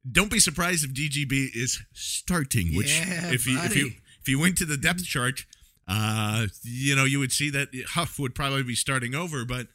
don't 0.10 0.30
be 0.30 0.38
surprised 0.38 0.86
if 0.86 0.94
DGB 0.94 1.56
is 1.56 1.82
starting, 1.94 2.76
which, 2.76 3.00
yeah, 3.00 3.32
if, 3.32 3.48
you, 3.48 3.60
if, 3.60 3.76
you, 3.76 3.94
if 4.22 4.30
you 4.30 4.40
went 4.40 4.56
to 4.60 4.66
the 4.66 4.78
depth 4.78 5.06
chart, 5.06 5.44
uh, 5.88 6.46
you 6.62 6.96
know, 6.96 7.04
you 7.04 7.18
would 7.18 7.32
see 7.32 7.50
that 7.50 7.70
Huff 7.96 8.20
would 8.20 8.36
probably 8.36 8.62
be 8.62 8.76
starting 8.76 9.16
over, 9.16 9.44
but 9.44 9.70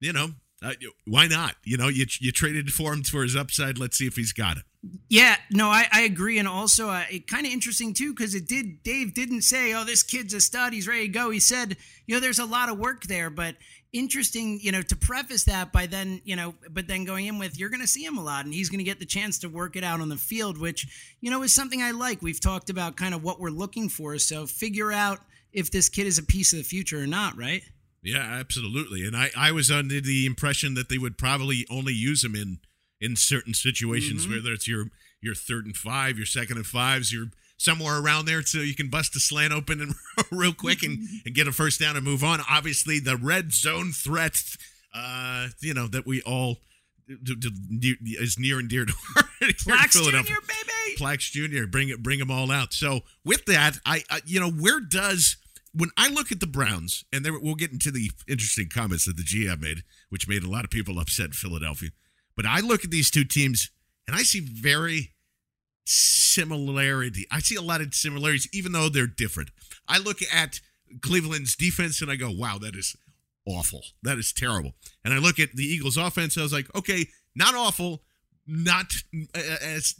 you 0.00 0.14
know, 0.14 0.28
uh, 0.62 0.72
why 1.06 1.26
not? 1.26 1.56
You 1.62 1.76
know, 1.76 1.88
you 1.88 2.06
you 2.18 2.32
traded 2.32 2.72
for 2.72 2.94
him 2.94 3.02
for 3.02 3.22
his 3.22 3.36
upside. 3.36 3.76
Let's 3.76 3.98
see 3.98 4.06
if 4.06 4.16
he's 4.16 4.32
got 4.32 4.56
it. 4.56 4.62
Yeah, 5.10 5.36
no, 5.50 5.68
I, 5.68 5.86
I 5.92 6.02
agree, 6.02 6.38
and 6.38 6.48
also 6.48 6.88
uh, 6.88 7.04
it 7.10 7.26
kind 7.26 7.44
of 7.44 7.52
interesting 7.52 7.92
too 7.92 8.14
because 8.14 8.34
it 8.34 8.48
did. 8.48 8.82
Dave 8.82 9.12
didn't 9.12 9.42
say, 9.42 9.74
"Oh, 9.74 9.84
this 9.84 10.02
kid's 10.02 10.32
a 10.32 10.40
stud. 10.40 10.72
He's 10.72 10.88
ready 10.88 11.06
to 11.06 11.12
go." 11.12 11.28
He 11.30 11.40
said, 11.40 11.76
"You 12.06 12.14
know, 12.14 12.20
there's 12.20 12.38
a 12.38 12.46
lot 12.46 12.70
of 12.70 12.78
work 12.78 13.02
there," 13.04 13.28
but 13.28 13.56
interesting, 13.98 14.58
you 14.62 14.72
know, 14.72 14.82
to 14.82 14.96
preface 14.96 15.44
that 15.44 15.72
by 15.72 15.86
then, 15.86 16.20
you 16.24 16.36
know, 16.36 16.54
but 16.70 16.88
then 16.88 17.04
going 17.04 17.26
in 17.26 17.38
with 17.38 17.58
you're 17.58 17.68
going 17.68 17.80
to 17.80 17.86
see 17.86 18.04
him 18.04 18.18
a 18.18 18.22
lot 18.22 18.44
and 18.44 18.54
he's 18.54 18.68
going 18.68 18.78
to 18.78 18.84
get 18.84 18.98
the 18.98 19.06
chance 19.06 19.38
to 19.40 19.48
work 19.48 19.76
it 19.76 19.84
out 19.84 20.00
on 20.00 20.08
the 20.08 20.16
field, 20.16 20.58
which, 20.58 21.14
you 21.20 21.30
know, 21.30 21.42
is 21.42 21.52
something 21.52 21.82
I 21.82 21.90
like. 21.90 22.22
We've 22.22 22.40
talked 22.40 22.70
about 22.70 22.96
kind 22.96 23.14
of 23.14 23.22
what 23.22 23.40
we're 23.40 23.50
looking 23.50 23.88
for. 23.88 24.18
So 24.18 24.46
figure 24.46 24.92
out 24.92 25.20
if 25.52 25.70
this 25.70 25.88
kid 25.88 26.06
is 26.06 26.18
a 26.18 26.22
piece 26.22 26.52
of 26.52 26.58
the 26.58 26.64
future 26.64 27.00
or 27.00 27.06
not, 27.06 27.36
right? 27.36 27.62
Yeah, 28.02 28.22
absolutely. 28.22 29.04
And 29.04 29.16
I, 29.16 29.30
I 29.36 29.52
was 29.52 29.70
under 29.70 30.00
the 30.00 30.26
impression 30.26 30.74
that 30.74 30.88
they 30.88 30.98
would 30.98 31.18
probably 31.18 31.66
only 31.70 31.92
use 31.92 32.24
him 32.24 32.34
in 32.34 32.58
in 33.00 33.16
certain 33.16 33.52
situations, 33.52 34.24
mm-hmm. 34.24 34.36
whether 34.36 34.52
it's 34.52 34.68
your 34.68 34.86
your 35.20 35.34
third 35.34 35.66
and 35.66 35.76
five, 35.76 36.16
your 36.16 36.26
second 36.26 36.56
and 36.56 36.66
fives, 36.66 37.12
you're 37.12 37.30
somewhere 37.56 37.98
around 37.98 38.26
there 38.26 38.42
so 38.42 38.58
you 38.58 38.74
can 38.74 38.88
bust 38.88 39.16
a 39.16 39.20
slant 39.20 39.52
open 39.52 39.80
and 39.80 39.94
real 40.30 40.52
quick 40.52 40.82
and, 40.82 40.98
and 41.26 41.34
get 41.34 41.48
a 41.48 41.52
first 41.52 41.80
down 41.80 41.96
and 41.96 42.04
move 42.04 42.22
on. 42.22 42.40
Obviously, 42.50 42.98
the 42.98 43.16
red 43.16 43.52
zone 43.52 43.92
threat, 43.92 44.42
uh, 44.94 45.48
you 45.60 45.74
know, 45.74 45.86
that 45.86 46.06
we 46.06 46.22
all 46.22 46.58
is 47.08 48.36
near 48.38 48.58
and 48.58 48.68
dear 48.68 48.84
to 48.84 48.92
our 49.16 49.22
Plax 49.40 49.92
Jr. 49.92 50.10
baby, 50.26 50.96
Plax 50.98 51.30
Jr. 51.30 51.66
Bring 51.66 51.88
it, 51.88 52.02
bring 52.02 52.18
them 52.18 52.30
all 52.30 52.50
out. 52.50 52.72
So 52.72 53.00
with 53.24 53.44
that, 53.46 53.78
I, 53.86 54.02
I 54.10 54.20
you 54.26 54.40
know, 54.40 54.50
where 54.50 54.80
does 54.80 55.36
when 55.72 55.90
I 55.96 56.08
look 56.08 56.32
at 56.32 56.40
the 56.40 56.46
Browns, 56.46 57.04
and 57.12 57.24
there, 57.24 57.38
we'll 57.38 57.54
get 57.54 57.70
into 57.70 57.90
the 57.90 58.10
interesting 58.26 58.68
comments 58.68 59.04
that 59.04 59.16
the 59.16 59.22
GM 59.22 59.60
made, 59.60 59.82
which 60.08 60.26
made 60.26 60.42
a 60.42 60.50
lot 60.50 60.64
of 60.64 60.70
people 60.70 60.98
upset 60.98 61.26
in 61.26 61.32
Philadelphia. 61.32 61.90
But 62.34 62.46
I 62.46 62.60
look 62.60 62.82
at 62.84 62.90
these 62.90 63.10
two 63.10 63.24
teams, 63.24 63.70
and 64.06 64.16
I 64.16 64.22
see 64.22 64.40
very 64.40 65.12
similarity. 65.86 67.26
I 67.30 67.40
see 67.40 67.54
a 67.54 67.62
lot 67.62 67.80
of 67.80 67.94
similarities, 67.94 68.48
even 68.52 68.72
though 68.72 68.88
they're 68.88 69.06
different. 69.06 69.50
I 69.88 69.98
look 69.98 70.18
at 70.32 70.60
Cleveland's 71.00 71.56
defense, 71.56 72.02
and 72.02 72.10
I 72.10 72.16
go, 72.16 72.30
"Wow, 72.30 72.58
that 72.58 72.74
is 72.76 72.96
awful. 73.46 73.82
That 74.02 74.18
is 74.18 74.32
terrible." 74.32 74.74
And 75.04 75.14
I 75.14 75.18
look 75.18 75.38
at 75.38 75.54
the 75.54 75.64
Eagles' 75.64 75.96
offense, 75.96 76.36
I 76.36 76.42
was 76.42 76.52
like, 76.52 76.72
"Okay, 76.74 77.08
not 77.34 77.54
awful." 77.54 78.02
Not, 78.48 78.92
uh, 79.34 79.40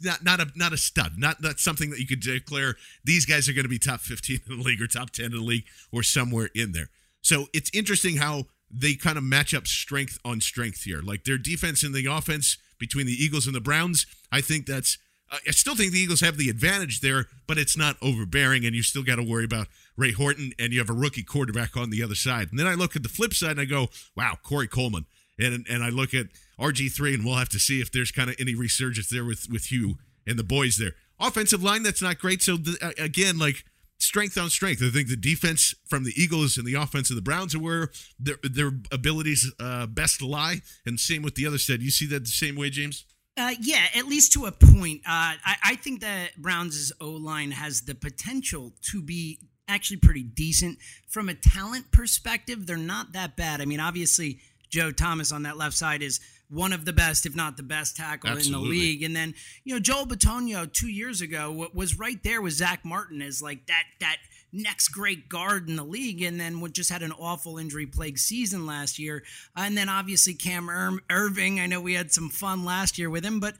not 0.01 0.23
not 0.23 0.39
a 0.39 0.47
not 0.55 0.71
a 0.71 0.77
stud, 0.77 1.17
not 1.17 1.41
not 1.41 1.59
something 1.59 1.89
that 1.89 1.99
you 1.99 2.07
could 2.07 2.21
declare 2.21 2.77
these 3.03 3.25
guys 3.25 3.49
are 3.49 3.53
going 3.53 3.65
to 3.65 3.69
be 3.69 3.77
top 3.77 3.99
fifteen 3.99 4.39
in 4.49 4.59
the 4.59 4.63
league 4.63 4.81
or 4.81 4.87
top 4.87 5.09
ten 5.09 5.25
in 5.25 5.31
the 5.33 5.39
league 5.39 5.65
or 5.91 6.01
somewhere 6.01 6.49
in 6.55 6.71
there. 6.71 6.89
So 7.21 7.47
it's 7.53 7.69
interesting 7.73 8.15
how 8.15 8.45
they 8.71 8.95
kind 8.95 9.17
of 9.17 9.25
match 9.25 9.53
up 9.53 9.67
strength 9.67 10.17
on 10.23 10.39
strength 10.39 10.83
here. 10.83 11.01
Like 11.01 11.25
their 11.25 11.37
defense 11.37 11.83
and 11.83 11.93
the 11.93 12.05
offense 12.05 12.57
between 12.79 13.05
the 13.05 13.21
Eagles 13.21 13.47
and 13.47 13.55
the 13.55 13.59
Browns, 13.59 14.05
I 14.31 14.39
think 14.39 14.65
that's. 14.65 14.97
I 15.29 15.51
still 15.51 15.75
think 15.75 15.91
the 15.91 15.99
Eagles 15.99 16.21
have 16.21 16.37
the 16.37 16.49
advantage 16.49 17.01
there, 17.01 17.25
but 17.47 17.57
it's 17.57 17.75
not 17.75 17.97
overbearing, 18.01 18.65
and 18.65 18.73
you 18.73 18.81
still 18.81 19.03
got 19.03 19.17
to 19.17 19.23
worry 19.23 19.43
about 19.43 19.67
Ray 19.97 20.13
Horton, 20.13 20.53
and 20.57 20.71
you 20.71 20.79
have 20.79 20.89
a 20.89 20.93
rookie 20.93 21.23
quarterback 21.23 21.75
on 21.75 21.89
the 21.89 22.01
other 22.01 22.15
side. 22.15 22.47
And 22.49 22.57
then 22.57 22.67
I 22.67 22.75
look 22.75 22.95
at 22.95 23.03
the 23.03 23.09
flip 23.09 23.33
side 23.33 23.51
and 23.51 23.59
I 23.59 23.65
go, 23.65 23.89
wow, 24.15 24.37
Corey 24.41 24.67
Coleman, 24.67 25.05
and 25.37 25.65
and 25.69 25.83
I 25.83 25.89
look 25.89 26.13
at 26.13 26.27
RG 26.59 26.93
three, 26.93 27.13
and 27.13 27.25
we'll 27.25 27.35
have 27.35 27.49
to 27.49 27.59
see 27.59 27.81
if 27.81 27.91
there's 27.91 28.11
kind 28.11 28.29
of 28.29 28.35
any 28.39 28.55
resurgence 28.55 29.09
there 29.09 29.25
with 29.25 29.49
with 29.49 29.65
Hue 29.65 29.97
and 30.25 30.39
the 30.39 30.43
boys 30.43 30.77
there. 30.77 30.93
Offensive 31.19 31.63
line 31.63 31.83
that's 31.83 32.01
not 32.01 32.19
great. 32.19 32.41
So 32.41 32.57
again, 32.97 33.37
like 33.37 33.65
strength 33.97 34.37
on 34.37 34.49
strength. 34.49 34.81
I 34.83 34.89
think 34.89 35.09
the 35.09 35.15
defense 35.15 35.75
from 35.87 36.03
the 36.03 36.13
Eagles 36.15 36.57
and 36.57 36.65
the 36.65 36.75
offense 36.75 37.09
of 37.09 37.15
the 37.15 37.21
Browns 37.21 37.55
are 37.55 37.59
where 37.59 37.89
their 38.19 38.37
their 38.43 38.71
abilities 38.91 39.51
uh, 39.59 39.87
best 39.87 40.21
lie, 40.21 40.61
and 40.85 40.99
same 40.99 41.21
with 41.21 41.35
the 41.35 41.45
other 41.45 41.57
side. 41.57 41.81
You 41.81 41.91
see 41.91 42.05
that 42.07 42.21
the 42.21 42.29
same 42.29 42.55
way, 42.55 42.69
James? 42.69 43.05
Uh, 43.37 43.53
yeah, 43.61 43.85
at 43.95 44.07
least 44.07 44.33
to 44.33 44.45
a 44.45 44.51
point. 44.51 45.01
Uh, 45.05 45.37
I, 45.45 45.55
I 45.63 45.75
think 45.75 46.01
that 46.01 46.35
Browns' 46.37 46.91
O 46.99 47.11
line 47.11 47.51
has 47.51 47.81
the 47.81 47.93
potential 47.93 48.73
to 48.91 49.01
be 49.01 49.39
actually 49.67 49.97
pretty 49.97 50.23
decent 50.23 50.79
from 51.07 51.29
a 51.29 51.35
talent 51.35 51.91
perspective. 51.91 52.65
They're 52.65 52.77
not 52.77 53.13
that 53.13 53.35
bad. 53.35 53.61
I 53.61 53.65
mean, 53.65 53.79
obviously, 53.79 54.39
Joe 54.69 54.91
Thomas 54.91 55.31
on 55.31 55.43
that 55.43 55.57
left 55.57 55.75
side 55.75 56.01
is 56.01 56.19
one 56.49 56.73
of 56.73 56.85
the 56.85 56.93
best, 56.93 57.25
if 57.25 57.35
not 57.35 57.57
the 57.57 57.63
best 57.63 57.97
tackle 57.97 58.29
Absolutely. 58.29 58.53
in 58.57 58.63
the 58.63 58.69
league. 58.69 59.03
And 59.03 59.15
then, 59.15 59.33
you 59.63 59.73
know, 59.73 59.79
Joel 59.79 60.07
Bitonio 60.07 60.71
two 60.71 60.87
years 60.87 61.21
ago 61.21 61.69
was 61.73 61.99
right 61.99 62.21
there 62.23 62.41
with 62.41 62.53
Zack 62.53 62.85
Martin 62.85 63.21
as 63.21 63.41
like 63.41 63.67
that 63.67 63.83
that 63.99 64.17
next 64.57 64.89
great 64.89 65.29
guard 65.29 65.69
in 65.69 65.75
the 65.75 65.83
league, 65.83 66.21
and 66.21 66.39
then 66.39 66.61
just 66.73 66.89
had 66.89 67.03
an 67.03 67.13
awful 67.13 67.57
injury 67.57 67.85
plagued 67.85 68.19
season 68.19 68.65
last 68.65 68.99
year. 68.99 69.23
And 69.55 69.77
then 69.77 69.89
obviously 69.89 70.33
Cam 70.33 70.69
Ir- 70.69 71.01
Erving. 71.09 71.59
I 71.59 71.67
know 71.67 71.79
we 71.79 71.93
had 71.93 72.11
some 72.11 72.29
fun 72.29 72.65
last 72.65 72.97
year 72.97 73.09
with 73.09 73.23
him, 73.23 73.39
but 73.39 73.55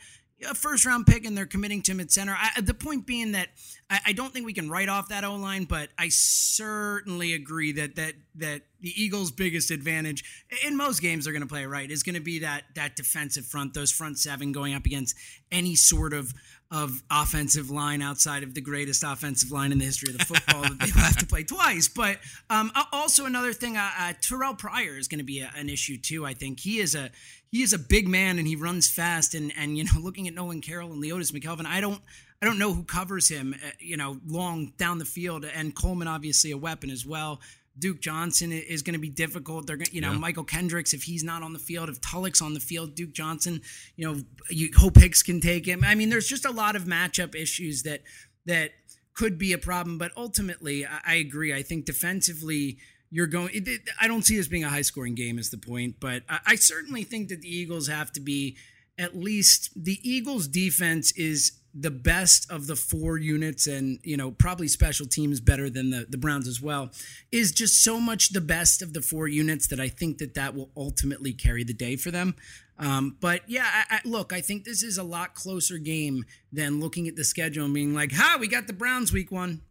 a 0.48 0.54
first 0.54 0.86
round 0.86 1.08
pick 1.08 1.26
and 1.26 1.36
they're 1.36 1.48
committing 1.48 1.82
to 1.84 1.92
him 1.92 2.00
at 2.00 2.12
center. 2.12 2.36
I, 2.38 2.62
the 2.62 2.74
point 2.74 3.08
being 3.08 3.32
that 3.32 3.50
I, 3.90 4.00
I, 4.08 4.14
don't 4.14 4.32
think 4.32 4.46
we 4.46 4.54
can 4.54 4.70
write 4.70 4.88
off 4.88 5.10
that 5.10 5.24
O 5.24 5.36
line, 5.36 5.64
but 5.64 5.90
I 5.98 6.10
certainly 6.10 7.34
agree 7.34 7.72
that 7.74 7.96
that 7.96 8.14
that 8.36 8.62
the 8.80 8.94
Eagles' 9.02 9.32
biggest 9.32 9.72
advantage 9.72 10.46
in 10.66 10.78
most 10.78 11.02
games 11.02 11.24
they're 11.24 11.34
going 11.34 11.42
to 11.42 11.48
play 11.48 11.66
right 11.66 11.90
is 11.90 12.04
going 12.04 12.16
to 12.16 12.22
be 12.22 12.40
that 12.40 12.66
that 12.76 12.96
defensive 12.96 13.46
front, 13.46 13.74
those 13.74 13.92
front 13.92 14.20
seven 14.20 14.52
going 14.52 14.76
up 14.76 14.86
against 14.86 15.16
any 15.52 15.76
sort 15.76 16.14
of 16.14 16.34
of 16.70 17.02
offensive 17.10 17.70
line 17.70 18.02
outside 18.02 18.44
of 18.44 18.54
the 18.54 18.62
greatest 18.62 19.04
offensive 19.04 19.52
line 19.52 19.72
in 19.72 19.78
the 19.78 19.86
history 19.86 20.12
of 20.12 20.18
the 20.18 20.26
football 20.26 20.64
that 20.64 20.78
they 20.80 20.90
have 21.00 21.16
to 21.18 21.26
play 21.26 21.44
twice. 21.44 21.88
But 21.88 22.18
um, 22.50 22.72
also 22.92 23.26
another 23.26 23.54
thing, 23.54 23.78
uh, 23.78 23.90
uh, 23.98 24.14
Terrell 24.22 24.54
Pryor 24.54 24.98
is 24.98 25.08
going 25.08 25.20
to 25.20 25.26
be 25.26 25.40
a, 25.40 25.52
an 25.56 25.70
issue 25.70 25.98
too. 25.98 26.26
I 26.26 26.34
think 26.34 26.60
he 26.60 26.80
is 26.80 26.94
a 26.94 27.10
he 27.50 27.64
is 27.64 27.72
a 27.72 27.80
big 27.80 28.08
man 28.10 28.38
and 28.38 28.48
he 28.48 28.56
runs 28.56 28.90
fast. 28.90 29.34
And 29.34 29.54
and 29.58 29.78
you 29.78 29.86
know, 29.86 29.92
looking 30.02 30.28
at 30.28 30.34
Nolan 30.34 30.62
Carroll 30.62 30.92
and 30.92 31.02
Leodis 31.02 31.32
McKelvin, 31.32 31.66
I 31.66 31.80
don't 31.80 32.02
I 32.42 32.46
don't 32.46 32.60
know 32.60 32.74
who 32.74 32.84
covers 32.84 33.30
him. 33.30 33.56
Uh, 33.56 33.70
you 33.80 33.96
know, 33.96 34.20
long 34.26 34.74
down 34.78 34.98
the 34.98 35.06
field, 35.06 35.46
and 35.46 35.74
Coleman 35.74 36.08
obviously 36.08 36.52
a 36.52 36.58
weapon 36.58 36.90
as 36.90 37.06
well. 37.06 37.40
Duke 37.80 38.02
Johnson 38.02 38.52
is 38.52 38.82
going 38.82 38.94
to 38.94 39.00
be 39.00 39.10
difficult. 39.10 39.68
They're 39.68 39.78
going, 39.78 39.90
you 39.92 40.02
know, 40.02 40.14
yeah. 40.14 40.20
Mychal 40.20 40.48
Kendricks 40.48 40.94
if 40.94 41.04
he's 41.04 41.24
not 41.24 41.44
on 41.44 41.54
the 41.54 41.60
field, 41.60 41.90
if 41.90 42.02
Tulloch's 42.02 42.42
on 42.42 42.54
the 42.54 42.60
field, 42.60 42.96
Duke 42.96 43.14
Johnson, 43.14 43.62
you 43.96 44.06
know, 44.06 44.22
you 44.50 44.70
hope 44.76 44.98
Hicks 44.98 45.24
can 45.24 45.40
take 45.40 45.66
him. 45.66 45.84
I 45.84 45.96
mean, 45.96 46.10
there's 46.10 46.28
just 46.28 46.46
a 46.46 46.52
lot 46.52 46.76
of 46.76 46.84
matchup 46.84 47.36
issues 47.36 47.84
that 47.84 48.02
that 48.46 48.72
could 49.14 49.38
be 49.38 49.54
a 49.54 49.58
problem. 49.58 49.98
But 49.98 50.12
ultimately, 50.16 50.86
I, 50.86 51.00
I 51.06 51.16
agree. 51.16 51.54
I 51.54 51.64
think 51.64 51.86
defensively, 51.86 52.78
you're 53.10 53.28
going. 53.28 53.50
It, 53.54 53.68
it, 53.68 53.82
I 54.02 54.08
don't 54.08 54.24
see 54.24 54.38
this 54.38 54.48
being 54.48 54.64
a 54.64 54.70
high 54.70 54.82
scoring 54.82 55.16
game, 55.16 55.40
is 55.40 55.50
the 55.50 55.58
point. 55.58 55.96
But 56.00 56.24
I, 56.30 56.40
I 56.46 56.56
certainly 56.56 57.04
think 57.04 57.30
that 57.30 57.42
the 57.42 57.50
Eagles 57.50 57.88
have 57.88 58.12
to 58.14 58.20
be 58.20 58.58
at 58.98 59.16
least 59.16 59.72
the 59.76 60.00
Eagles' 60.02 60.48
defense 60.48 61.12
is 61.14 61.54
the 61.80 61.92
best 61.92 62.50
of 62.52 62.68
the 62.68 62.76
four 62.76 63.18
units 63.18 63.68
and 63.68 64.00
you 64.04 64.18
know 64.18 64.32
probably 64.32 64.68
special 64.68 65.06
teams 65.06 65.40
better 65.40 65.70
than 65.70 65.90
the, 65.90 66.06
the 66.10 66.18
browns 66.18 66.48
as 66.48 66.62
well 66.62 66.90
is 67.32 67.52
just 67.52 67.84
so 67.84 68.00
much 68.00 68.30
the 68.30 68.42
best 68.42 68.82
of 68.82 68.94
the 68.94 69.02
four 69.02 69.28
units 69.28 69.68
that 69.68 69.80
i 69.80 69.88
think 69.88 70.18
that 70.18 70.34
that 70.34 70.56
will 70.56 70.72
ultimately 70.76 71.34
carry 71.34 71.64
the 71.64 71.74
day 71.74 71.96
for 71.96 72.12
them. 72.12 72.36
Um, 72.80 73.18
but 73.20 73.42
yeah 73.48 73.66
I, 73.66 73.96
I, 73.96 74.00
look 74.06 74.32
i 74.34 74.42
think 74.42 74.64
this 74.64 74.84
is 74.84 74.98
a 74.98 75.04
lot 75.04 75.34
closer 75.34 75.78
game 75.78 76.26
than 76.52 76.80
looking 76.80 77.08
at 77.08 77.16
the 77.16 77.24
schedule 77.24 77.66
and 77.66 77.74
being 77.74 77.94
like 77.94 78.12
ha 78.12 78.38
we 78.40 78.48
got 78.48 78.68
the 78.68 78.74
browns 78.74 79.12
week 79.12 79.32
one. 79.32 79.62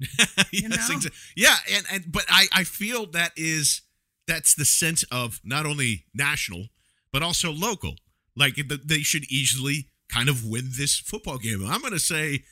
Yes, 0.52 0.90
exactly. 0.90 1.10
yeah 1.36 1.56
and, 1.72 1.84
and 1.92 2.04
but 2.12 2.24
I, 2.28 2.46
I 2.52 2.64
feel 2.64 3.06
that 3.12 3.32
is 3.36 3.82
that's 4.26 4.54
the 4.54 4.64
sense 4.64 5.04
of 5.10 5.40
not 5.44 5.66
only 5.66 6.04
national 6.14 6.66
but 7.12 7.22
also 7.22 7.52
local. 7.52 7.96
Like 8.34 8.56
they 8.56 9.00
should 9.00 9.30
easily 9.30 9.90
kind 10.12 10.28
of 10.28 10.44
win 10.44 10.70
this 10.76 10.98
football 10.98 11.38
game. 11.38 11.64
I'm 11.66 11.80
going 11.80 11.92
to 11.92 11.98
say 11.98 12.42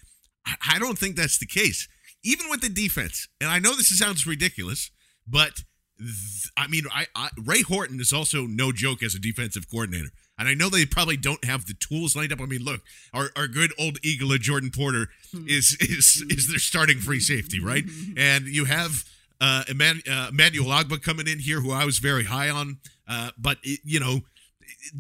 I 0.69 0.79
don't 0.79 0.99
think 0.99 1.17
that's 1.17 1.39
the 1.39 1.47
case. 1.47 1.89
Even 2.23 2.51
with 2.51 2.61
the 2.61 2.69
defense, 2.69 3.29
and 3.41 3.51
I 3.51 3.59
know 3.59 3.75
this 3.75 3.99
sounds 3.99 4.27
ridiculous, 4.27 4.91
but 5.27 5.63
th- 5.99 6.51
I 6.57 6.67
mean, 6.67 6.85
I, 6.93 7.07
I, 7.15 7.31
Ray 7.43 7.63
Horton 7.63 7.99
is 8.01 8.13
also 8.13 8.47
no 8.47 8.73
joke 8.73 9.03
as 9.03 9.15
a 9.15 9.19
defensive 9.19 9.71
coordinator. 9.71 10.11
And 10.39 10.49
I 10.49 10.55
know 10.55 10.69
they 10.71 10.87
probably 10.87 11.19
don't 11.19 11.45
have 11.45 11.67
the 11.67 11.75
tools 11.75 12.17
lined 12.17 12.33
up. 12.33 12.41
I 12.41 12.47
mean, 12.47 12.63
look, 12.63 12.81
our, 13.13 13.31
our 13.37 13.47
good 13.47 13.73
old 13.79 13.99
eagle 14.03 14.33
of 14.33 14.41
Jordan 14.41 14.71
Poyer 14.71 15.07
is 15.47 15.77
is 15.81 16.25
is 16.31 16.49
their 16.49 16.59
starting 16.59 16.99
free 16.99 17.21
safety, 17.21 17.63
right? 17.63 17.85
And 18.17 18.47
you 18.47 18.65
have 18.65 19.05
uh, 19.41 19.65
Eman- 19.69 20.09
uh, 20.11 20.29
Emmanuel 20.31 20.69
Ogbah 20.69 21.03
coming 21.03 21.27
in 21.27 21.39
here, 21.39 21.61
who 21.61 21.73
I 21.73 21.85
was 21.85 21.99
very 21.99 22.25
high 22.25 22.49
on. 22.49 22.79
Uh, 23.07 23.31
but 23.39 23.59
it, 23.63 23.81
you 23.85 24.01
know, 24.01 24.21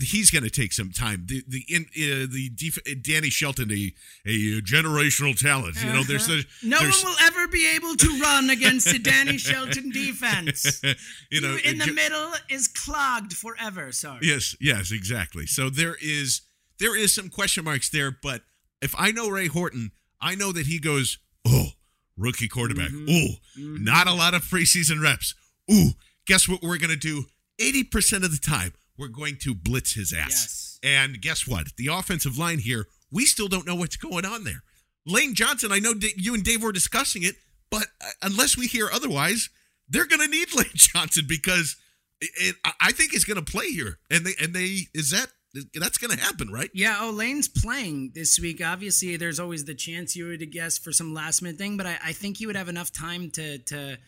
he's 0.00 0.30
going 0.30 0.44
to 0.44 0.50
take 0.50 0.72
some 0.72 0.90
time. 0.90 1.24
The 1.26 1.42
the 1.46 1.64
in, 1.68 1.82
uh, 1.82 2.26
the 2.30 2.50
def- 2.54 3.02
Danny 3.02 3.30
Shelton, 3.30 3.70
a 3.70 3.92
a 4.26 4.60
generational 4.60 5.38
talent. 5.38 5.76
Uh-huh. 5.76 5.86
You 5.86 5.92
know, 5.92 6.02
there's, 6.02 6.26
there's 6.26 6.46
no 6.62 6.78
there's, 6.78 7.02
one 7.02 7.12
will 7.12 7.26
ever 7.26 7.48
be 7.48 7.68
able 7.74 7.96
to 7.96 8.20
run 8.20 8.50
against 8.50 8.90
the 8.90 8.98
Danny 8.98 9.38
Shelton 9.38 9.90
defense. 9.92 10.82
you 11.30 11.40
know, 11.40 11.56
in 11.64 11.78
the 11.78 11.86
ju- 11.86 11.94
middle 11.94 12.32
is 12.48 12.68
clogged 12.68 13.32
forever. 13.32 13.92
Sorry. 13.92 14.20
Yes, 14.22 14.56
yes, 14.60 14.92
exactly. 14.92 15.46
So 15.46 15.70
there 15.70 15.96
is 16.02 16.42
there 16.78 16.96
is 16.96 17.14
some 17.14 17.28
question 17.28 17.64
marks 17.64 17.90
there, 17.90 18.10
but 18.10 18.42
if 18.80 18.94
I 18.98 19.12
know 19.12 19.28
Ray 19.28 19.46
Horton, 19.46 19.92
I 20.20 20.34
know 20.34 20.52
that 20.52 20.66
he 20.66 20.78
goes, 20.78 21.18
oh, 21.46 21.68
rookie 22.16 22.48
quarterback. 22.48 22.90
Mm-hmm. 22.90 23.06
Oh, 23.08 23.60
mm-hmm. 23.60 23.84
not 23.84 24.06
a 24.06 24.14
lot 24.14 24.34
of 24.34 24.42
preseason 24.42 25.02
reps. 25.02 25.34
Ooh, 25.70 25.90
guess 26.26 26.48
what 26.48 26.62
we're 26.62 26.78
going 26.78 26.90
to 26.90 26.96
do? 26.96 27.24
80% 27.60 28.24
of 28.24 28.30
the 28.30 28.40
time, 28.42 28.72
we're 29.00 29.08
going 29.08 29.36
to 29.42 29.54
blitz 29.54 29.94
his 29.94 30.12
ass. 30.12 30.28
Yes. 30.28 30.80
And 30.82 31.20
guess 31.20 31.48
what? 31.48 31.74
The 31.76 31.88
offensive 31.88 32.38
line 32.38 32.58
here, 32.58 32.86
we 33.10 33.24
still 33.24 33.48
don't 33.48 33.66
know 33.66 33.74
what's 33.74 33.96
going 33.96 34.24
on 34.24 34.44
there. 34.44 34.62
Lane 35.06 35.34
Johnson, 35.34 35.72
I 35.72 35.78
know 35.78 35.94
you 36.16 36.34
and 36.34 36.44
Dave 36.44 36.62
were 36.62 36.72
discussing 36.72 37.22
it, 37.22 37.36
but 37.70 37.86
uh, 38.04 38.10
unless 38.22 38.56
we 38.56 38.66
hear 38.66 38.88
otherwise, 38.92 39.48
they're 39.88 40.06
going 40.06 40.20
to 40.20 40.28
need 40.28 40.54
Lane 40.56 40.66
Johnson 40.74 41.24
because 41.26 41.76
it, 42.20 42.30
it, 42.36 42.56
I 42.80 42.92
think 42.92 43.12
he's 43.12 43.24
going 43.24 43.42
to 43.42 43.52
play 43.52 43.70
here. 43.70 43.98
And 44.10 44.24
they 44.24 44.34
and 44.40 44.54
they 44.54 44.86
is 44.94 45.10
that 45.10 45.28
that's 45.74 45.98
going 45.98 46.16
to 46.16 46.22
happen, 46.22 46.50
right? 46.50 46.70
Yeah. 46.74 46.98
Oh, 47.00 47.10
Lane's 47.10 47.48
playing 47.48 48.12
this 48.14 48.38
week. 48.38 48.64
Obviously, 48.64 49.16
there's 49.16 49.40
always 49.40 49.64
the 49.64 49.74
chance 49.74 50.14
you 50.14 50.28
would 50.28 50.52
guess 50.52 50.78
for 50.78 50.92
some 50.92 51.12
last 51.12 51.42
minute 51.42 51.58
thing, 51.58 51.76
but 51.76 51.86
I, 51.86 51.98
I 52.04 52.12
think 52.12 52.36
he 52.36 52.46
would 52.46 52.56
have 52.56 52.68
enough 52.68 52.92
time 52.92 53.30
to 53.32 53.58
to 53.58 53.98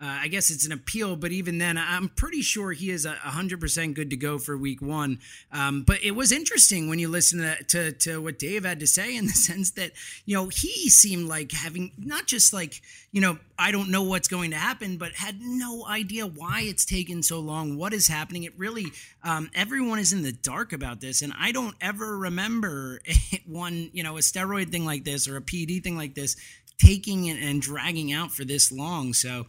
uh, 0.00 0.06
I 0.22 0.28
guess 0.28 0.50
it's 0.50 0.64
an 0.64 0.70
appeal, 0.70 1.16
but 1.16 1.32
even 1.32 1.58
then, 1.58 1.76
I'm 1.76 2.08
pretty 2.08 2.40
sure 2.40 2.70
he 2.70 2.90
is 2.90 3.04
100% 3.04 3.94
good 3.94 4.10
to 4.10 4.16
go 4.16 4.38
for 4.38 4.56
week 4.56 4.80
one. 4.80 5.18
Um, 5.50 5.82
but 5.82 6.04
it 6.04 6.12
was 6.12 6.30
interesting 6.30 6.88
when 6.88 7.00
you 7.00 7.08
listen 7.08 7.40
to, 7.40 7.64
to, 7.64 7.92
to 7.92 8.22
what 8.22 8.38
Dave 8.38 8.64
had 8.64 8.78
to 8.78 8.86
say 8.86 9.16
in 9.16 9.26
the 9.26 9.32
sense 9.34 9.72
that, 9.72 9.90
you 10.24 10.36
know, 10.36 10.48
he 10.48 10.88
seemed 10.88 11.28
like 11.28 11.50
having 11.50 11.90
not 11.98 12.26
just 12.26 12.52
like, 12.52 12.80
you 13.10 13.20
know, 13.20 13.38
I 13.58 13.72
don't 13.72 13.90
know 13.90 14.04
what's 14.04 14.28
going 14.28 14.52
to 14.52 14.56
happen, 14.56 14.98
but 14.98 15.14
had 15.14 15.40
no 15.40 15.84
idea 15.84 16.28
why 16.28 16.60
it's 16.62 16.84
taken 16.84 17.24
so 17.24 17.40
long, 17.40 17.76
what 17.76 17.92
is 17.92 18.06
happening. 18.06 18.44
It 18.44 18.56
really, 18.56 18.92
um, 19.24 19.50
everyone 19.52 19.98
is 19.98 20.12
in 20.12 20.22
the 20.22 20.30
dark 20.30 20.72
about 20.72 21.00
this. 21.00 21.22
And 21.22 21.32
I 21.36 21.50
don't 21.50 21.74
ever 21.80 22.16
remember 22.18 23.00
one, 23.46 23.90
you 23.92 24.04
know, 24.04 24.16
a 24.16 24.20
steroid 24.20 24.70
thing 24.70 24.84
like 24.84 25.02
this 25.02 25.26
or 25.26 25.36
a 25.36 25.42
PD 25.42 25.82
thing 25.82 25.96
like 25.96 26.14
this 26.14 26.36
taking 26.78 27.28
and 27.28 27.60
dragging 27.60 28.12
out 28.12 28.30
for 28.30 28.44
this 28.44 28.70
long. 28.70 29.12
So, 29.12 29.46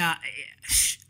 uh, 0.00 0.14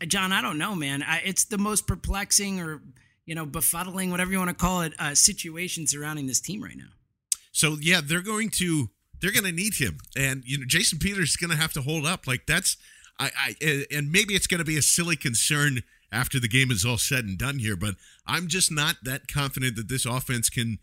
John, 0.07 0.31
I 0.31 0.41
don't 0.41 0.57
know, 0.57 0.75
man. 0.75 1.03
I, 1.03 1.21
it's 1.23 1.45
the 1.45 1.57
most 1.57 1.87
perplexing 1.87 2.59
or 2.59 2.81
you 3.25 3.35
know 3.35 3.45
befuddling, 3.45 4.11
whatever 4.11 4.31
you 4.31 4.37
want 4.37 4.49
to 4.49 4.55
call 4.55 4.81
it, 4.81 4.93
uh, 4.99 5.15
situation 5.15 5.87
surrounding 5.87 6.27
this 6.27 6.39
team 6.39 6.63
right 6.63 6.77
now. 6.77 6.89
So 7.51 7.77
yeah, 7.79 8.01
they're 8.03 8.21
going 8.21 8.49
to 8.51 8.89
they're 9.21 9.31
going 9.31 9.45
to 9.45 9.51
need 9.51 9.75
him, 9.75 9.99
and 10.15 10.43
you 10.45 10.57
know 10.57 10.65
Jason 10.67 10.99
Peters 10.99 11.31
is 11.31 11.37
going 11.37 11.51
to 11.51 11.57
have 11.57 11.73
to 11.73 11.81
hold 11.81 12.05
up. 12.05 12.27
Like 12.27 12.45
that's 12.45 12.77
I, 13.19 13.31
I 13.63 13.85
and 13.91 14.11
maybe 14.11 14.33
it's 14.33 14.47
going 14.47 14.59
to 14.59 14.65
be 14.65 14.77
a 14.77 14.81
silly 14.81 15.15
concern 15.15 15.81
after 16.11 16.39
the 16.39 16.47
game 16.47 16.71
is 16.71 16.85
all 16.85 16.97
said 16.97 17.23
and 17.23 17.37
done 17.37 17.59
here, 17.59 17.77
but 17.77 17.95
I'm 18.27 18.47
just 18.47 18.71
not 18.71 18.97
that 19.03 19.27
confident 19.27 19.77
that 19.77 19.87
this 19.87 20.05
offense 20.05 20.49
can 20.49 20.79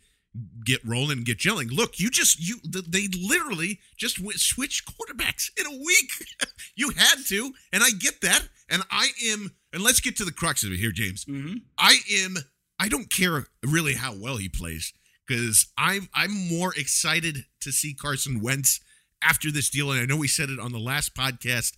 get 0.64 0.84
rolling 0.84 1.18
and 1.18 1.26
get 1.26 1.38
gelling. 1.38 1.70
Look, 1.70 1.98
you 1.98 2.10
just 2.10 2.38
you 2.40 2.58
they 2.64 3.08
literally 3.08 3.80
just 3.96 4.18
switched 4.38 4.86
quarterbacks 4.86 5.50
in 5.58 5.66
a 5.66 5.84
week. 5.84 6.10
you 6.76 6.90
had 6.90 7.16
to, 7.26 7.52
and 7.72 7.82
I 7.82 7.90
get 7.90 8.20
that, 8.22 8.48
and 8.68 8.82
I 8.90 9.10
am. 9.30 9.52
And 9.72 9.82
let's 9.82 10.00
get 10.00 10.16
to 10.16 10.24
the 10.24 10.32
crux 10.32 10.64
of 10.64 10.72
it 10.72 10.78
here, 10.78 10.92
James. 10.92 11.24
Mm-hmm. 11.24 11.56
I 11.76 11.98
am. 12.22 12.36
I 12.78 12.88
don't 12.88 13.10
care 13.10 13.46
really 13.64 13.94
how 13.94 14.14
well 14.14 14.36
he 14.36 14.48
plays 14.48 14.92
because 15.26 15.66
I'm 15.76 16.08
I'm 16.14 16.32
more 16.48 16.72
excited 16.76 17.44
to 17.60 17.72
see 17.72 17.94
Carson 17.94 18.40
Wentz 18.40 18.80
after 19.22 19.50
this 19.50 19.70
deal, 19.70 19.90
and 19.90 20.00
I 20.00 20.04
know 20.04 20.16
we 20.16 20.28
said 20.28 20.50
it 20.50 20.60
on 20.60 20.72
the 20.72 20.78
last 20.78 21.14
podcast 21.14 21.76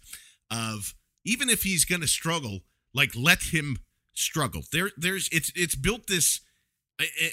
of 0.50 0.94
even 1.24 1.48
if 1.48 1.62
he's 1.62 1.84
going 1.84 2.00
to 2.00 2.08
struggle, 2.08 2.61
like 2.94 3.11
let 3.16 3.42
him 3.52 3.78
struggle. 4.12 4.62
There, 4.72 4.90
there's 4.96 5.28
it's 5.32 5.52
it's 5.54 5.74
built 5.74 6.06
this 6.06 6.40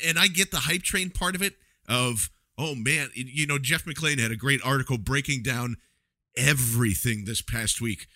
and 0.06 0.18
I 0.18 0.28
get 0.28 0.52
the 0.52 0.58
hype 0.58 0.84
train 0.84 1.10
part 1.10 1.36
of 1.36 1.42
it 1.42 1.56
of 1.88 2.30
oh 2.58 2.76
man, 2.76 3.10
you 3.14 3.46
know 3.46 3.58
Jeff 3.58 3.86
McLane 3.86 4.20
had 4.20 4.32
a 4.32 4.36
great 4.36 4.62
article 4.64 4.98
breaking 4.98 5.44
down 5.44 5.78
everything 6.36 7.26
this 7.26 7.42
past 7.42 7.82
week. 7.82 8.08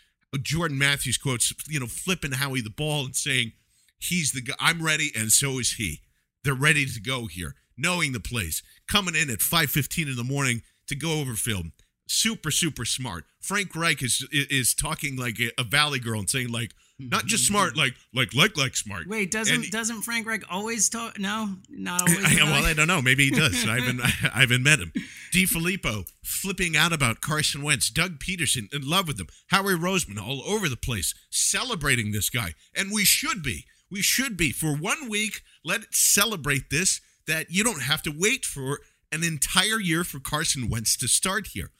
Jordan 0.42 0.78
Matthews 0.78 1.18
quotes, 1.18 1.54
you 1.68 1.80
know, 1.80 1.88
flipping 1.88 2.32
Howie 2.34 2.62
the 2.62 2.70
ball 2.70 3.06
and 3.06 3.16
saying 3.16 3.52
he's 4.00 4.32
the 4.32 4.42
guy. 4.42 4.56
I'm 4.60 4.82
ready, 4.82 5.12
and 5.16 5.32
so 5.32 5.60
is 5.60 5.74
he. 5.74 6.02
They're 6.44 6.54
ready 6.54 6.86
to 6.86 7.02
go 7.02 7.28
here, 7.28 7.56
knowing 7.78 8.14
the 8.14 8.20
plays, 8.20 8.64
coming 8.88 9.16
in 9.16 9.30
at 9.30 9.40
5:15 9.40 10.08
in 10.08 10.16
the 10.16 10.24
morning 10.24 10.64
to 10.88 10.96
go 10.96 11.20
over 11.20 11.34
film. 11.34 11.74
Super, 12.08 12.52
super 12.52 12.86
smart. 12.86 13.26
Frank 13.40 13.76
Reich 13.76 14.02
is 14.02 14.28
is 14.32 14.74
talking 14.74 15.18
like 15.18 15.40
a 15.58 15.64
valley 15.64 16.00
girl 16.00 16.20
and 16.20 16.30
saying 16.30 16.50
like, 16.50 16.72
not 17.10 17.26
just 17.26 17.48
smart, 17.48 17.76
like 17.76 17.94
like 18.14 18.34
like 18.34 18.58
like 18.58 18.76
smart. 18.76 19.08
Wait, 19.08 19.32
doesn't 19.32 19.56
And- 19.64 19.72
doesn't 19.72 20.02
Frank 20.04 20.28
Reich 20.28 20.44
always 20.50 20.90
talk? 20.90 21.18
No, 21.20 21.56
not 21.70 22.02
always. 22.10 22.24
I, 22.26 22.44
well, 22.44 22.66
I 22.66 22.74
don't 22.74 22.88
know. 22.88 23.02
Maybe 23.02 23.26
he 23.26 23.32
does. 23.32 23.66
I 23.68 23.80
haven't 23.80 24.02
I 24.02 24.40
haven't 24.42 24.64
met 24.64 24.80
him. 24.80 24.92
DeFilippo 25.34 26.10
flipping 26.24 26.76
out 26.78 26.94
about 26.94 27.22
Carson 27.22 27.62
Wentz. 27.64 27.90
Doug 27.90 28.20
Pederson 28.20 28.74
in 28.74 28.88
love 28.88 29.08
with 29.08 29.20
him. 29.20 29.28
Howie 29.48 29.74
Roseman 29.76 30.22
all 30.22 30.42
over 30.44 30.68
the 30.70 30.78
place 30.78 31.14
celebrating 31.30 32.12
this 32.12 32.30
guy, 32.30 32.54
and 32.76 32.92
we 32.92 33.06
should 33.06 33.42
be. 33.44 33.66
We 33.90 34.02
should 34.02 34.38
be 34.38 34.52
for 34.52 34.76
one 34.76 35.10
week. 35.10 35.42
Let's 35.66 35.98
celebrate 36.00 36.70
this. 36.70 37.02
That 37.28 37.48
you 37.52 37.64
don't 37.64 37.84
have 37.84 38.02
to 38.04 38.14
wait 38.16 38.46
for 38.46 38.80
an 39.12 39.24
entire 39.24 39.80
year 39.80 40.04
for 40.04 40.20
Carson 40.20 40.70
Wentz 40.70 40.98
to 40.98 41.08
start 41.08 41.48
here. 41.48 41.72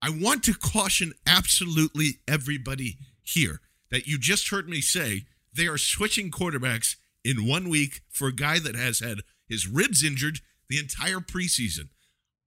I 0.00 0.10
want 0.10 0.44
to 0.44 0.54
caution 0.54 1.14
absolutely 1.26 2.20
everybody 2.28 2.98
here 3.22 3.60
that 3.94 4.08
you 4.08 4.18
just 4.18 4.48
heard 4.48 4.68
me 4.68 4.80
say 4.80 5.22
they 5.54 5.68
are 5.68 5.78
switching 5.78 6.28
quarterbacks 6.28 6.96
in 7.24 7.46
one 7.46 7.68
week 7.68 8.00
for 8.10 8.26
a 8.26 8.34
guy 8.34 8.58
that 8.58 8.74
has 8.74 8.98
had 8.98 9.18
his 9.48 9.68
ribs 9.68 10.02
injured 10.02 10.40
the 10.68 10.78
entire 10.78 11.20
preseason. 11.20 11.90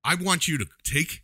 I 0.03 0.15
want 0.15 0.49
you 0.49 0.57
to 0.57 0.65
take 0.83 1.21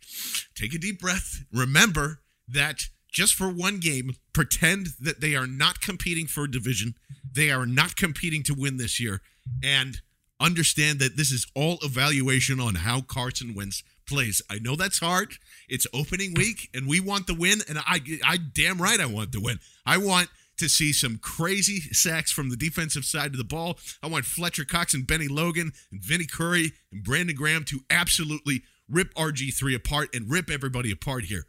take 0.54 0.72
a 0.72 0.78
deep 0.78 0.98
breath. 0.98 1.44
Remember 1.52 2.20
that 2.48 2.84
just 3.12 3.34
for 3.34 3.50
one 3.50 3.80
game, 3.80 4.12
pretend 4.32 4.94
that 4.98 5.20
they 5.20 5.36
are 5.36 5.46
not 5.46 5.82
competing 5.82 6.26
for 6.26 6.44
a 6.44 6.50
division. 6.50 6.94
They 7.30 7.50
are 7.50 7.66
not 7.66 7.94
competing 7.94 8.42
to 8.44 8.54
win 8.54 8.78
this 8.78 8.98
year 8.98 9.20
and 9.62 10.00
understand 10.44 10.98
that 11.00 11.16
this 11.16 11.30
is 11.30 11.46
all 11.54 11.78
evaluation 11.82 12.60
on 12.60 12.76
how 12.76 13.00
Carson 13.00 13.54
Wentz 13.54 13.82
plays. 14.06 14.42
I 14.50 14.58
know 14.58 14.76
that's 14.76 14.98
hard. 14.98 15.34
It's 15.68 15.86
opening 15.94 16.34
week 16.34 16.70
and 16.74 16.86
we 16.86 17.00
want 17.00 17.26
the 17.26 17.34
win 17.34 17.60
and 17.68 17.78
I 17.78 18.00
I 18.24 18.36
damn 18.36 18.80
right 18.80 19.00
I 19.00 19.06
want 19.06 19.32
the 19.32 19.40
win. 19.40 19.58
I 19.86 19.98
want 19.98 20.28
to 20.58 20.68
see 20.68 20.92
some 20.92 21.18
crazy 21.18 21.80
sacks 21.92 22.30
from 22.30 22.50
the 22.50 22.56
defensive 22.56 23.04
side 23.04 23.32
of 23.32 23.38
the 23.38 23.44
ball. 23.44 23.78
I 24.02 24.06
want 24.06 24.24
Fletcher 24.24 24.64
Cox 24.64 24.94
and 24.94 25.06
Bennie 25.06 25.28
Logan 25.28 25.72
and 25.90 26.02
Vinny 26.02 26.26
Curry 26.26 26.72
and 26.92 27.02
Brandon 27.02 27.34
Graham 27.34 27.64
to 27.64 27.80
absolutely 27.90 28.62
rip 28.88 29.12
RG3 29.14 29.74
apart 29.74 30.14
and 30.14 30.30
rip 30.30 30.50
everybody 30.50 30.92
apart 30.92 31.24
here. 31.24 31.46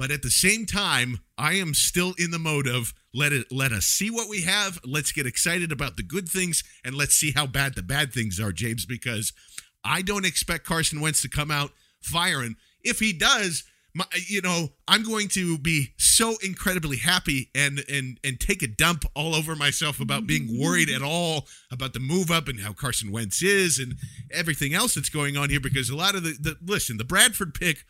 But 0.00 0.10
at 0.10 0.22
the 0.22 0.30
same 0.30 0.64
time, 0.64 1.18
I 1.36 1.56
am 1.56 1.74
still 1.74 2.14
in 2.16 2.30
the 2.30 2.38
mode 2.38 2.66
of 2.66 2.94
let 3.12 3.34
it 3.34 3.52
let 3.52 3.70
us 3.70 3.84
see 3.84 4.10
what 4.10 4.30
we 4.30 4.40
have. 4.40 4.80
Let's 4.82 5.12
get 5.12 5.26
excited 5.26 5.72
about 5.72 5.98
the 5.98 6.02
good 6.02 6.26
things 6.26 6.64
and 6.82 6.94
let's 6.94 7.14
see 7.14 7.32
how 7.32 7.46
bad 7.46 7.74
the 7.74 7.82
bad 7.82 8.10
things 8.10 8.40
are, 8.40 8.50
James, 8.50 8.86
because 8.86 9.34
I 9.84 10.00
don't 10.00 10.24
expect 10.24 10.64
Carson 10.64 11.02
Wentz 11.02 11.20
to 11.20 11.28
come 11.28 11.50
out 11.50 11.72
firing. 12.00 12.56
If 12.82 12.98
he 12.98 13.12
does, 13.12 13.64
my, 13.92 14.06
you 14.26 14.40
know, 14.40 14.70
I'm 14.88 15.02
going 15.02 15.28
to 15.28 15.58
be 15.58 15.92
so 15.98 16.36
incredibly 16.42 16.96
happy 16.96 17.50
and 17.54 17.84
and 17.86 18.18
and 18.24 18.40
take 18.40 18.62
a 18.62 18.68
dump 18.68 19.04
all 19.14 19.34
over 19.34 19.54
myself 19.54 20.00
about 20.00 20.26
being 20.26 20.58
worried 20.58 20.88
at 20.88 21.02
all 21.02 21.46
about 21.70 21.92
the 21.92 22.00
move 22.00 22.30
up 22.30 22.48
and 22.48 22.60
how 22.60 22.72
Carson 22.72 23.12
Wentz 23.12 23.42
is 23.42 23.78
and 23.78 23.96
everything 24.32 24.72
else 24.72 24.94
that's 24.94 25.10
going 25.10 25.36
on 25.36 25.50
here 25.50 25.60
because 25.60 25.90
a 25.90 25.94
lot 25.96 26.14
of 26.14 26.22
the, 26.22 26.38
the 26.40 26.56
listen, 26.64 26.96
the 26.96 27.04
Bradford 27.04 27.52
pick 27.52 27.84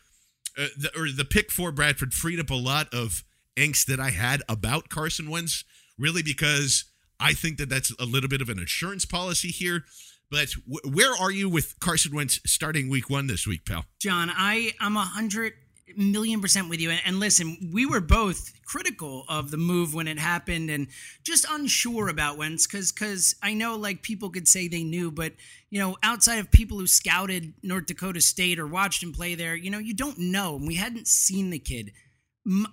uh, 0.57 0.67
the, 0.77 0.91
or 0.99 1.09
the 1.09 1.25
pick 1.25 1.51
for 1.51 1.71
Bradford 1.71 2.13
freed 2.13 2.39
up 2.39 2.49
a 2.49 2.55
lot 2.55 2.93
of 2.93 3.23
angst 3.57 3.85
that 3.85 3.99
I 3.99 4.09
had 4.11 4.41
about 4.49 4.89
Carson 4.89 5.29
Wentz, 5.29 5.63
really 5.97 6.23
because 6.23 6.85
I 7.19 7.33
think 7.33 7.57
that 7.57 7.69
that's 7.69 7.93
a 7.99 8.05
little 8.05 8.29
bit 8.29 8.41
of 8.41 8.49
an 8.49 8.59
insurance 8.59 9.05
policy 9.05 9.49
here. 9.49 9.85
But 10.29 10.49
w- 10.69 10.95
where 10.95 11.13
are 11.13 11.31
you 11.31 11.49
with 11.49 11.79
Carson 11.79 12.15
Wentz 12.15 12.39
starting 12.45 12.89
week 12.89 13.09
one 13.09 13.27
this 13.27 13.45
week, 13.45 13.65
pal? 13.65 13.85
John, 13.99 14.31
I 14.33 14.71
I'm 14.79 14.95
a 14.97 15.01
hundred 15.01 15.53
million 15.97 16.41
percent 16.41 16.69
with 16.69 16.79
you. 16.79 16.91
And, 16.91 17.19
listen, 17.19 17.71
we 17.73 17.85
were 17.85 18.01
both 18.01 18.53
critical 18.65 19.25
of 19.27 19.51
the 19.51 19.57
move 19.57 19.93
when 19.93 20.07
it 20.07 20.17
happened, 20.17 20.69
and 20.69 20.87
just 21.23 21.45
unsure 21.49 22.07
about 22.07 22.37
Wentz 22.37 22.65
because 22.65 22.91
because 22.91 23.35
I 23.43 23.53
know 23.53 23.75
like 23.75 24.01
people 24.01 24.29
could 24.29 24.47
say 24.47 24.67
they 24.67 24.83
knew, 24.83 25.11
but 25.11 25.33
you 25.69 25.79
know 25.79 25.97
outside 26.03 26.39
of 26.39 26.51
people 26.51 26.79
who 26.79 26.87
scouted 26.87 27.53
North 27.63 27.85
Dakota 27.87 28.21
State 28.21 28.59
or 28.59 28.67
watched 28.67 29.03
him 29.03 29.11
play 29.11 29.35
there, 29.35 29.55
you 29.55 29.69
know 29.69 29.77
you 29.77 29.93
don't 29.93 30.17
know, 30.17 30.55
and 30.55 30.67
we 30.67 30.75
hadn't 30.75 31.07
seen 31.07 31.49
the 31.49 31.59
kid. 31.59 31.91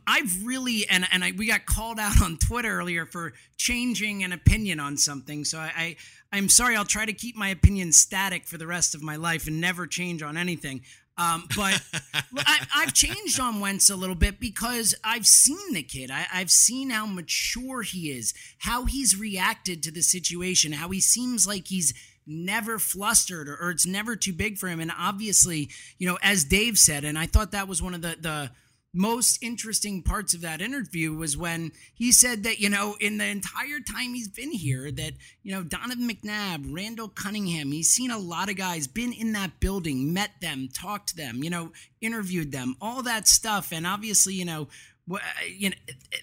I've 0.07 0.47
really 0.47 0.89
and 0.89 1.05
and 1.13 1.23
I, 1.23 1.33
we 1.37 1.47
got 1.47 1.67
called 1.67 1.99
out 1.99 2.23
on 2.23 2.39
Twitter 2.39 2.79
earlier 2.79 3.05
for 3.05 3.35
changing 3.57 4.25
an 4.25 4.33
opinion 4.33 4.81
on 4.81 4.97
something. 4.97 5.45
So 5.45 5.59
I, 5.59 5.73
I 5.77 5.97
I'm 6.33 6.49
sorry. 6.49 6.77
I'll 6.77 6.85
try 6.85 7.05
to 7.05 7.13
keep 7.13 7.37
my 7.37 7.49
opinion 7.49 7.93
static 7.93 8.47
for 8.47 8.57
the 8.57 8.67
rest 8.67 8.95
of 8.95 9.03
my 9.03 9.17
life 9.17 9.47
and 9.47 9.61
never 9.61 9.87
change 9.87 10.23
on 10.23 10.37
anything. 10.37 10.83
Um, 11.19 11.49
but 11.57 11.83
I, 12.39 12.67
I've 12.77 12.95
changed 12.95 13.41
on 13.41 13.61
Wentz 13.61 13.91
a 13.91 13.97
little 13.97 14.15
bit 14.15 14.39
because 14.41 14.95
I've 15.03 15.27
seen 15.27 15.73
the 15.73 15.83
kid. 15.83 16.11
I, 16.11 16.27
I've 16.33 16.51
seen 16.51 16.91
how 16.91 17.07
mature 17.07 17.83
he 17.83 18.11
is, 18.11 18.33
how 18.59 18.85
he's 18.85 19.19
reacted 19.19 19.83
to 19.83 19.91
the 19.91 20.03
situation, 20.03 20.73
how 20.73 20.89
he 20.91 21.01
seems 21.01 21.47
like 21.47 21.67
he's 21.67 21.93
never 22.27 22.79
flustered 22.79 23.49
or, 23.49 23.57
or 23.57 23.71
it's 23.71 23.87
never 23.87 24.15
too 24.15 24.33
big 24.33 24.59
for 24.59 24.69
him. 24.69 24.81
And 24.81 24.93
obviously, 24.97 25.71
you 25.99 26.07
know, 26.07 26.19
as 26.23 26.45
Dave 26.45 26.79
said, 26.79 27.05
and 27.05 27.19
I 27.19 27.27
thought 27.27 27.53
that 27.53 27.69
was 27.69 27.83
one 27.83 27.95
of 27.95 28.03
the 28.03 28.17
the 28.21 28.51
most 28.95 29.43
interesting 29.43 30.03
parts 30.03 30.33
of 30.33 30.41
that 30.41 30.63
interview 30.63 31.13
was 31.13 31.37
when 31.37 31.73
he 31.95 32.11
said 32.11 32.43
that 32.45 32.59
you 32.59 32.71
know 32.71 32.97
in 33.01 33.19
the 33.19 33.25
entire 33.25 33.81
time 33.81 34.15
he's 34.15 34.29
been 34.29 34.51
here 34.51 34.91
that 34.91 35.13
you 35.43 35.53
know 35.53 35.63
Donovan 35.63 36.09
McNabb, 36.09 36.75
Randall 36.75 37.09
Cunningham, 37.09 37.73
he's 37.73 37.91
seen 37.91 38.11
a 38.11 38.19
lot 38.19 38.49
of 38.49 38.57
guys, 38.57 38.87
been 38.87 39.13
in 39.13 39.33
that 39.33 39.61
building, 39.61 40.13
met 40.13 40.41
them, 40.41 40.69
talked 40.73 41.11
to 41.11 41.17
them, 41.17 41.45
you 41.45 41.51
know, 41.51 41.73
interviewed 42.01 42.51
them, 42.53 42.77
all 42.81 43.03
that 43.03 43.29
stuff, 43.29 43.73
and 43.73 43.87
obviously 43.87 44.35
you 44.35 44.45
know, 44.45 44.69
uh, 45.13 45.19
you 45.55 45.71
know, 45.71 45.77
uh, 45.89 46.17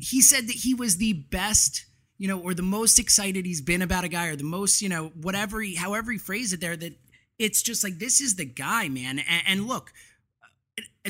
he 0.00 0.20
said 0.20 0.48
that 0.48 0.56
he 0.56 0.74
was 0.74 0.96
the 0.96 1.12
best. 1.12 1.86
You 2.18 2.28
know, 2.28 2.38
or 2.38 2.52
the 2.52 2.60
most 2.60 2.98
excited 2.98 3.46
he's 3.46 3.62
been 3.62 3.80
about 3.80 4.04
a 4.04 4.08
guy, 4.08 4.26
or 4.26 4.36
the 4.36 4.44
most, 4.44 4.82
you 4.82 4.90
know, 4.90 5.10
whatever 5.22 5.62
he, 5.62 5.74
however 5.74 6.12
he 6.12 6.18
phrased 6.18 6.52
it 6.52 6.60
there, 6.60 6.76
that 6.76 6.92
it's 7.38 7.62
just 7.62 7.82
like 7.82 7.98
this 7.98 8.20
is 8.20 8.36
the 8.36 8.44
guy, 8.44 8.90
man. 8.90 9.20
And, 9.20 9.42
and 9.46 9.66
look, 9.66 9.90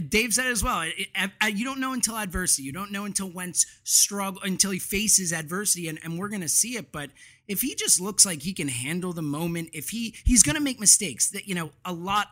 Dave 0.09 0.32
said 0.34 0.47
it 0.47 0.51
as 0.51 0.62
well. 0.62 0.82
It- 0.82 1.09
it- 1.14 1.55
you 1.57 1.64
don't 1.64 1.80
know 1.80 1.93
until 1.93 2.16
adversity. 2.16 2.62
You 2.62 2.72
don't 2.72 2.93
know 2.93 3.05
until 3.05 3.28
Wentz 3.30 3.66
struggle 3.82 4.41
until 4.43 4.70
he 4.70 4.78
faces 4.78 5.32
adversity, 5.32 5.88
and, 5.88 5.99
and 6.05 6.18
we're 6.18 6.28
gonna 6.28 6.49
see 6.49 6.76
it. 6.76 6.93
But 6.93 7.11
if 7.49 7.61
he 7.62 7.74
just 7.74 8.01
looks 8.01 8.24
like 8.24 8.43
he 8.43 8.53
can 8.53 8.68
handle 8.68 9.12
the 9.12 9.22
moment, 9.22 9.70
if 9.72 9.88
he 9.91 10.14
he's 10.24 10.43
gonna 10.45 10.61
make 10.61 10.78
mistakes, 10.78 11.28
that 11.30 11.49
you 11.49 11.55
know 11.57 11.72
a 11.84 11.93
lot 11.93 12.28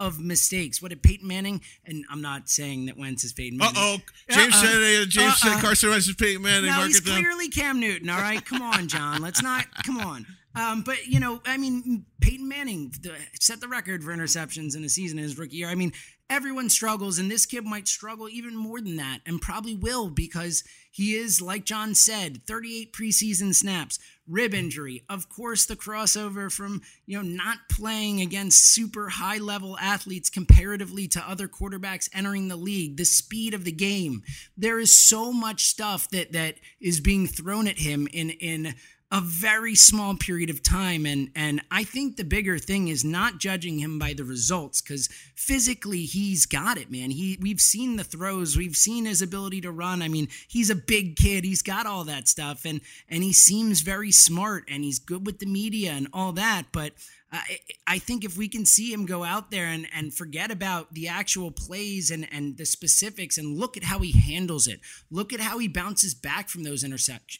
of 0.00 0.18
mistakes. 0.18 0.80
What 0.82 0.88
did 0.88 1.02
Peyton 1.02 1.28
Manning? 1.28 1.60
And 1.84 2.04
I'm 2.10 2.22
not 2.22 2.48
saying 2.48 2.86
that 2.86 2.96
Wentz 2.96 3.22
is 3.24 3.32
Peyton 3.34 3.60
Uh 3.60 3.66
Manning. 3.66 3.78
oh, 3.78 3.98
James 4.34 4.54
Uh-uh. 4.54 4.60
said 4.62 5.02
uh, 5.02 5.04
James 5.06 5.16
Uh-uh. 5.44 5.52
said 5.52 5.60
Carson 5.60 5.90
Wentz 5.90 6.08
is 6.08 6.14
Peyton 6.16 6.42
Manning. 6.42 6.70
No, 6.70 6.76
Mark 6.78 6.88
he's 6.88 7.00
clearly 7.00 7.48
Cam 7.50 7.78
Newton. 7.78 8.08
All 8.08 8.18
right, 8.20 8.44
come 8.44 8.62
on, 8.62 8.88
John. 8.88 9.20
Let's 9.20 9.42
not. 9.42 9.66
Come 9.84 9.98
on. 9.98 10.26
Um, 10.54 10.82
but 10.82 11.06
you 11.06 11.20
know, 11.20 11.40
I 11.46 11.56
mean, 11.56 12.04
Peyton 12.20 12.48
Manning 12.48 12.92
set 13.38 13.60
the 13.60 13.68
record 13.68 14.02
for 14.02 14.14
interceptions 14.16 14.74
in 14.76 14.82
a 14.84 14.88
season 14.88 15.18
in 15.18 15.24
his 15.24 15.38
rookie 15.38 15.56
year. 15.56 15.68
I 15.68 15.74
mean, 15.76 15.92
everyone 16.32 16.70
struggles, 16.70 17.18
and 17.18 17.30
this 17.30 17.44
kid 17.44 17.64
might 17.64 17.86
struggle 17.86 18.26
even 18.26 18.56
more 18.56 18.80
than 18.80 18.96
that, 18.96 19.20
and 19.26 19.40
probably 19.40 19.74
will 19.74 20.08
because 20.08 20.64
he 20.90 21.14
is, 21.14 21.42
like 21.42 21.64
John 21.66 21.94
said, 21.94 22.46
38 22.46 22.92
preseason 22.94 23.54
snaps, 23.54 23.98
rib 24.26 24.54
injury, 24.54 25.04
of 25.10 25.28
course, 25.28 25.66
the 25.66 25.76
crossover 25.76 26.50
from 26.50 26.80
you 27.04 27.18
know 27.18 27.22
not 27.22 27.58
playing 27.70 28.20
against 28.20 28.72
super 28.72 29.10
high 29.10 29.38
level 29.38 29.78
athletes 29.78 30.30
comparatively 30.30 31.06
to 31.08 31.28
other 31.28 31.48
quarterbacks 31.48 32.08
entering 32.14 32.48
the 32.48 32.56
league, 32.56 32.96
the 32.96 33.04
speed 33.04 33.52
of 33.52 33.64
the 33.64 33.72
game. 33.72 34.22
There 34.56 34.78
is 34.78 34.94
so 34.94 35.32
much 35.32 35.66
stuff 35.66 36.08
that 36.10 36.32
that 36.32 36.56
is 36.80 37.00
being 37.00 37.26
thrown 37.26 37.66
at 37.66 37.78
him 37.78 38.08
in 38.10 38.30
in 38.30 38.74
a 39.12 39.20
very 39.20 39.74
small 39.74 40.16
period 40.16 40.48
of 40.48 40.62
time. 40.62 41.04
And 41.04 41.30
and 41.36 41.60
I 41.70 41.84
think 41.84 42.16
the 42.16 42.24
bigger 42.24 42.58
thing 42.58 42.88
is 42.88 43.04
not 43.04 43.38
judging 43.38 43.78
him 43.78 43.98
by 43.98 44.14
the 44.14 44.24
results 44.24 44.80
cuz 44.80 45.08
physically 45.34 46.06
he's 46.06 46.46
got 46.46 46.78
it 46.78 46.90
man. 46.90 47.10
He 47.10 47.38
we've 47.38 47.60
seen 47.60 47.96
the 47.96 48.04
throws. 48.04 48.56
We've 48.56 48.76
seen 48.76 49.04
his 49.04 49.20
ability 49.20 49.60
to 49.60 49.70
run. 49.70 50.00
I 50.00 50.08
mean 50.08 50.28
he's 50.48 50.70
a 50.70 50.74
big 50.74 51.16
kid. 51.16 51.44
He's 51.44 51.60
got 51.62 51.84
all 51.84 52.04
that 52.04 52.26
stuff. 52.26 52.64
And 52.64 52.80
and 53.06 53.22
he 53.22 53.34
seems 53.34 53.82
very 53.82 54.12
smart 54.12 54.64
and 54.66 54.82
he's 54.82 54.98
good 54.98 55.26
with 55.26 55.40
the 55.40 55.46
media 55.46 55.92
and 55.92 56.08
all 56.14 56.32
that. 56.32 56.68
But 56.72 56.94
I, 57.86 57.98
think 57.98 58.24
if 58.24 58.36
we 58.36 58.46
can 58.46 58.66
see 58.66 58.92
him 58.92 59.06
go 59.06 59.24
out 59.24 59.50
there 59.50 59.66
and, 59.66 59.86
and 59.94 60.12
forget 60.12 60.50
about 60.50 60.92
the 60.92 61.08
actual 61.08 61.50
plays 61.50 62.10
and, 62.10 62.28
and 62.30 62.58
the 62.58 62.66
specifics 62.66 63.38
and 63.38 63.58
look 63.58 63.76
at 63.76 63.84
how 63.84 64.00
he 64.00 64.12
handles 64.12 64.66
it, 64.66 64.80
look 65.10 65.32
at 65.32 65.40
how 65.40 65.56
he 65.58 65.66
bounces 65.66 66.12
back 66.12 66.50
from 66.50 66.62
those 66.62 66.84
intercept, 66.84 67.38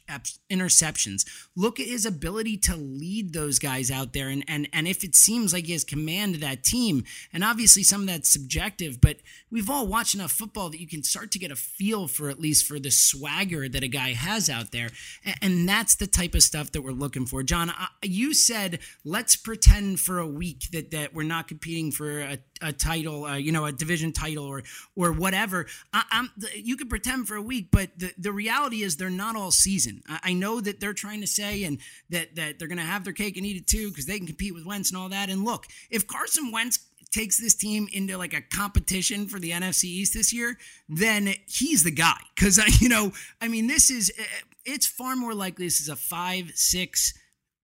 interceptions, 0.50 1.26
look 1.54 1.78
at 1.78 1.86
his 1.86 2.06
ability 2.06 2.56
to 2.56 2.74
lead 2.74 3.34
those 3.34 3.58
guys 3.58 3.90
out 3.90 4.14
there. 4.14 4.28
And, 4.28 4.44
and, 4.48 4.66
and 4.72 4.88
if 4.88 5.04
it 5.04 5.14
seems 5.14 5.52
like 5.52 5.66
he 5.66 5.72
has 5.72 5.84
command 5.84 6.36
of 6.36 6.40
that 6.40 6.64
team, 6.64 7.04
and 7.30 7.44
obviously 7.44 7.82
some 7.82 8.02
of 8.02 8.06
that's 8.06 8.32
subjective, 8.32 8.98
but 8.98 9.18
we've 9.50 9.68
all 9.68 9.86
watched 9.86 10.14
enough 10.14 10.32
football 10.32 10.70
that 10.70 10.80
you 10.80 10.88
can 10.88 11.02
start 11.02 11.30
to 11.32 11.38
get 11.38 11.50
a 11.50 11.56
feel 11.56 12.08
for 12.08 12.30
at 12.30 12.40
least 12.40 12.64
for 12.64 12.78
the 12.78 12.90
swagger 12.90 13.68
that 13.68 13.82
a 13.82 13.88
guy 13.88 14.14
has 14.14 14.48
out 14.48 14.72
there. 14.72 14.88
And, 15.22 15.36
and 15.42 15.68
that's 15.68 15.96
the 15.96 16.06
type 16.06 16.34
of 16.34 16.42
stuff 16.42 16.72
that 16.72 16.80
we're 16.80 16.92
looking 16.92 17.26
for. 17.26 17.42
John, 17.42 17.68
I, 17.68 17.88
you 18.02 18.32
said, 18.32 18.78
let's 19.04 19.36
pretend 19.36 19.81
pretend 19.82 20.00
for 20.00 20.18
a 20.18 20.26
week 20.26 20.70
that 20.72 20.90
that 20.92 21.14
we're 21.14 21.22
not 21.22 21.48
competing 21.48 21.90
for 21.90 22.20
a, 22.20 22.38
a 22.60 22.72
title, 22.72 23.24
uh, 23.24 23.36
you 23.36 23.52
know, 23.52 23.64
a 23.64 23.72
division 23.72 24.12
title 24.12 24.44
or 24.44 24.62
or 24.96 25.12
whatever. 25.12 25.66
I, 25.92 26.28
you 26.54 26.76
could 26.76 26.88
pretend 26.88 27.28
for 27.28 27.36
a 27.36 27.42
week, 27.42 27.68
but 27.70 27.90
the, 27.98 28.12
the 28.18 28.32
reality 28.32 28.82
is 28.82 28.96
they're 28.96 29.10
not 29.10 29.36
all 29.36 29.50
season. 29.50 30.02
I, 30.08 30.18
I 30.24 30.32
know 30.34 30.60
that 30.60 30.80
they're 30.80 30.92
trying 30.92 31.20
to 31.22 31.26
say 31.26 31.64
and 31.64 31.78
that 32.10 32.36
that 32.36 32.58
they're 32.58 32.68
going 32.68 32.78
to 32.78 32.84
have 32.84 33.04
their 33.04 33.12
cake 33.12 33.36
and 33.36 33.46
eat 33.46 33.56
it 33.56 33.66
too 33.66 33.88
because 33.88 34.06
they 34.06 34.18
can 34.18 34.26
compete 34.26 34.54
with 34.54 34.66
Wentz 34.66 34.90
and 34.90 34.98
all 34.98 35.08
that. 35.08 35.28
And 35.28 35.44
look, 35.44 35.66
if 35.90 36.06
Carson 36.06 36.52
Wentz 36.52 36.78
takes 37.10 37.38
this 37.38 37.54
team 37.54 37.88
into 37.92 38.16
like 38.16 38.32
a 38.32 38.40
competition 38.40 39.26
for 39.26 39.38
the 39.38 39.50
NFC 39.50 39.84
East 39.84 40.14
this 40.14 40.32
year, 40.32 40.56
then 40.88 41.34
he's 41.46 41.84
the 41.84 41.90
guy. 41.90 42.20
Because 42.34 42.58
you 42.80 42.88
know, 42.88 43.12
I 43.40 43.48
mean, 43.48 43.66
this 43.66 43.90
is 43.90 44.12
it's 44.64 44.86
far 44.86 45.16
more 45.16 45.34
likely 45.34 45.66
this 45.66 45.80
is 45.80 45.88
a 45.88 45.96
five, 45.96 46.52
six, 46.54 47.14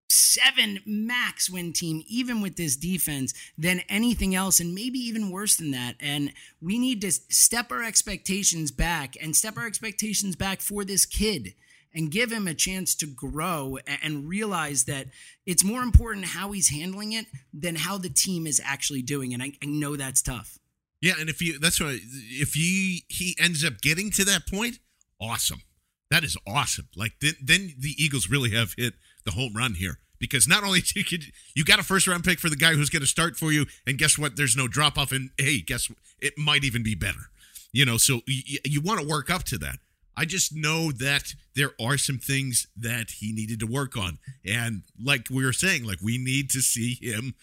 seven 0.09 0.80
max 0.86 1.50
win 1.50 1.72
team, 1.72 2.02
even 2.06 2.40
with 2.40 2.56
this 2.56 2.76
defense, 2.76 3.34
than 3.56 3.80
anything 3.88 4.34
else, 4.34 4.61
and 4.61 4.74
maybe 4.74 4.98
even 4.98 5.30
worse 5.30 5.56
than 5.56 5.70
that. 5.72 5.96
And 6.00 6.32
we 6.61 6.78
need 6.78 7.00
to 7.02 7.12
step 7.12 7.70
our 7.70 7.82
expectations 7.82 8.70
back 8.70 9.16
and 9.20 9.36
step 9.36 9.56
our 9.56 9.66
expectations 9.66 10.36
back 10.36 10.61
for 10.61 10.84
this 10.84 11.06
kid 11.06 11.54
and 11.94 12.11
give 12.11 12.30
him 12.30 12.46
a 12.46 12.54
chance 12.54 12.94
to 12.94 13.06
grow 13.06 13.78
and 14.02 14.28
realize 14.28 14.84
that 14.84 15.06
it's 15.46 15.64
more 15.64 15.82
important 15.82 16.26
how 16.26 16.52
he's 16.52 16.70
handling 16.70 17.12
it 17.12 17.26
than 17.52 17.76
how 17.76 17.98
the 17.98 18.11
team 18.11 18.46
is 18.46 18.61
actually 18.64 19.02
doing. 19.02 19.32
And 19.32 19.42
I, 19.42 19.52
I 19.62 19.66
know 19.66 19.96
that's 19.96 20.22
tough. 20.22 20.59
Yeah, 21.00 21.14
and 21.18 21.28
if 21.28 21.40
you 21.40 21.59
that's 21.59 21.80
right. 21.80 22.00
if 22.02 22.54
he 22.54 23.04
he 23.09 23.36
ends 23.38 23.64
up 23.64 23.80
getting 23.80 24.11
to 24.12 24.24
that 24.24 24.48
point, 24.48 24.80
awesome. 25.20 25.62
That 26.11 26.24
is 26.24 26.36
awesome. 26.46 26.88
Like 26.96 27.12
then, 27.20 27.34
then 27.42 27.74
the 27.78 27.94
Eagles 27.96 28.28
really 28.28 28.50
have 28.50 28.74
hit 28.76 28.94
the 29.29 29.41
home 29.41 29.53
run 29.55 29.74
here 29.74 29.99
because 30.18 30.49
not 30.49 30.64
only 30.64 30.81
you 30.95 31.05
could 31.05 31.24
you 31.55 31.64
got 31.64 31.79
a 31.79 31.83
first 31.83 32.07
round 32.07 32.24
pick 32.24 32.39
for 32.39 32.49
the 32.49 32.57
guy 32.57 32.74
who's 32.74 32.91
going 32.91 33.03
to 33.03 33.07
start 33.07 33.37
for 33.37 33.53
you, 33.53 33.66
and 33.87 33.99
guess 33.99 34.18
what? 34.18 34.37
There's 34.37 34.57
no 34.57 34.68
drop 34.68 34.99
off, 34.99 35.12
and 35.12 35.31
hey, 35.39 35.61
guess 35.61 35.89
what? 35.89 35.99
it 36.20 36.35
might 36.37 36.64
even 36.64 36.83
be 36.83 36.95
better. 36.95 37.31
You 37.72 37.85
know, 37.85 37.97
so 37.97 38.20
you, 38.26 38.59
you 38.64 38.81
want 38.81 39.01
to 39.01 39.07
work 39.07 39.31
up 39.31 39.45
to 39.45 39.59
that. 39.59 39.79
I 40.16 40.24
just 40.24 40.53
know 40.55 40.91
that 40.93 41.35
there 41.55 41.70
are 41.81 41.97
some 41.97 42.18
things 42.18 42.66
that 42.76 43.11
he 43.20 43.33
needed 43.33 43.61
to 43.61 43.66
work 43.66 43.97
on, 43.97 44.18
and 44.45 44.83
like 45.03 45.29
we 45.31 45.45
were 45.45 45.53
saying, 45.53 45.85
like 45.85 46.01
we 46.03 46.18
need 46.18 46.51
to 46.51 46.61
see 46.61 46.99
him 47.01 47.35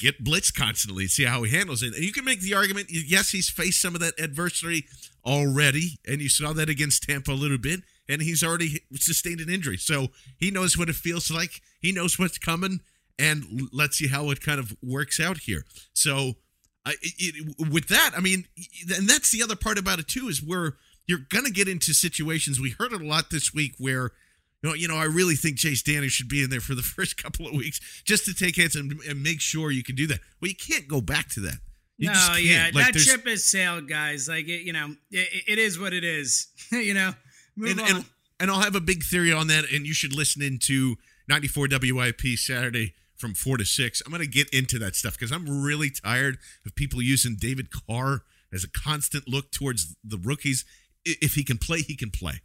get 0.00 0.22
blitz 0.22 0.50
constantly, 0.50 1.06
see 1.06 1.24
how 1.24 1.42
he 1.42 1.56
handles 1.56 1.82
it. 1.82 1.94
And 1.94 2.04
you 2.04 2.12
can 2.12 2.24
make 2.24 2.40
the 2.40 2.54
argument, 2.54 2.88
yes, 2.90 3.30
he's 3.30 3.48
faced 3.48 3.82
some 3.82 3.94
of 3.94 4.00
that 4.00 4.14
adversity 4.20 4.84
already, 5.24 5.98
and 6.06 6.20
you 6.20 6.28
saw 6.28 6.52
that 6.52 6.68
against 6.68 7.04
Tampa 7.04 7.32
a 7.32 7.34
little 7.34 7.58
bit 7.58 7.80
and 8.08 8.22
he's 8.22 8.42
already 8.42 8.82
sustained 8.94 9.40
an 9.40 9.48
injury. 9.48 9.76
So 9.76 10.08
he 10.38 10.50
knows 10.50 10.76
what 10.76 10.88
it 10.88 10.96
feels 10.96 11.30
like. 11.30 11.60
He 11.80 11.92
knows 11.92 12.18
what's 12.18 12.38
coming, 12.38 12.80
and 13.18 13.68
let's 13.72 13.98
see 13.98 14.08
how 14.08 14.30
it 14.30 14.40
kind 14.40 14.58
of 14.58 14.76
works 14.82 15.20
out 15.20 15.38
here. 15.38 15.64
So, 15.92 16.34
uh, 16.84 16.92
it, 17.02 17.70
with 17.70 17.88
that, 17.88 18.12
I 18.16 18.20
mean, 18.20 18.46
and 18.96 19.08
that's 19.08 19.30
the 19.30 19.42
other 19.42 19.56
part 19.56 19.78
about 19.78 19.98
it 19.98 20.08
too 20.08 20.28
is 20.28 20.42
where 20.42 20.74
you're 21.06 21.26
going 21.28 21.44
to 21.44 21.52
get 21.52 21.68
into 21.68 21.92
situations. 21.92 22.60
We 22.60 22.70
heard 22.70 22.92
it 22.92 23.00
a 23.00 23.06
lot 23.06 23.30
this 23.30 23.52
week 23.54 23.74
where. 23.78 24.12
You 24.64 24.68
know, 24.68 24.76
you 24.76 24.86
know, 24.86 24.96
I 24.96 25.06
really 25.06 25.34
think 25.34 25.56
Chase 25.56 25.82
Daniels 25.82 26.12
should 26.12 26.28
be 26.28 26.40
in 26.40 26.48
there 26.48 26.60
for 26.60 26.76
the 26.76 26.82
first 26.82 27.20
couple 27.20 27.48
of 27.48 27.52
weeks 27.52 27.80
just 28.04 28.26
to 28.26 28.32
take 28.32 28.54
hits 28.54 28.76
and, 28.76 28.92
and 29.08 29.20
make 29.20 29.40
sure 29.40 29.72
you 29.72 29.82
can 29.82 29.96
do 29.96 30.06
that. 30.06 30.20
Well, 30.40 30.50
you 30.50 30.54
can't 30.54 30.86
go 30.86 31.00
back 31.00 31.30
to 31.30 31.40
that. 31.40 31.56
You 31.98 32.10
no, 32.12 32.34
yeah, 32.36 32.70
like, 32.72 32.94
that 32.94 32.98
ship 32.98 33.26
has 33.26 33.44
sailed, 33.44 33.88
guys. 33.88 34.28
Like, 34.28 34.48
it, 34.48 34.62
you 34.62 34.72
know, 34.72 34.94
it, 35.10 35.44
it 35.46 35.58
is 35.58 35.78
what 35.78 35.92
it 35.92 36.04
is. 36.04 36.46
you 36.72 36.94
know, 36.94 37.12
and, 37.56 37.80
and, 37.80 38.04
and 38.40 38.50
I'll 38.50 38.60
have 38.60 38.74
a 38.74 38.80
big 38.80 39.04
theory 39.04 39.32
on 39.32 39.46
that, 39.48 39.70
and 39.70 39.86
you 39.86 39.94
should 39.94 40.14
listen 40.14 40.42
into 40.42 40.96
94 41.28 41.68
WIP 41.70 42.20
Saturday 42.36 42.94
from 43.16 43.34
4 43.34 43.58
to 43.58 43.64
6. 43.64 44.02
I'm 44.04 44.10
going 44.10 44.20
to 44.20 44.28
get 44.28 44.50
into 44.50 44.78
that 44.80 44.96
stuff 44.96 45.14
because 45.14 45.30
I'm 45.30 45.62
really 45.62 45.90
tired 45.90 46.38
of 46.66 46.74
people 46.74 47.00
using 47.00 47.36
David 47.38 47.68
Carr 47.70 48.22
as 48.52 48.64
a 48.64 48.68
constant 48.68 49.28
look 49.28 49.52
towards 49.52 49.96
the 50.04 50.18
rookies. 50.18 50.64
If 51.04 51.34
he 51.34 51.44
can 51.44 51.58
play, 51.58 51.82
he 51.82 51.96
can 51.96 52.10
play. 52.10 52.40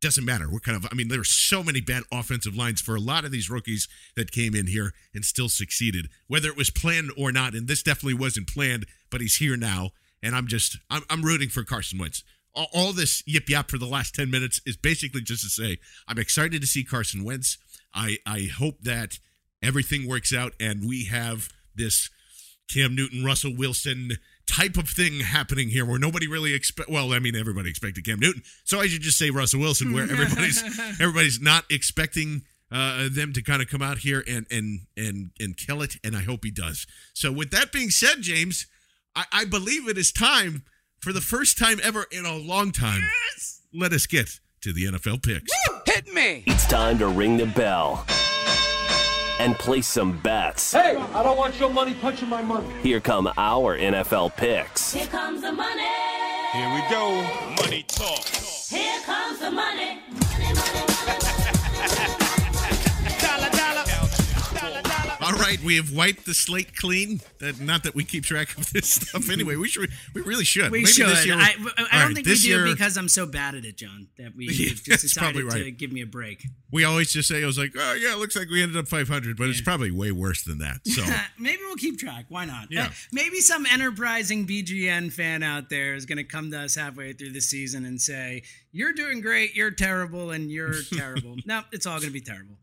Doesn't 0.00 0.24
matter. 0.24 0.48
We're 0.50 0.60
kind 0.60 0.76
of, 0.76 0.88
I 0.90 0.94
mean, 0.94 1.08
there 1.08 1.20
are 1.20 1.24
so 1.24 1.62
many 1.62 1.80
bad 1.80 2.04
offensive 2.12 2.56
lines 2.56 2.80
for 2.80 2.94
a 2.94 3.00
lot 3.00 3.24
of 3.24 3.32
these 3.32 3.50
rookies 3.50 3.88
that 4.14 4.30
came 4.30 4.54
in 4.54 4.66
here 4.66 4.92
and 5.14 5.24
still 5.24 5.48
succeeded, 5.48 6.08
whether 6.28 6.48
it 6.48 6.56
was 6.56 6.70
planned 6.70 7.10
or 7.16 7.32
not. 7.32 7.54
And 7.54 7.66
this 7.66 7.82
definitely 7.82 8.14
wasn't 8.14 8.48
planned, 8.48 8.86
but 9.10 9.20
he's 9.20 9.36
here 9.36 9.56
now. 9.56 9.90
And 10.22 10.36
I'm 10.36 10.46
just, 10.46 10.78
I'm, 10.90 11.02
I'm 11.10 11.22
rooting 11.22 11.48
for 11.48 11.64
Carson 11.64 11.98
Wentz 11.98 12.22
all 12.72 12.92
this 12.92 13.22
yip 13.26 13.48
yap 13.48 13.70
for 13.70 13.78
the 13.78 13.86
last 13.86 14.14
10 14.14 14.30
minutes 14.30 14.60
is 14.66 14.76
basically 14.76 15.20
just 15.20 15.42
to 15.42 15.48
say 15.48 15.78
I'm 16.06 16.18
excited 16.18 16.60
to 16.60 16.66
see 16.66 16.84
Carson 16.84 17.24
Wentz. 17.24 17.58
I, 17.94 18.18
I 18.26 18.48
hope 18.54 18.82
that 18.82 19.18
everything 19.62 20.08
works 20.08 20.34
out 20.34 20.52
and 20.60 20.86
we 20.86 21.06
have 21.06 21.48
this 21.74 22.10
Cam 22.72 22.94
Newton, 22.94 23.24
Russell 23.24 23.54
Wilson 23.56 24.18
type 24.48 24.76
of 24.76 24.88
thing 24.88 25.20
happening 25.20 25.68
here 25.68 25.84
where 25.84 25.98
nobody 25.98 26.26
really 26.26 26.54
expect 26.54 26.88
well 26.88 27.12
i 27.12 27.18
mean 27.18 27.36
everybody 27.36 27.68
expected 27.68 28.02
cam 28.02 28.18
newton 28.18 28.42
so 28.64 28.80
i 28.80 28.86
should 28.86 29.02
just 29.02 29.18
say 29.18 29.28
russell 29.28 29.60
wilson 29.60 29.92
where 29.92 30.04
everybody's 30.10 30.62
everybody's 30.98 31.38
not 31.38 31.64
expecting 31.70 32.42
uh, 32.72 33.08
them 33.10 33.32
to 33.32 33.42
kind 33.42 33.62
of 33.62 33.68
come 33.68 33.82
out 33.82 33.98
here 33.98 34.24
and 34.26 34.46
and 34.50 34.80
and 34.96 35.30
and 35.38 35.56
kill 35.58 35.82
it 35.82 35.96
and 36.02 36.16
i 36.16 36.22
hope 36.22 36.44
he 36.44 36.50
does 36.50 36.86
so 37.12 37.30
with 37.30 37.50
that 37.50 37.72
being 37.72 37.90
said 37.90 38.22
james 38.22 38.66
i, 39.14 39.24
I 39.30 39.44
believe 39.44 39.86
it 39.86 39.98
is 39.98 40.10
time 40.10 40.64
for 41.00 41.12
the 41.12 41.20
first 41.20 41.58
time 41.58 41.78
ever 41.82 42.06
in 42.10 42.26
a 42.26 42.36
long 42.36 42.72
time, 42.72 43.02
yes! 43.32 43.62
let 43.72 43.92
us 43.92 44.06
get 44.06 44.40
to 44.62 44.72
the 44.72 44.86
NFL 44.86 45.22
picks. 45.22 45.52
Woo! 45.68 45.78
Hit 45.86 46.12
me! 46.12 46.42
It's 46.46 46.66
time 46.66 46.98
to 46.98 47.08
ring 47.08 47.36
the 47.36 47.46
bell 47.46 48.04
and 49.38 49.54
place 49.56 49.86
some 49.86 50.18
bets. 50.18 50.72
Hey, 50.72 50.96
I 50.96 51.22
don't 51.22 51.38
want 51.38 51.58
your 51.60 51.70
money 51.70 51.94
punching 51.94 52.28
my 52.28 52.42
money. 52.42 52.68
Here 52.82 53.00
come 53.00 53.30
our 53.36 53.78
NFL 53.78 54.36
picks. 54.36 54.92
Here 54.92 55.06
comes 55.06 55.42
the 55.42 55.52
money. 55.52 55.82
Here 56.52 56.74
we 56.74 56.80
go. 56.90 57.22
Money 57.62 57.84
talk. 57.86 58.24
Here 58.24 59.00
comes 59.02 59.38
the 59.38 59.50
money. 59.50 59.68
money, 59.78 59.96
money, 59.96 60.07
right, 65.38 65.60
we 65.62 65.76
have 65.76 65.92
wiped 65.92 66.26
the 66.26 66.34
slate 66.34 66.76
clean. 66.76 67.20
That 67.40 67.60
not 67.60 67.84
that 67.84 67.94
we 67.94 68.04
keep 68.04 68.24
track 68.24 68.56
of 68.56 68.72
this 68.72 68.90
stuff 68.94 69.30
anyway. 69.30 69.56
We 69.56 69.68
should. 69.68 69.90
We 70.14 70.22
really 70.22 70.44
should. 70.44 70.70
We 70.70 70.80
Maybe 70.80 70.92
should. 70.92 71.24
Year, 71.24 71.36
I, 71.36 71.40
I 71.40 71.54
don't 71.54 71.92
right, 71.92 72.14
think 72.14 72.26
we 72.26 72.34
do 72.34 72.48
year, 72.48 72.64
because 72.64 72.96
I'm 72.96 73.08
so 73.08 73.26
bad 73.26 73.54
at 73.54 73.64
it, 73.64 73.76
John. 73.76 74.08
That 74.18 74.34
we 74.36 74.46
yeah, 74.52 74.74
just 74.74 75.02
decided 75.02 75.44
right. 75.44 75.64
to 75.64 75.70
give 75.70 75.92
me 75.92 76.02
a 76.02 76.06
break. 76.06 76.46
We 76.70 76.84
always 76.84 77.12
just 77.12 77.28
say, 77.28 77.42
"I 77.42 77.46
was 77.46 77.58
like, 77.58 77.72
oh 77.76 77.92
yeah, 77.94 78.12
it 78.12 78.18
looks 78.18 78.36
like 78.36 78.48
we 78.50 78.62
ended 78.62 78.76
up 78.76 78.88
500, 78.88 79.36
but 79.36 79.44
yeah. 79.44 79.50
it's 79.50 79.60
probably 79.60 79.90
way 79.90 80.12
worse 80.12 80.42
than 80.42 80.58
that." 80.58 80.86
So 80.86 81.02
maybe 81.38 81.60
we'll 81.66 81.76
keep 81.76 81.98
track. 81.98 82.26
Why 82.28 82.44
not? 82.44 82.68
Yeah. 82.70 82.90
Maybe 83.12 83.40
some 83.40 83.66
enterprising 83.66 84.46
BGN 84.46 85.12
fan 85.12 85.42
out 85.42 85.70
there 85.70 85.94
is 85.94 86.06
going 86.06 86.18
to 86.18 86.24
come 86.24 86.50
to 86.50 86.60
us 86.60 86.74
halfway 86.74 87.12
through 87.12 87.32
the 87.32 87.40
season 87.40 87.84
and 87.84 88.00
say, 88.00 88.42
"You're 88.72 88.92
doing 88.92 89.20
great. 89.20 89.54
You're 89.54 89.70
terrible, 89.70 90.30
and 90.30 90.50
you're 90.50 90.82
terrible." 90.94 91.36
no, 91.46 91.62
it's 91.72 91.86
all 91.86 91.98
going 91.98 92.08
to 92.08 92.12
be 92.12 92.20
terrible. 92.20 92.56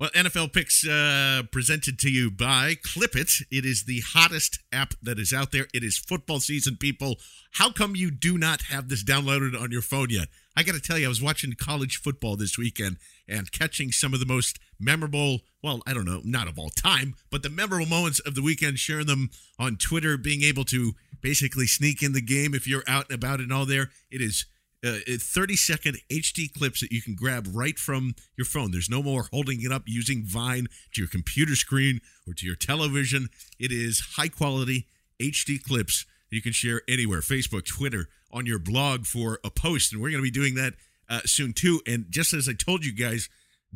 Well, 0.00 0.08
NFL 0.14 0.54
picks 0.54 0.88
uh, 0.88 1.42
presented 1.52 1.98
to 1.98 2.10
you 2.10 2.30
by 2.30 2.76
Clip 2.82 3.14
It. 3.14 3.32
It 3.50 3.66
is 3.66 3.84
the 3.84 4.00
hottest 4.00 4.58
app 4.72 4.94
that 5.02 5.18
is 5.18 5.30
out 5.30 5.52
there. 5.52 5.66
It 5.74 5.84
is 5.84 5.98
football 5.98 6.40
season, 6.40 6.78
people. 6.78 7.16
How 7.52 7.70
come 7.70 7.94
you 7.94 8.10
do 8.10 8.38
not 8.38 8.62
have 8.70 8.88
this 8.88 9.04
downloaded 9.04 9.60
on 9.60 9.70
your 9.70 9.82
phone 9.82 10.08
yet? 10.08 10.28
I 10.56 10.62
got 10.62 10.74
to 10.74 10.80
tell 10.80 10.96
you, 10.96 11.04
I 11.04 11.10
was 11.10 11.20
watching 11.20 11.52
college 11.52 11.98
football 11.98 12.36
this 12.36 12.56
weekend 12.56 12.96
and 13.28 13.52
catching 13.52 13.92
some 13.92 14.14
of 14.14 14.20
the 14.20 14.26
most 14.26 14.58
memorable, 14.78 15.40
well, 15.62 15.82
I 15.86 15.92
don't 15.92 16.06
know, 16.06 16.22
not 16.24 16.48
of 16.48 16.58
all 16.58 16.70
time, 16.70 17.14
but 17.30 17.42
the 17.42 17.50
memorable 17.50 17.84
moments 17.84 18.20
of 18.20 18.34
the 18.34 18.42
weekend, 18.42 18.78
sharing 18.78 19.06
them 19.06 19.28
on 19.58 19.76
Twitter, 19.76 20.16
being 20.16 20.42
able 20.42 20.64
to 20.64 20.94
basically 21.20 21.66
sneak 21.66 22.02
in 22.02 22.14
the 22.14 22.22
game 22.22 22.54
if 22.54 22.66
you're 22.66 22.84
out 22.88 23.10
and 23.10 23.22
about 23.22 23.40
and 23.40 23.52
all 23.52 23.66
there. 23.66 23.90
It 24.10 24.22
is 24.22 24.46
uh, 24.84 24.98
30 25.06 25.56
second 25.56 25.98
HD 26.10 26.52
clips 26.52 26.80
that 26.80 26.92
you 26.92 27.02
can 27.02 27.14
grab 27.14 27.48
right 27.52 27.78
from 27.78 28.14
your 28.36 28.44
phone. 28.44 28.70
There's 28.70 28.90
no 28.90 29.02
more 29.02 29.26
holding 29.30 29.62
it 29.62 29.72
up 29.72 29.82
using 29.86 30.24
Vine 30.24 30.66
to 30.94 31.00
your 31.00 31.08
computer 31.08 31.54
screen 31.54 32.00
or 32.26 32.34
to 32.34 32.46
your 32.46 32.56
television. 32.56 33.28
It 33.58 33.72
is 33.72 34.14
high 34.16 34.28
quality 34.28 34.86
HD 35.20 35.62
clips 35.62 36.06
you 36.30 36.40
can 36.40 36.52
share 36.52 36.82
anywhere 36.88 37.20
Facebook, 37.20 37.66
Twitter, 37.66 38.08
on 38.32 38.46
your 38.46 38.58
blog 38.58 39.04
for 39.04 39.40
a 39.44 39.50
post. 39.50 39.92
And 39.92 40.00
we're 40.00 40.10
going 40.10 40.22
to 40.22 40.30
be 40.30 40.30
doing 40.30 40.54
that 40.54 40.74
uh, 41.08 41.20
soon 41.24 41.52
too. 41.52 41.80
And 41.86 42.06
just 42.08 42.32
as 42.32 42.48
I 42.48 42.52
told 42.52 42.84
you 42.84 42.92
guys, 42.92 43.28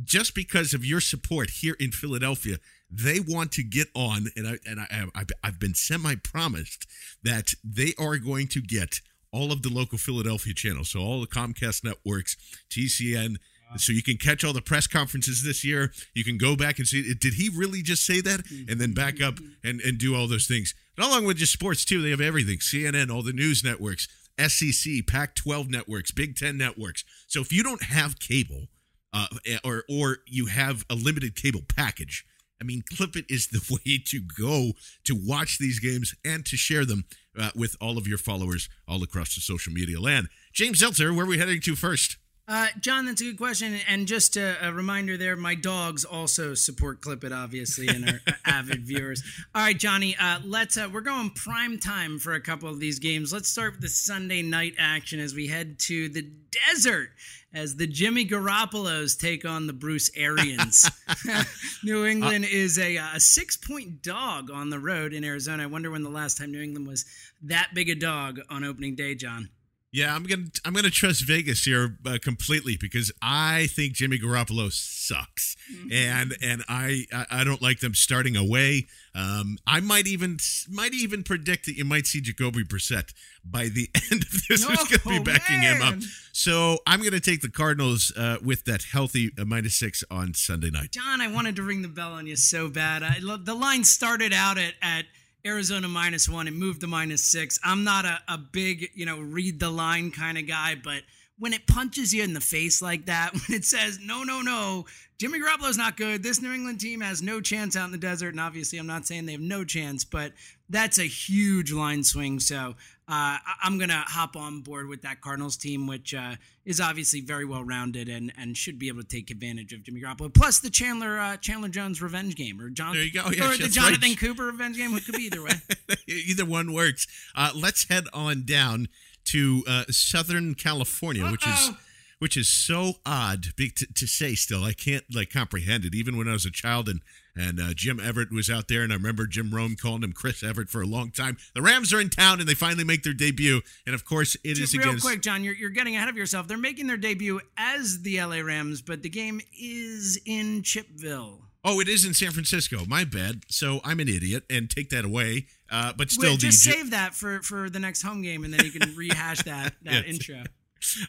just 0.02 0.34
because 0.34 0.74
of 0.74 0.84
your 0.84 1.00
support 1.00 1.50
here 1.50 1.76
in 1.78 1.90
Philadelphia, 1.90 2.56
they 2.90 3.18
want 3.20 3.52
to 3.52 3.62
get 3.62 3.88
on, 3.94 4.26
and 4.36 4.46
I 4.46 4.58
and 4.66 4.80
I, 4.80 5.06
I've, 5.14 5.30
I've 5.42 5.58
been 5.58 5.74
semi 5.74 6.14
promised 6.16 6.86
that 7.22 7.54
they 7.64 7.92
are 7.98 8.18
going 8.18 8.46
to 8.48 8.60
get 8.60 9.00
all 9.34 9.50
of 9.50 9.62
the 9.62 9.68
local 9.68 9.98
Philadelphia 9.98 10.54
channels. 10.54 10.90
So 10.90 11.00
all 11.00 11.20
the 11.20 11.26
Comcast 11.26 11.82
networks, 11.82 12.36
TCN. 12.70 13.36
So 13.76 13.92
you 13.92 14.02
can 14.04 14.16
catch 14.16 14.44
all 14.44 14.52
the 14.52 14.62
press 14.62 14.86
conferences 14.86 15.42
this 15.42 15.64
year. 15.64 15.92
You 16.14 16.22
can 16.22 16.38
go 16.38 16.54
back 16.54 16.78
and 16.78 16.86
see. 16.86 17.12
Did 17.14 17.34
he 17.34 17.48
really 17.48 17.82
just 17.82 18.06
say 18.06 18.20
that? 18.20 18.42
And 18.68 18.80
then 18.80 18.94
back 18.94 19.20
up 19.20 19.38
and, 19.64 19.80
and 19.80 19.98
do 19.98 20.14
all 20.14 20.28
those 20.28 20.46
things. 20.46 20.74
And 20.96 21.04
along 21.04 21.24
with 21.24 21.38
just 21.38 21.52
sports 21.52 21.84
too, 21.84 22.00
they 22.00 22.10
have 22.10 22.20
everything: 22.20 22.58
CNN, 22.58 23.10
all 23.10 23.22
the 23.22 23.32
news 23.32 23.64
networks, 23.64 24.06
SEC, 24.38 25.06
Pac-12 25.08 25.68
networks, 25.68 26.12
Big 26.12 26.36
Ten 26.36 26.56
networks. 26.56 27.04
So 27.26 27.40
if 27.40 27.52
you 27.52 27.64
don't 27.64 27.82
have 27.82 28.20
cable, 28.20 28.68
uh, 29.12 29.26
or 29.64 29.82
or 29.88 30.18
you 30.26 30.46
have 30.46 30.84
a 30.88 30.94
limited 30.94 31.34
cable 31.34 31.62
package, 31.66 32.24
I 32.60 32.64
mean, 32.64 32.84
Clip 32.96 33.16
It 33.16 33.26
is 33.28 33.48
the 33.48 33.60
way 33.86 34.00
to 34.06 34.20
go 34.20 34.72
to 35.04 35.14
watch 35.14 35.58
these 35.58 35.80
games 35.80 36.14
and 36.24 36.46
to 36.46 36.56
share 36.56 36.84
them 36.84 37.04
uh, 37.38 37.50
with 37.54 37.76
all 37.80 37.98
of 37.98 38.06
your 38.06 38.18
followers 38.18 38.68
all 38.86 39.02
across 39.02 39.34
the 39.34 39.40
social 39.40 39.72
media 39.72 40.00
land. 40.00 40.28
James 40.52 40.80
Seltzer, 40.80 41.12
where 41.12 41.24
are 41.24 41.28
we 41.28 41.38
heading 41.38 41.60
to 41.60 41.74
first? 41.76 42.16
Uh, 42.46 42.66
John, 42.78 43.06
that's 43.06 43.22
a 43.22 43.24
good 43.24 43.38
question. 43.38 43.78
And 43.88 44.06
just 44.06 44.36
a, 44.36 44.68
a 44.68 44.72
reminder 44.72 45.16
there, 45.16 45.34
my 45.34 45.54
dogs 45.54 46.04
also 46.04 46.52
support 46.52 47.00
Clip 47.00 47.24
It, 47.24 47.32
obviously, 47.32 47.88
and 47.88 48.08
are 48.08 48.20
avid 48.44 48.82
viewers. 48.84 49.22
All 49.54 49.62
right, 49.62 49.78
Johnny, 49.78 50.14
uh, 50.20 50.40
let's. 50.44 50.76
Uh, 50.76 50.90
we're 50.92 51.00
going 51.00 51.30
prime 51.30 51.78
time 51.78 52.18
for 52.18 52.34
a 52.34 52.40
couple 52.40 52.68
of 52.68 52.80
these 52.80 52.98
games. 52.98 53.32
Let's 53.32 53.48
start 53.48 53.72
with 53.72 53.80
the 53.80 53.88
Sunday 53.88 54.42
night 54.42 54.74
action 54.78 55.20
as 55.20 55.34
we 55.34 55.46
head 55.46 55.78
to 55.80 56.10
the 56.10 56.30
desert 56.68 57.10
as 57.54 57.76
the 57.76 57.86
Jimmy 57.86 58.26
Garoppolos 58.26 59.18
take 59.18 59.46
on 59.46 59.66
the 59.66 59.72
Bruce 59.72 60.10
Arians. 60.14 60.90
New 61.84 62.04
England 62.04 62.44
is 62.44 62.78
a, 62.78 62.96
a 62.96 63.20
six 63.20 63.56
point 63.56 64.02
dog 64.02 64.50
on 64.50 64.68
the 64.68 64.78
road 64.78 65.14
in 65.14 65.24
Arizona. 65.24 65.62
I 65.62 65.66
wonder 65.66 65.90
when 65.90 66.02
the 66.02 66.10
last 66.10 66.36
time 66.36 66.52
New 66.52 66.60
England 66.60 66.86
was 66.86 67.06
that 67.42 67.70
big 67.72 67.88
a 67.88 67.94
dog 67.94 68.40
on 68.50 68.64
opening 68.64 68.96
day, 68.96 69.14
John. 69.14 69.48
Yeah, 69.94 70.12
I'm 70.12 70.24
gonna 70.24 70.46
I'm 70.64 70.72
gonna 70.72 70.90
trust 70.90 71.22
Vegas 71.22 71.62
here 71.62 71.96
uh, 72.04 72.18
completely 72.20 72.76
because 72.76 73.12
I 73.22 73.68
think 73.68 73.92
Jimmy 73.92 74.18
Garoppolo 74.18 74.72
sucks, 74.72 75.56
and 75.92 76.34
and 76.42 76.64
I, 76.68 77.04
I 77.30 77.44
don't 77.44 77.62
like 77.62 77.78
them 77.78 77.94
starting 77.94 78.36
away. 78.36 78.88
Um, 79.14 79.56
I 79.68 79.78
might 79.78 80.08
even 80.08 80.38
might 80.68 80.94
even 80.94 81.22
predict 81.22 81.66
that 81.66 81.76
you 81.76 81.84
might 81.84 82.08
see 82.08 82.20
Jacoby 82.20 82.64
Brissett 82.64 83.14
by 83.44 83.68
the 83.68 83.88
end 84.10 84.24
of 84.24 84.32
this. 84.48 84.64
who's 84.64 84.98
going 84.98 84.98
to 84.98 85.08
be 85.10 85.18
backing 85.20 85.60
him 85.60 85.80
up? 85.80 85.94
So 86.32 86.78
I'm 86.88 86.98
going 86.98 87.12
to 87.12 87.20
take 87.20 87.40
the 87.40 87.48
Cardinals 87.48 88.12
uh, 88.16 88.38
with 88.42 88.64
that 88.64 88.82
healthy 88.90 89.30
uh, 89.38 89.44
minus 89.44 89.76
six 89.76 90.02
on 90.10 90.34
Sunday 90.34 90.70
night. 90.70 90.90
John, 90.90 91.20
I 91.20 91.28
wanted 91.28 91.54
to 91.54 91.62
ring 91.62 91.82
the 91.82 91.88
bell 91.88 92.14
on 92.14 92.26
you 92.26 92.34
so 92.34 92.68
bad. 92.68 93.04
I, 93.04 93.18
the 93.20 93.54
line 93.54 93.84
started 93.84 94.32
out 94.32 94.58
at, 94.58 94.74
at 94.82 95.04
Arizona 95.46 95.88
minus 95.88 96.28
one 96.28 96.48
and 96.48 96.58
moved 96.58 96.80
to 96.80 96.86
minus 96.86 97.22
six. 97.22 97.58
I'm 97.62 97.84
not 97.84 98.04
a, 98.04 98.20
a 98.28 98.38
big, 98.38 98.90
you 98.94 99.04
know, 99.04 99.20
read 99.20 99.60
the 99.60 99.70
line 99.70 100.10
kind 100.10 100.38
of 100.38 100.46
guy, 100.46 100.74
but 100.82 101.02
when 101.38 101.52
it 101.52 101.66
punches 101.66 102.14
you 102.14 102.22
in 102.22 102.32
the 102.32 102.40
face 102.40 102.80
like 102.80 103.06
that, 103.06 103.32
when 103.48 103.56
it 103.58 103.64
says, 103.64 103.98
no, 104.00 104.22
no, 104.22 104.40
no, 104.40 104.86
Jimmy 105.18 105.40
Garoppolo's 105.40 105.78
not 105.78 105.96
good. 105.96 106.22
This 106.22 106.40
New 106.40 106.52
England 106.52 106.80
team 106.80 107.00
has 107.00 107.22
no 107.22 107.40
chance 107.40 107.76
out 107.76 107.86
in 107.86 107.92
the 107.92 107.98
desert. 107.98 108.30
And 108.30 108.40
obviously, 108.40 108.78
I'm 108.78 108.86
not 108.86 109.06
saying 109.06 109.26
they 109.26 109.32
have 109.32 109.40
no 109.40 109.64
chance, 109.64 110.04
but 110.04 110.32
that's 110.68 110.98
a 110.98 111.04
huge 111.04 111.72
line 111.72 112.04
swing. 112.04 112.40
So 112.40 112.74
uh, 113.06 113.36
I- 113.36 113.40
I'm 113.62 113.76
going 113.78 113.90
to 113.90 114.02
hop 114.06 114.34
on 114.36 114.60
board 114.62 114.88
with 114.88 115.02
that 115.02 115.20
Cardinals 115.20 115.56
team, 115.56 115.86
which 115.86 116.14
uh, 116.14 116.36
is 116.64 116.80
obviously 116.80 117.20
very 117.20 117.44
well 117.44 117.62
rounded 117.62 118.08
and, 118.08 118.32
and 118.38 118.56
should 118.56 118.78
be 118.78 118.88
able 118.88 119.02
to 119.02 119.08
take 119.08 119.30
advantage 119.30 119.72
of 119.74 119.82
Jimmy 119.82 120.00
Garoppolo. 120.00 120.32
Plus 120.32 120.60
the 120.60 120.70
Chandler 120.70 121.18
uh, 121.18 121.36
Chandler 121.36 121.68
Jones 121.68 122.00
revenge 122.00 122.34
game, 122.36 122.60
or 122.60 122.70
John, 122.70 122.94
There 122.94 123.02
you 123.02 123.12
go. 123.12 123.28
Yeah, 123.30 123.50
or 123.52 123.56
the 123.56 123.68
Jonathan 123.68 124.00
right. 124.10 124.18
Cooper 124.18 124.46
revenge 124.46 124.76
game. 124.78 124.94
It 124.94 125.04
could 125.04 125.16
be 125.16 125.24
either 125.24 125.42
way. 125.42 125.50
Either 126.08 126.44
one 126.44 126.72
works. 126.72 127.06
Uh, 127.34 127.50
let's 127.54 127.88
head 127.88 128.04
on 128.12 128.44
down 128.44 128.88
to 129.26 129.62
uh, 129.66 129.84
Southern 129.90 130.54
California, 130.54 131.26
which 131.30 131.46
is 131.46 131.68
Uh-oh. 131.68 131.76
which 132.18 132.36
is 132.36 132.48
so 132.48 132.94
odd 133.06 133.44
to, 133.56 133.70
to 133.70 134.06
say. 134.06 134.34
Still, 134.34 134.64
I 134.64 134.72
can't 134.72 135.04
like 135.14 135.30
comprehend 135.30 135.84
it. 135.84 135.94
Even 135.94 136.16
when 136.16 136.28
I 136.28 136.32
was 136.32 136.44
a 136.46 136.50
child, 136.50 136.88
and 136.88 137.00
and 137.36 137.60
uh, 137.60 137.74
Jim 137.74 137.98
Everett 138.00 138.32
was 138.32 138.48
out 138.50 138.68
there, 138.68 138.82
and 138.82 138.92
I 138.92 138.96
remember 138.96 139.26
Jim 139.26 139.54
Rome 139.54 139.76
calling 139.80 140.02
him 140.02 140.12
Chris 140.12 140.42
Everett 140.42 140.68
for 140.68 140.82
a 140.82 140.86
long 140.86 141.10
time. 141.10 141.36
The 141.54 141.62
Rams 141.62 141.92
are 141.92 142.00
in 142.00 142.10
town, 142.10 142.40
and 142.40 142.48
they 142.48 142.54
finally 142.54 142.84
make 142.84 143.02
their 143.02 143.12
debut, 143.14 143.60
and 143.86 143.94
of 143.94 144.04
course, 144.04 144.36
it 144.44 144.52
is 144.52 144.58
Just 144.58 144.74
real 144.76 144.88
against. 144.88 145.04
quick, 145.04 145.22
John, 145.22 145.42
you're, 145.44 145.54
you're 145.54 145.70
getting 145.70 145.96
ahead 145.96 146.08
of 146.08 146.16
yourself. 146.16 146.46
They're 146.48 146.56
making 146.58 146.86
their 146.86 146.96
debut 146.96 147.40
as 147.56 148.02
the 148.02 148.20
LA 148.20 148.38
Rams, 148.40 148.82
but 148.82 149.02
the 149.02 149.08
game 149.08 149.40
is 149.58 150.18
in 150.26 150.62
Chipville. 150.62 151.40
Oh, 151.66 151.80
it 151.80 151.88
is 151.88 152.04
in 152.04 152.12
San 152.12 152.30
Francisco. 152.30 152.84
My 152.86 153.04
bad. 153.04 153.44
So 153.48 153.80
I'm 153.84 153.98
an 153.98 154.08
idiot, 154.08 154.44
and 154.50 154.68
take 154.68 154.90
that 154.90 155.04
away. 155.06 155.46
Uh, 155.70 155.92
but 155.96 156.10
still, 156.10 156.32
Wait, 156.32 156.40
just 156.40 156.62
Ju- 156.62 156.70
save 156.72 156.90
that 156.90 157.14
for, 157.14 157.40
for 157.42 157.70
the 157.70 157.78
next 157.78 158.02
home 158.02 158.20
game, 158.20 158.44
and 158.44 158.52
then 158.52 158.64
you 158.64 158.70
can 158.70 158.94
rehash 158.94 159.42
that 159.44 159.74
that 159.82 160.06
Yes. 160.06 160.14
intro. 160.28 160.42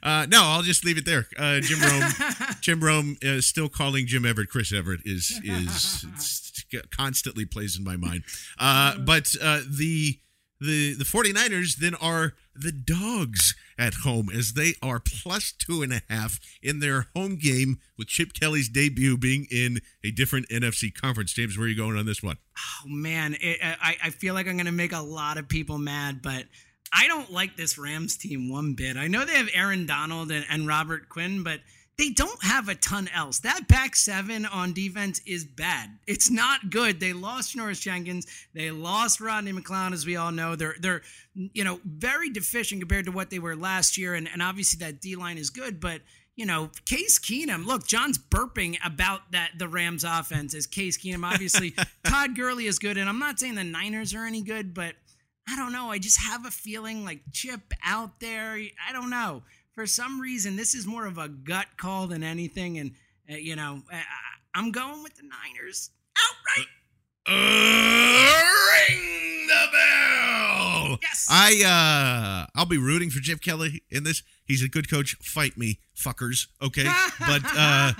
Uh, 0.01 0.25
no, 0.29 0.41
I'll 0.41 0.61
just 0.61 0.85
leave 0.85 0.97
it 0.97 1.05
there. 1.05 1.27
Uh, 1.37 1.59
Jim 1.59 1.79
Rome, 1.81 2.11
Jim 2.61 2.83
Rome, 2.83 3.17
uh, 3.25 3.41
still 3.41 3.69
calling 3.69 4.07
Jim 4.07 4.25
Everett 4.25 4.49
Chris 4.49 4.73
Everett 4.73 5.01
is 5.05 5.39
is 5.43 6.05
constantly 6.91 7.45
plays 7.45 7.77
in 7.77 7.83
my 7.83 7.97
mind. 7.97 8.23
Uh, 8.59 8.97
but 8.97 9.33
uh, 9.41 9.61
the 9.69 10.19
the 10.59 10.93
the 10.93 11.03
49ers 11.03 11.75
then 11.77 11.95
are 11.95 12.33
the 12.55 12.71
dogs 12.71 13.55
at 13.77 13.93
home 14.05 14.29
as 14.33 14.53
they 14.53 14.73
are 14.81 15.01
plus 15.01 15.51
two 15.51 15.81
and 15.81 15.91
a 15.91 16.01
half 16.09 16.39
in 16.63 16.79
their 16.79 17.07
home 17.13 17.35
game 17.35 17.79
with 17.97 18.07
Chip 18.07 18.33
Kelly's 18.33 18.69
debut 18.69 19.17
being 19.17 19.47
in 19.51 19.81
a 20.03 20.11
different 20.11 20.47
NFC 20.47 20.93
conference. 20.93 21.33
James, 21.33 21.57
where 21.57 21.65
are 21.65 21.69
you 21.69 21.75
going 21.75 21.97
on 21.97 22.05
this 22.05 22.23
one? 22.23 22.37
Oh 22.57 22.87
man, 22.87 23.35
it, 23.41 23.59
I 23.61 23.97
I 24.03 24.09
feel 24.11 24.33
like 24.33 24.47
I'm 24.47 24.55
gonna 24.57 24.71
make 24.71 24.93
a 24.93 25.01
lot 25.01 25.37
of 25.37 25.49
people 25.49 25.77
mad, 25.77 26.21
but 26.21 26.45
I 26.95 27.07
don't 27.07 27.31
like 27.31 27.57
this 27.57 27.77
Rams 27.77 28.15
team 28.15 28.49
one 28.49 28.73
bit. 28.73 28.95
I 28.95 29.07
know 29.07 29.25
they 29.25 29.33
have 29.33 29.49
Aaron 29.53 29.85
Donald 29.85 30.31
and, 30.31 30.45
and 30.49 30.65
Robert 30.65 31.09
Quinn, 31.09 31.43
but 31.43 31.59
they 31.97 32.09
don't 32.09 32.43
have 32.43 32.69
a 32.69 32.75
ton 32.75 33.09
else. 33.13 33.39
That 33.39 33.67
back 33.67 33.95
seven 33.95 34.45
on 34.45 34.73
defense 34.73 35.21
is 35.25 35.43
bad. 35.43 35.89
It's 36.07 36.29
not 36.29 36.69
good. 36.69 36.99
They 36.99 37.13
lost 37.13 37.55
Janoris 37.55 37.81
Jenkins. 37.81 38.27
They 38.53 38.71
lost 38.71 39.19
Rodney 39.19 39.51
McLeod, 39.51 39.93
as 39.93 40.05
we 40.05 40.15
all 40.15 40.31
know. 40.31 40.55
They're 40.55 40.75
they're 40.79 41.01
you 41.33 41.63
know 41.63 41.79
very 41.85 42.29
deficient 42.29 42.81
compared 42.81 43.05
to 43.05 43.11
what 43.11 43.29
they 43.29 43.39
were 43.39 43.55
last 43.55 43.97
year, 43.97 44.13
and, 44.13 44.29
and 44.31 44.41
obviously 44.41 44.85
that 44.85 45.01
D 45.01 45.15
line 45.15 45.37
is 45.37 45.49
good, 45.49 45.79
but 45.79 46.01
you 46.35 46.45
know, 46.45 46.69
Case 46.85 47.17
Keenum. 47.17 47.65
Look, 47.65 47.87
John's 47.87 48.17
burping 48.17 48.77
about 48.83 49.31
that 49.31 49.51
the 49.57 49.69
Rams 49.69 50.03
offense 50.03 50.53
as 50.53 50.67
Case 50.67 50.97
Keenum. 50.97 51.25
Obviously, 51.25 51.73
Todd 52.05 52.35
Gurley 52.35 52.67
is 52.67 52.77
good, 52.77 52.97
and 52.97 53.07
I'm 53.07 53.19
not 53.19 53.39
saying 53.39 53.55
the 53.55 53.63
Niners 53.63 54.13
are 54.13 54.25
any 54.25 54.41
good, 54.41 54.73
but 54.73 54.95
I 55.47 55.55
don't 55.55 55.71
know. 55.71 55.91
I 55.91 55.99
just 55.99 56.19
have 56.21 56.45
a 56.45 56.51
feeling 56.51 57.05
like 57.05 57.21
Chip 57.31 57.73
out 57.83 58.19
there. 58.19 58.59
I 58.87 58.93
don't 58.93 59.09
know. 59.09 59.43
For 59.73 59.85
some 59.85 60.19
reason, 60.21 60.55
this 60.55 60.73
is 60.73 60.87
more 60.87 61.05
of 61.05 61.17
a 61.17 61.27
gut 61.27 61.67
call 61.77 62.07
than 62.07 62.23
anything, 62.23 62.77
and 62.77 62.91
uh, 63.29 63.35
you 63.35 63.55
know, 63.55 63.81
I, 63.91 64.01
I'm 64.53 64.71
going 64.71 65.03
with 65.03 65.15
the 65.15 65.23
Niners 65.23 65.91
outright. 66.17 66.67
Uh, 67.27 68.41
ring 68.89 69.47
the 69.47 69.65
bell. 69.71 70.97
Yes. 71.01 71.27
I 71.29 72.45
uh 72.45 72.47
I'll 72.57 72.65
be 72.65 72.77
rooting 72.77 73.09
for 73.09 73.19
Chip 73.19 73.41
Kelly 73.41 73.83
in 73.89 74.03
this. 74.03 74.23
He's 74.45 74.63
a 74.63 74.69
good 74.69 74.89
coach. 74.89 75.15
Fight 75.21 75.57
me, 75.57 75.79
fuckers. 75.95 76.47
Okay, 76.61 76.85
but 77.19 77.41
uh, 77.43 77.93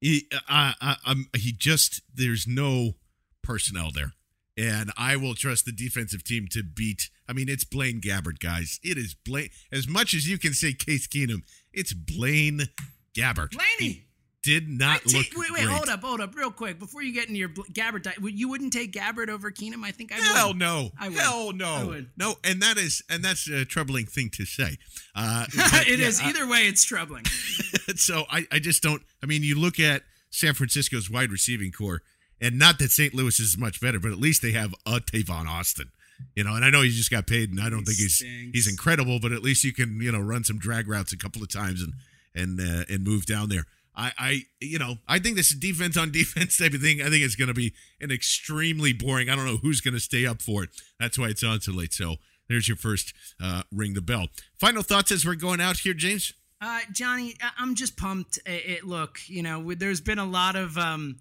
he 0.00 0.28
I, 0.48 0.74
I, 0.80 0.96
I'm 1.04 1.26
he 1.36 1.52
just 1.52 2.02
there's 2.14 2.46
no 2.46 2.94
personnel 3.42 3.90
there, 3.94 4.12
and 4.56 4.90
I 4.96 5.16
will 5.16 5.34
trust 5.34 5.64
the 5.66 5.72
defensive 5.72 6.24
team 6.24 6.46
to 6.52 6.62
beat. 6.62 7.10
I 7.28 7.32
mean, 7.32 7.48
it's 7.48 7.64
Blaine 7.64 8.00
Gabbert, 8.00 8.38
guys. 8.38 8.80
It 8.82 8.96
is 8.98 9.14
Blaine. 9.14 9.50
As 9.72 9.86
much 9.88 10.14
as 10.14 10.28
you 10.28 10.38
can 10.38 10.52
say 10.54 10.72
Case 10.72 11.06
Keenum, 11.06 11.42
it's 11.72 11.92
Blaine 11.92 12.68
Gabbert. 13.14 13.50
Blaney. 13.52 14.04
did 14.42 14.68
not 14.68 15.00
I'd 15.04 15.12
look 15.12 15.26
wait, 15.36 15.50
wait, 15.50 15.64
great. 15.64 15.66
hold 15.66 15.88
up, 15.88 16.02
hold 16.02 16.20
up, 16.20 16.34
real 16.36 16.50
quick 16.52 16.78
before 16.78 17.02
you 17.02 17.12
get 17.12 17.26
into 17.26 17.38
your 17.38 17.48
Bl- 17.48 17.62
Gabbert. 17.72 18.02
di- 18.04 18.14
would- 18.20 18.38
You 18.38 18.48
wouldn't 18.48 18.72
take 18.72 18.92
Gabbert 18.92 19.28
over 19.28 19.50
Keenum? 19.50 19.82
I 19.84 19.90
think 19.90 20.12
I 20.12 20.16
Hell 20.16 20.48
would. 20.48 20.56
no. 20.58 20.90
I 21.00 21.08
would. 21.08 21.18
Hell 21.18 21.48
I 21.48 21.52
no. 21.56 21.86
would. 21.88 22.10
No, 22.16 22.36
and 22.44 22.62
that 22.62 22.78
is 22.78 23.02
and 23.10 23.24
that's 23.24 23.48
a 23.48 23.64
troubling 23.64 24.06
thing 24.06 24.30
to 24.34 24.44
say. 24.44 24.76
Uh 25.16 25.46
but 25.56 25.88
it 25.88 25.98
yeah, 25.98 26.06
is. 26.06 26.20
I- 26.20 26.28
Either 26.28 26.46
way, 26.48 26.60
it's 26.68 26.84
troubling. 26.84 27.24
so 27.96 28.24
I, 28.30 28.46
I 28.52 28.58
just 28.60 28.82
don't 28.82 29.02
I 29.22 29.26
mean 29.26 29.42
you 29.42 29.58
look 29.58 29.80
at 29.80 30.02
San 30.30 30.54
Francisco's 30.54 31.10
wide 31.10 31.30
receiving 31.32 31.72
core 31.72 32.02
and 32.40 32.58
not 32.58 32.78
that 32.78 32.90
St. 32.90 33.14
Louis 33.14 33.38
is 33.40 33.56
much 33.58 33.80
better, 33.80 33.98
but 33.98 34.12
at 34.12 34.18
least 34.18 34.42
they 34.42 34.52
have 34.52 34.74
a 34.86 35.00
Tavon 35.00 35.46
Austin. 35.46 35.90
You 36.34 36.44
know, 36.44 36.54
and 36.54 36.64
I 36.64 36.70
know 36.70 36.80
he 36.82 36.88
just 36.90 37.10
got 37.10 37.26
paid 37.26 37.50
and 37.50 37.60
I 37.60 37.68
don't 37.68 37.84
think 37.84 37.98
he's 37.98 38.16
stinks. 38.16 38.50
he's 38.54 38.68
incredible, 38.68 39.18
but 39.20 39.32
at 39.32 39.42
least 39.42 39.64
you 39.64 39.72
can, 39.74 40.00
you 40.00 40.10
know, 40.10 40.18
run 40.20 40.44
some 40.44 40.58
drag 40.58 40.88
routes 40.88 41.12
a 41.12 41.18
couple 41.18 41.42
of 41.42 41.50
times 41.50 41.82
and 41.82 41.92
and 42.34 42.58
uh, 42.60 42.84
and 42.88 43.04
move 43.04 43.26
down 43.26 43.48
there. 43.50 43.64
I, 43.94 44.12
I 44.18 44.42
you 44.60 44.78
know 44.78 44.96
I 45.06 45.18
think 45.18 45.36
this 45.36 45.54
defense 45.54 45.96
on 45.96 46.10
defense 46.12 46.56
type 46.56 46.72
of 46.72 46.80
thing. 46.80 47.02
I 47.02 47.10
think 47.10 47.22
it's 47.22 47.36
going 47.36 47.48
to 47.48 47.54
be 47.54 47.74
an 48.00 48.10
extremely 48.10 48.92
boring. 48.94 49.28
I 49.28 49.36
don't 49.36 49.44
know 49.44 49.58
who's 49.58 49.80
going 49.82 49.94
to 49.94 50.00
stay 50.00 50.24
up 50.26 50.40
for 50.40 50.62
it. 50.64 50.70
That's 50.98 51.18
why 51.18 51.26
it's 51.28 51.42
on 51.42 51.60
so 51.60 51.72
late. 51.72 51.92
So 51.92 52.16
there's 52.48 52.66
your 52.68 52.76
first 52.78 53.12
uh, 53.42 53.62
ring 53.70 53.92
the 53.94 54.00
bell. 54.02 54.28
Final 54.58 54.82
thoughts 54.82 55.12
as 55.12 55.24
we're 55.26 55.34
going 55.34 55.60
out 55.60 55.78
here, 55.78 55.94
James. 55.94 56.32
Uh, 56.62 56.80
Johnny, 56.92 57.34
I- 57.42 57.50
I'm 57.58 57.74
just 57.74 57.96
pumped. 57.98 58.38
It, 58.46 58.50
it 58.66 58.84
look, 58.86 59.18
you 59.26 59.42
know, 59.42 59.74
there's 59.74 60.00
been 60.00 60.18
a 60.18 60.24
lot 60.24 60.56
of 60.56 60.78
um, 60.78 61.16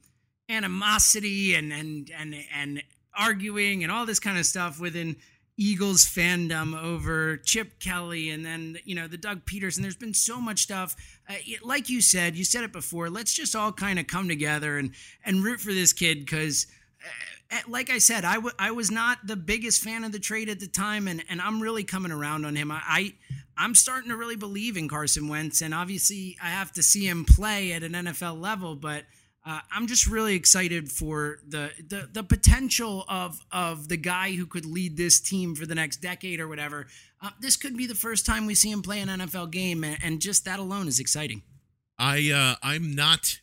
animosity 0.50 1.56
and 1.56 1.72
and 1.74 2.12
and 2.18 2.36
and 2.54 2.84
arguing 3.18 3.84
and 3.84 3.92
all 3.92 4.06
this 4.06 4.20
kind 4.20 4.38
of 4.38 4.46
stuff 4.46 4.80
within 4.80 5.16
Eagles 5.58 6.04
fandom 6.04 6.78
over 6.80 7.38
Chip 7.38 7.80
Kelly 7.80 8.30
and 8.30 8.46
then 8.46 8.78
you 8.84 8.94
know 8.96 9.08
the 9.08 9.18
Doug 9.18 9.46
Pederson. 9.46 9.82
There's 9.82 9.96
been 9.96 10.14
so 10.14 10.40
much 10.42 10.60
stuff. 10.60 10.96
Uh, 11.30 11.36
it- 11.46 11.66
like 11.66 11.90
you 11.90 12.02
said, 12.02 12.36
you 12.36 12.44
said 12.44 12.64
it 12.64 12.74
before. 12.74 13.10
Let's 13.10 13.34
just 13.34 13.56
all 13.56 13.72
kind 13.72 14.00
of 14.00 14.08
come 14.08 14.28
together 14.28 14.78
and 14.78 14.92
and 15.24 15.44
root 15.44 15.60
for 15.62 15.74
this 15.74 15.94
kid 15.94 16.20
because 16.26 16.68
uh, 17.52 17.58
like 17.68 17.90
I 17.92 18.00
said, 18.00 18.26
I, 18.26 18.36
w- 18.36 18.56
I 18.58 18.72
was 18.72 18.90
not 18.90 19.20
the 19.26 19.36
biggest 19.36 19.84
fan 19.84 20.04
of 20.04 20.12
the 20.12 20.18
trade 20.18 20.50
at 20.50 20.60
the 20.60 20.68
time, 20.68 21.08
and, 21.08 21.24
and 21.30 21.40
I'm 21.40 21.62
really 21.62 21.84
coming 21.84 22.12
around 22.12 22.44
on 22.44 22.56
him. 22.56 22.72
I, 22.72 22.82
I 22.88 23.14
I'm 23.58 23.76
starting 23.76 24.10
to 24.10 24.18
really 24.18 24.36
believe 24.36 24.76
in 24.78 24.90
Carson 24.90 25.28
Wentz, 25.30 25.62
and 25.62 25.74
obviously 25.74 26.38
I 26.44 26.48
have 26.48 26.72
to 26.74 26.84
see 26.84 27.08
him 27.08 27.24
play 27.24 27.72
at 27.74 27.84
an 27.84 27.94
NFL 27.94 28.42
level, 28.42 28.76
but 28.76 29.04
uh, 29.46 29.60
I'm 29.72 29.86
just 29.86 30.08
really 30.08 30.34
excited 30.34 30.92
for 30.92 31.38
the, 31.48 31.72
the 31.88 32.10
the 32.12 32.24
potential 32.24 33.06
of 33.08 33.40
of 33.52 33.90
the 33.90 33.98
guy 33.98 34.32
who 34.32 34.48
could 34.48 34.66
lead 34.66 34.98
this 34.98 35.20
team 35.20 35.54
for 35.56 35.68
the 35.68 35.76
next 35.76 35.98
decade 35.98 36.40
or 36.40 36.48
whatever. 36.48 36.88
Uh, 37.22 37.30
this 37.40 37.56
could 37.56 37.78
be 37.78 37.86
the 37.86 37.96
first 37.96 38.26
time 38.26 38.48
we 38.48 38.56
see 38.56 38.72
him 38.72 38.82
play 38.82 39.00
an 39.02 39.08
NFL 39.08 39.52
game, 39.52 39.84
and, 39.84 39.98
and 40.04 40.20
just 40.20 40.46
that 40.46 40.60
alone 40.60 40.88
is 40.88 41.00
exciting. 41.00 41.44
I 42.00 42.32
uh 42.32 42.56
I'm 42.64 42.96
not 42.96 43.40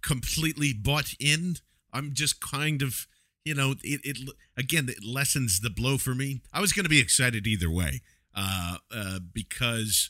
completely 0.00 0.72
bought 0.72 1.14
in. 1.20 1.56
I'm 1.92 2.14
just 2.14 2.40
kind 2.40 2.80
of 2.80 3.06
you 3.44 3.54
know 3.54 3.74
it, 3.82 4.00
it 4.04 4.30
again 4.56 4.88
it 4.88 5.04
lessens 5.04 5.60
the 5.60 5.70
blow 5.70 5.98
for 5.98 6.14
me. 6.14 6.40
I 6.52 6.62
was 6.62 6.72
going 6.72 6.84
to 6.84 6.90
be 6.90 7.00
excited 7.00 7.46
either 7.46 7.70
way 7.70 8.00
uh 8.34 8.78
uh 8.90 9.18
because 9.34 10.08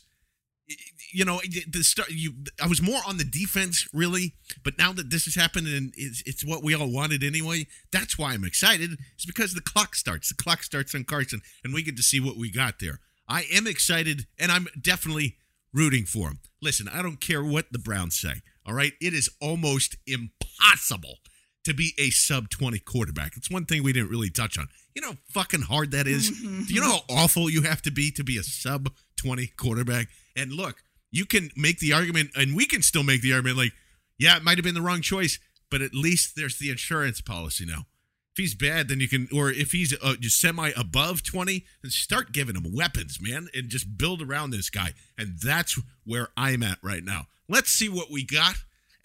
you 1.11 1.25
know 1.25 1.39
the 1.67 1.83
start 1.83 2.09
you 2.11 2.33
I 2.61 2.67
was 2.67 2.81
more 2.81 2.99
on 3.07 3.17
the 3.17 3.23
defense 3.23 3.87
really 3.93 4.33
but 4.63 4.77
now 4.77 4.91
that 4.93 5.09
this 5.09 5.25
has 5.25 5.35
happened 5.35 5.67
and 5.67 5.93
it's, 5.95 6.21
it's 6.25 6.45
what 6.45 6.63
we 6.63 6.75
all 6.75 6.91
wanted 6.91 7.23
anyway 7.23 7.67
that's 7.91 8.17
why 8.17 8.33
I'm 8.33 8.43
excited. 8.43 8.97
It's 9.15 9.25
because 9.25 9.53
the 9.53 9.61
clock 9.61 9.95
starts. 9.95 10.29
The 10.29 10.41
clock 10.41 10.63
starts 10.63 10.95
on 10.95 11.03
Carson 11.03 11.41
and 11.63 11.73
we 11.73 11.83
get 11.83 11.97
to 11.97 12.03
see 12.03 12.19
what 12.19 12.37
we 12.37 12.51
got 12.51 12.79
there. 12.79 12.99
I 13.27 13.45
am 13.53 13.67
excited 13.67 14.27
and 14.39 14.51
I'm 14.51 14.67
definitely 14.79 15.37
rooting 15.73 16.05
for 16.05 16.29
him. 16.29 16.39
Listen 16.61 16.87
I 16.87 17.01
don't 17.01 17.21
care 17.21 17.43
what 17.43 17.71
the 17.71 17.79
Browns 17.79 18.19
say 18.19 18.41
all 18.65 18.73
right? 18.73 18.93
It 19.01 19.13
is 19.13 19.29
almost 19.41 19.97
impossible 20.07 21.17
to 21.65 21.73
be 21.73 21.93
a 21.97 22.09
sub 22.09 22.49
20 22.49 22.79
quarterback. 22.79 23.37
It's 23.37 23.49
one 23.49 23.65
thing 23.65 23.83
we 23.83 23.93
didn't 23.93 24.09
really 24.09 24.29
touch 24.29 24.57
on. 24.57 24.67
You 24.95 25.01
know 25.01 25.11
how 25.11 25.17
fucking 25.29 25.61
hard 25.61 25.91
that 25.91 26.07
is? 26.07 26.29
Do 26.29 26.73
you 26.73 26.81
know 26.81 26.87
mm-hmm. 26.87 27.13
how 27.15 27.23
awful 27.23 27.49
you 27.49 27.63
have 27.63 27.81
to 27.83 27.91
be 27.91 28.11
to 28.11 28.23
be 28.23 28.37
a 28.37 28.43
sub 28.43 28.89
20 29.17 29.47
quarterback? 29.57 30.07
And 30.35 30.51
look, 30.51 30.83
you 31.11 31.25
can 31.25 31.51
make 31.55 31.79
the 31.79 31.93
argument, 31.93 32.31
and 32.35 32.55
we 32.55 32.65
can 32.65 32.81
still 32.81 33.03
make 33.03 33.21
the 33.21 33.33
argument 33.33 33.57
like, 33.57 33.73
yeah, 34.17 34.37
it 34.37 34.43
might 34.43 34.57
have 34.57 34.65
been 34.65 34.73
the 34.73 34.81
wrong 34.81 35.01
choice, 35.01 35.39
but 35.69 35.81
at 35.81 35.93
least 35.93 36.35
there's 36.35 36.57
the 36.57 36.69
insurance 36.69 37.21
policy 37.21 37.65
now. 37.65 37.85
If 38.31 38.37
he's 38.37 38.55
bad, 38.55 38.87
then 38.87 38.99
you 38.99 39.07
can, 39.07 39.27
or 39.31 39.51
if 39.51 39.73
he's 39.73 39.93
uh, 40.01 40.15
just 40.19 40.41
semi 40.41 40.71
above 40.75 41.21
20, 41.21 41.63
then 41.83 41.91
start 41.91 42.31
giving 42.31 42.55
him 42.55 42.73
weapons, 42.73 43.19
man, 43.21 43.47
and 43.53 43.69
just 43.69 43.95
build 43.95 44.23
around 44.23 44.49
this 44.49 44.71
guy. 44.71 44.93
And 45.19 45.37
that's 45.39 45.79
where 46.03 46.29
I'm 46.35 46.63
at 46.63 46.79
right 46.81 47.03
now. 47.03 47.27
Let's 47.47 47.69
see 47.69 47.89
what 47.89 48.09
we 48.09 48.25
got. 48.25 48.55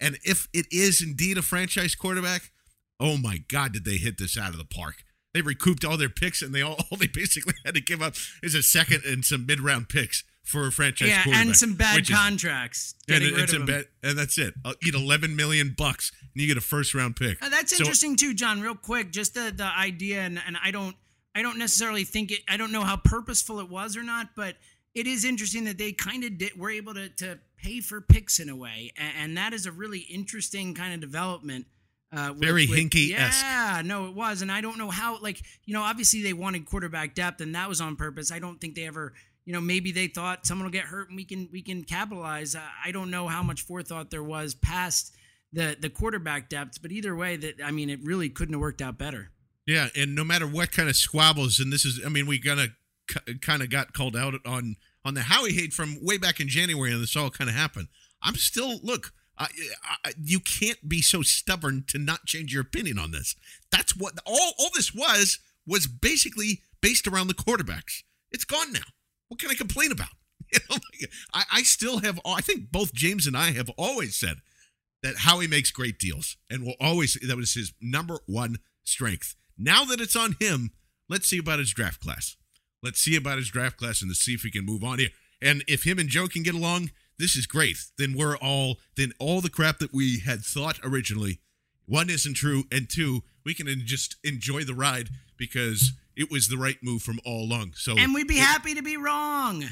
And 0.01 0.17
if 0.23 0.47
it 0.51 0.65
is 0.71 0.99
indeed 1.01 1.37
a 1.37 1.43
franchise 1.43 1.93
quarterback, 1.93 2.51
oh 2.99 3.17
my 3.17 3.43
God, 3.47 3.73
did 3.73 3.85
they 3.85 3.97
hit 3.97 4.17
this 4.17 4.35
out 4.35 4.49
of 4.49 4.57
the 4.57 4.65
park? 4.65 5.03
They 5.33 5.41
recouped 5.41 5.85
all 5.85 5.97
their 5.97 6.09
picks, 6.09 6.41
and 6.41 6.55
they 6.55 6.63
all, 6.63 6.77
all 6.91 6.97
they 6.97 7.05
basically 7.05 7.53
had 7.63 7.75
to 7.75 7.81
give 7.81 8.01
up 8.01 8.15
is 8.41 8.55
a 8.55 8.63
second 8.63 9.03
and 9.05 9.23
some 9.23 9.45
mid 9.45 9.59
round 9.59 9.89
picks 9.89 10.23
for 10.49 10.67
a 10.67 10.71
franchise 10.71 11.09
yeah, 11.09 11.23
quarterback. 11.23 11.45
and 11.47 11.55
some 11.57 11.73
bad 11.75 11.95
which 11.95 12.09
is- 12.09 12.15
contracts. 12.17 12.95
and, 13.07 13.19
Getting 13.19 13.27
and 13.29 13.35
rid 13.37 13.43
of 13.43 13.49
some 13.51 13.65
them. 13.65 13.83
bad- 14.01 14.09
and 14.09 14.17
that's 14.17 14.37
it. 14.37 14.53
I'll 14.65 14.75
eat 14.85 14.93
eleven 14.95 15.35
million 15.35 15.75
bucks, 15.77 16.11
and 16.33 16.41
you 16.41 16.47
get 16.47 16.57
a 16.57 16.61
first 16.61 16.93
round 16.93 17.15
pick. 17.15 17.41
Uh, 17.43 17.49
that's 17.49 17.71
So- 17.75 17.83
interesting 17.83 18.15
too, 18.15 18.33
John. 18.33 18.61
Real 18.61 18.75
quick, 18.75 19.11
just 19.11 19.33
the 19.35 19.53
the 19.55 19.65
idea, 19.65 20.21
and, 20.21 20.41
and 20.45 20.57
I 20.63 20.71
don't 20.71 20.95
I 21.35 21.41
don't 21.41 21.57
necessarily 21.57 22.03
think 22.03 22.31
it. 22.31 22.39
I 22.47 22.57
don't 22.57 22.71
know 22.71 22.83
how 22.83 22.97
purposeful 22.97 23.59
it 23.59 23.69
was 23.69 23.95
or 23.95 24.03
not, 24.03 24.29
but 24.35 24.55
it 24.95 25.05
is 25.05 25.23
interesting 25.23 25.65
that 25.65 25.77
they 25.77 25.91
kind 25.91 26.23
of 26.23 26.37
did 26.39 26.57
were 26.57 26.71
able 26.71 26.93
to 26.95 27.09
to 27.09 27.39
pay 27.57 27.79
for 27.81 28.01
picks 28.01 28.39
in 28.39 28.49
a 28.49 28.55
way, 28.55 28.91
and, 28.97 29.13
and 29.17 29.37
that 29.37 29.53
is 29.53 29.65
a 29.65 29.71
really 29.71 29.99
interesting 29.99 30.73
kind 30.73 30.93
of 30.93 30.99
development. 30.99 31.67
Uh, 32.11 32.29
with- 32.31 32.41
Very 32.41 32.65
with- 32.65 32.79
Hinkie-esque. 32.79 33.43
Yeah, 33.43 33.83
no, 33.85 34.07
it 34.07 34.15
was, 34.15 34.41
and 34.41 34.51
I 34.51 34.61
don't 34.61 34.79
know 34.79 34.89
how. 34.89 35.19
Like 35.19 35.39
you 35.65 35.75
know, 35.75 35.83
obviously 35.83 36.23
they 36.23 36.33
wanted 36.33 36.65
quarterback 36.65 37.13
depth, 37.13 37.39
and 37.39 37.53
that 37.53 37.69
was 37.69 37.79
on 37.81 37.95
purpose. 37.95 38.31
I 38.31 38.39
don't 38.39 38.59
think 38.59 38.73
they 38.73 38.87
ever. 38.87 39.13
You 39.49 39.53
know, 39.53 39.61
maybe 39.61 39.91
they 39.91 40.05
thought 40.05 40.45
someone 40.45 40.65
will 40.67 40.71
get 40.71 40.85
hurt 40.85 41.09
and 41.09 41.15
we 41.15 41.25
can 41.25 41.49
we 41.51 41.63
can 41.63 41.83
capitalize. 41.83 42.53
Uh, 42.53 42.61
I 42.85 42.91
don't 42.91 43.09
know 43.09 43.27
how 43.27 43.41
much 43.41 43.63
forethought 43.63 44.11
there 44.11 44.21
was 44.21 44.53
past 44.53 45.15
the 45.51 45.75
the 45.81 45.89
quarterback 45.89 46.49
depth, 46.49 46.79
but 46.83 46.91
either 46.91 47.15
way, 47.15 47.35
that 47.35 47.55
I 47.65 47.71
mean, 47.71 47.89
it 47.89 47.99
really 48.03 48.29
couldn't 48.29 48.53
have 48.53 48.61
worked 48.61 48.79
out 48.79 48.99
better. 48.99 49.31
Yeah, 49.65 49.87
and 49.95 50.13
no 50.13 50.23
matter 50.23 50.45
what 50.45 50.71
kind 50.71 50.87
of 50.87 50.95
squabbles, 50.95 51.57
and 51.57 51.73
this 51.73 51.83
is, 51.83 51.99
I 52.05 52.09
mean, 52.09 52.27
we 52.27 52.39
kind 52.39 52.59
of 52.59 53.41
kind 53.41 53.63
of 53.63 53.71
got 53.71 53.91
called 53.91 54.15
out 54.15 54.35
on 54.45 54.75
on 55.03 55.15
the 55.15 55.23
Howie 55.23 55.53
hate 55.53 55.73
from 55.73 55.97
way 55.99 56.19
back 56.19 56.39
in 56.39 56.47
January, 56.47 56.91
and 56.91 57.01
this 57.01 57.15
all 57.15 57.31
kind 57.31 57.49
of 57.49 57.55
happened. 57.55 57.87
I'm 58.21 58.35
still 58.35 58.79
look. 58.83 59.13
I, 59.35 59.47
I, 60.05 60.13
you 60.21 60.41
can't 60.41 60.87
be 60.87 61.01
so 61.01 61.23
stubborn 61.23 61.85
to 61.87 61.97
not 61.97 62.27
change 62.27 62.53
your 62.53 62.61
opinion 62.61 62.99
on 62.99 63.09
this. 63.09 63.35
That's 63.71 63.97
what 63.97 64.13
all 64.27 64.53
all 64.59 64.69
this 64.75 64.93
was 64.93 65.39
was 65.65 65.87
basically 65.87 66.61
based 66.81 67.07
around 67.07 67.29
the 67.29 67.33
quarterbacks. 67.33 68.03
It's 68.31 68.45
gone 68.45 68.71
now. 68.73 68.81
What 69.29 69.39
can 69.39 69.49
I 69.49 69.53
complain 69.53 69.91
about? 69.91 70.09
I, 71.33 71.43
I 71.51 71.61
still 71.63 71.99
have. 71.99 72.19
I 72.25 72.41
think 72.41 72.71
both 72.71 72.93
James 72.93 73.27
and 73.27 73.37
I 73.37 73.51
have 73.51 73.69
always 73.77 74.15
said 74.15 74.37
that 75.03 75.17
Howie 75.19 75.47
makes 75.47 75.71
great 75.71 75.99
deals 75.99 76.37
and 76.49 76.63
will 76.63 76.75
always 76.79 77.13
that 77.25 77.37
was 77.37 77.53
his 77.53 77.73
number 77.79 78.19
one 78.25 78.57
strength. 78.83 79.35
Now 79.57 79.85
that 79.85 80.01
it's 80.01 80.15
on 80.15 80.35
him, 80.39 80.71
let's 81.07 81.27
see 81.27 81.37
about 81.37 81.59
his 81.59 81.71
draft 81.71 82.01
class. 82.01 82.35
Let's 82.81 82.99
see 82.99 83.15
about 83.15 83.37
his 83.37 83.49
draft 83.49 83.77
class 83.77 84.01
and 84.01 84.09
let's 84.09 84.21
see 84.21 84.33
if 84.33 84.43
we 84.43 84.51
can 84.51 84.65
move 84.65 84.83
on 84.83 84.99
here. 84.99 85.09
And 85.41 85.63
if 85.67 85.85
him 85.85 85.99
and 85.99 86.09
Joe 86.09 86.27
can 86.27 86.43
get 86.43 86.55
along, 86.55 86.91
this 87.17 87.35
is 87.35 87.45
great. 87.45 87.77
Then 87.97 88.15
we're 88.17 88.37
all 88.37 88.77
then 88.95 89.13
all 89.19 89.41
the 89.41 89.49
crap 89.49 89.79
that 89.79 89.93
we 89.93 90.19
had 90.19 90.41
thought 90.41 90.79
originally, 90.83 91.39
one 91.85 92.09
isn't 92.09 92.35
true, 92.35 92.63
and 92.71 92.89
two, 92.89 93.23
we 93.45 93.53
can 93.53 93.67
just 93.85 94.15
enjoy 94.23 94.63
the 94.63 94.73
ride 94.73 95.09
because 95.37 95.93
it 96.19 96.29
was 96.29 96.49
the 96.49 96.57
right 96.57 96.77
move 96.83 97.01
from 97.01 97.19
all 97.25 97.45
along. 97.45 97.71
So 97.75 97.97
And 97.97 98.13
we'd 98.13 98.27
be 98.27 98.37
happy 98.37 98.75
to 98.75 98.83
be 98.83 98.97
wrong. 98.97 99.63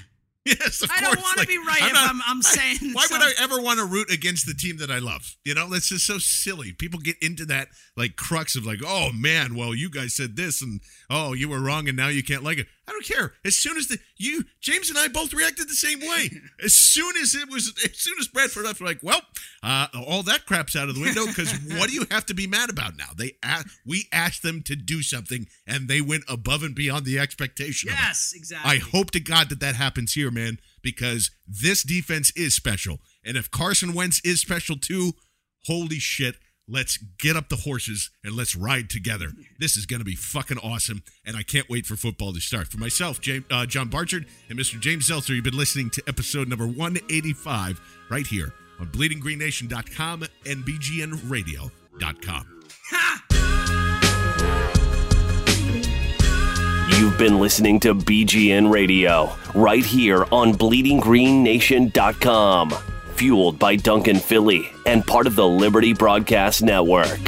Yes, 0.48 0.84
I 0.90 1.02
don't 1.02 1.20
want 1.22 1.34
to 1.36 1.40
Like, 1.42 1.48
be 1.48 1.58
right 1.58 1.82
if 1.82 1.94
not- 1.94 2.10
I'm, 2.10 2.22
I'm 2.26 2.42
saying. 2.58 2.78
Why 2.94 3.06
would 3.12 3.22
I 3.22 3.32
ever 3.40 3.62
want 3.62 3.80
to 3.80 3.86
root 3.86 4.10
against 4.12 4.46
the 4.46 4.54
team 4.54 4.78
that 4.78 4.90
I 4.90 5.00
love? 5.00 5.36
You 5.44 5.54
know, 5.54 5.70
that's 5.70 5.90
just 5.90 6.06
so 6.08 6.18
silly. 6.18 6.72
People 6.74 7.00
get 7.00 7.18
into 7.22 7.46
that 7.46 7.68
like 7.96 8.16
crux 8.16 8.56
of 8.56 8.66
like, 8.66 8.80
oh 8.86 9.10
man, 9.14 9.56
well 9.56 9.76
you 9.76 9.90
guys 9.90 10.14
said 10.14 10.36
this 10.36 10.62
and 10.62 10.80
oh 11.10 11.34
you 11.34 11.50
were 11.50 11.60
wrong 11.60 11.88
and 11.88 11.98
now 11.98 12.08
you 12.08 12.24
can't 12.24 12.44
like 12.44 12.58
it. 12.60 12.68
I 12.88 12.92
don't 12.94 13.04
care. 13.06 13.34
As 13.44 13.58
soon 13.58 13.76
as 13.78 13.88
the 13.90 13.98
you 14.16 14.46
James 14.62 14.90
and 14.90 14.98
I 14.98 15.10
both 15.10 15.34
reacted 15.34 15.68
the 15.68 15.74
same 15.74 16.00
way. 16.00 16.30
As 16.64 16.74
soon 16.74 17.16
as 17.18 17.36
it 17.36 17.50
was, 17.52 17.72
as 17.86 17.98
soon 18.00 18.16
as 18.20 18.28
Bradford 18.28 18.64
left, 18.66 18.82
we're 18.82 18.88
like, 18.88 19.04
well, 19.04 19.22
uh, 19.62 19.88
all 20.08 20.24
that 20.24 20.46
crap's 20.46 20.76
out 20.76 20.90
of 20.90 20.96
the 20.96 21.02
window 21.02 21.26
because 21.28 21.52
what 21.78 21.88
do 21.88 21.94
you 21.94 22.06
have 22.10 22.26
to 22.28 22.34
be 22.34 22.48
mad 22.48 22.70
about 22.70 22.98
now? 22.98 23.10
They 23.16 23.34
we 23.86 24.08
asked 24.12 24.42
them 24.42 24.64
to 24.64 24.76
do 24.76 25.02
something 25.04 25.48
and 25.68 25.88
they 25.88 26.02
went 26.02 26.24
above 26.28 26.64
and 26.64 26.74
beyond 26.74 27.06
the 27.06 27.20
expectation. 27.20 27.90
Yes, 27.92 28.34
exactly. 28.36 28.72
I 28.72 28.78
hope 28.80 29.12
to 29.12 29.20
God 29.20 29.50
that 29.50 29.60
that 29.60 29.76
happens 29.76 30.14
here, 30.14 30.32
man, 30.38 30.60
because 30.82 31.32
this 31.48 31.84
defense 31.84 32.32
is 32.36 32.54
special. 32.54 33.00
And 33.24 33.38
if 33.38 33.52
Carson 33.52 33.94
Wentz 33.94 34.22
is 34.24 34.40
special 34.40 34.78
too, 34.78 35.14
holy 35.66 36.00
shit, 36.00 36.36
let's 36.68 36.98
get 36.98 37.36
up 37.36 37.50
the 37.50 37.58
horses 37.58 38.10
and 38.24 38.36
let's 38.36 38.56
ride 38.56 38.90
together. 38.90 39.32
This 39.60 39.78
is 39.78 39.86
going 39.86 40.00
to 40.00 40.06
be 40.06 40.16
fucking 40.16 40.58
awesome, 40.60 41.04
and 41.26 41.36
I 41.36 41.44
can't 41.44 41.70
wait 41.70 41.86
for 41.86 41.96
football 41.96 42.34
to 42.34 42.40
start. 42.40 42.68
For 42.68 42.78
myself, 42.78 43.22
James, 43.22 43.46
uh, 43.52 43.66
John 43.66 43.90
Barchard, 43.90 44.26
and 44.50 44.60
Mr. 44.60 44.80
James 44.80 45.08
Seltzer, 45.08 45.34
you've 45.34 45.44
been 45.44 45.58
listening 45.58 45.90
to 45.92 46.04
episode 46.08 46.48
number 46.48 46.68
185 46.68 47.82
right 48.10 48.28
here 48.28 48.54
on 48.80 48.88
bleedinggreennation.com 48.88 50.24
and 50.46 50.64
bgnradio.com. 50.66 52.48
You've 56.98 57.18
been 57.20 57.40
listening 57.40 57.80
to 57.82 57.94
BGN 57.94 58.72
Radio 58.72 59.30
right 59.54 59.86
here 59.86 60.26
on 60.32 60.56
BleedingGreenNation.com, 60.56 62.72
fueled 63.14 63.60
by 63.60 63.76
Duncan 63.76 64.16
Philly 64.16 64.72
and 64.88 65.06
part 65.06 65.28
of 65.28 65.36
the 65.36 65.48
Liberty 65.48 65.94
Broadcast 65.94 66.64
Network. 66.64 67.20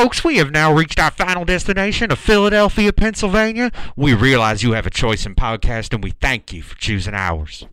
Folks, 0.00 0.24
we 0.24 0.38
have 0.38 0.50
now 0.50 0.72
reached 0.72 0.98
our 0.98 1.10
final 1.10 1.44
destination 1.44 2.10
of 2.10 2.18
Philadelphia, 2.18 2.90
Pennsylvania. 2.90 3.70
We 3.96 4.14
realize 4.14 4.62
you 4.62 4.72
have 4.72 4.86
a 4.86 4.90
choice 4.90 5.26
in 5.26 5.34
podcast 5.34 5.92
and 5.92 6.02
we 6.02 6.12
thank 6.12 6.54
you 6.54 6.62
for 6.62 6.74
choosing 6.76 7.12
ours. 7.12 7.66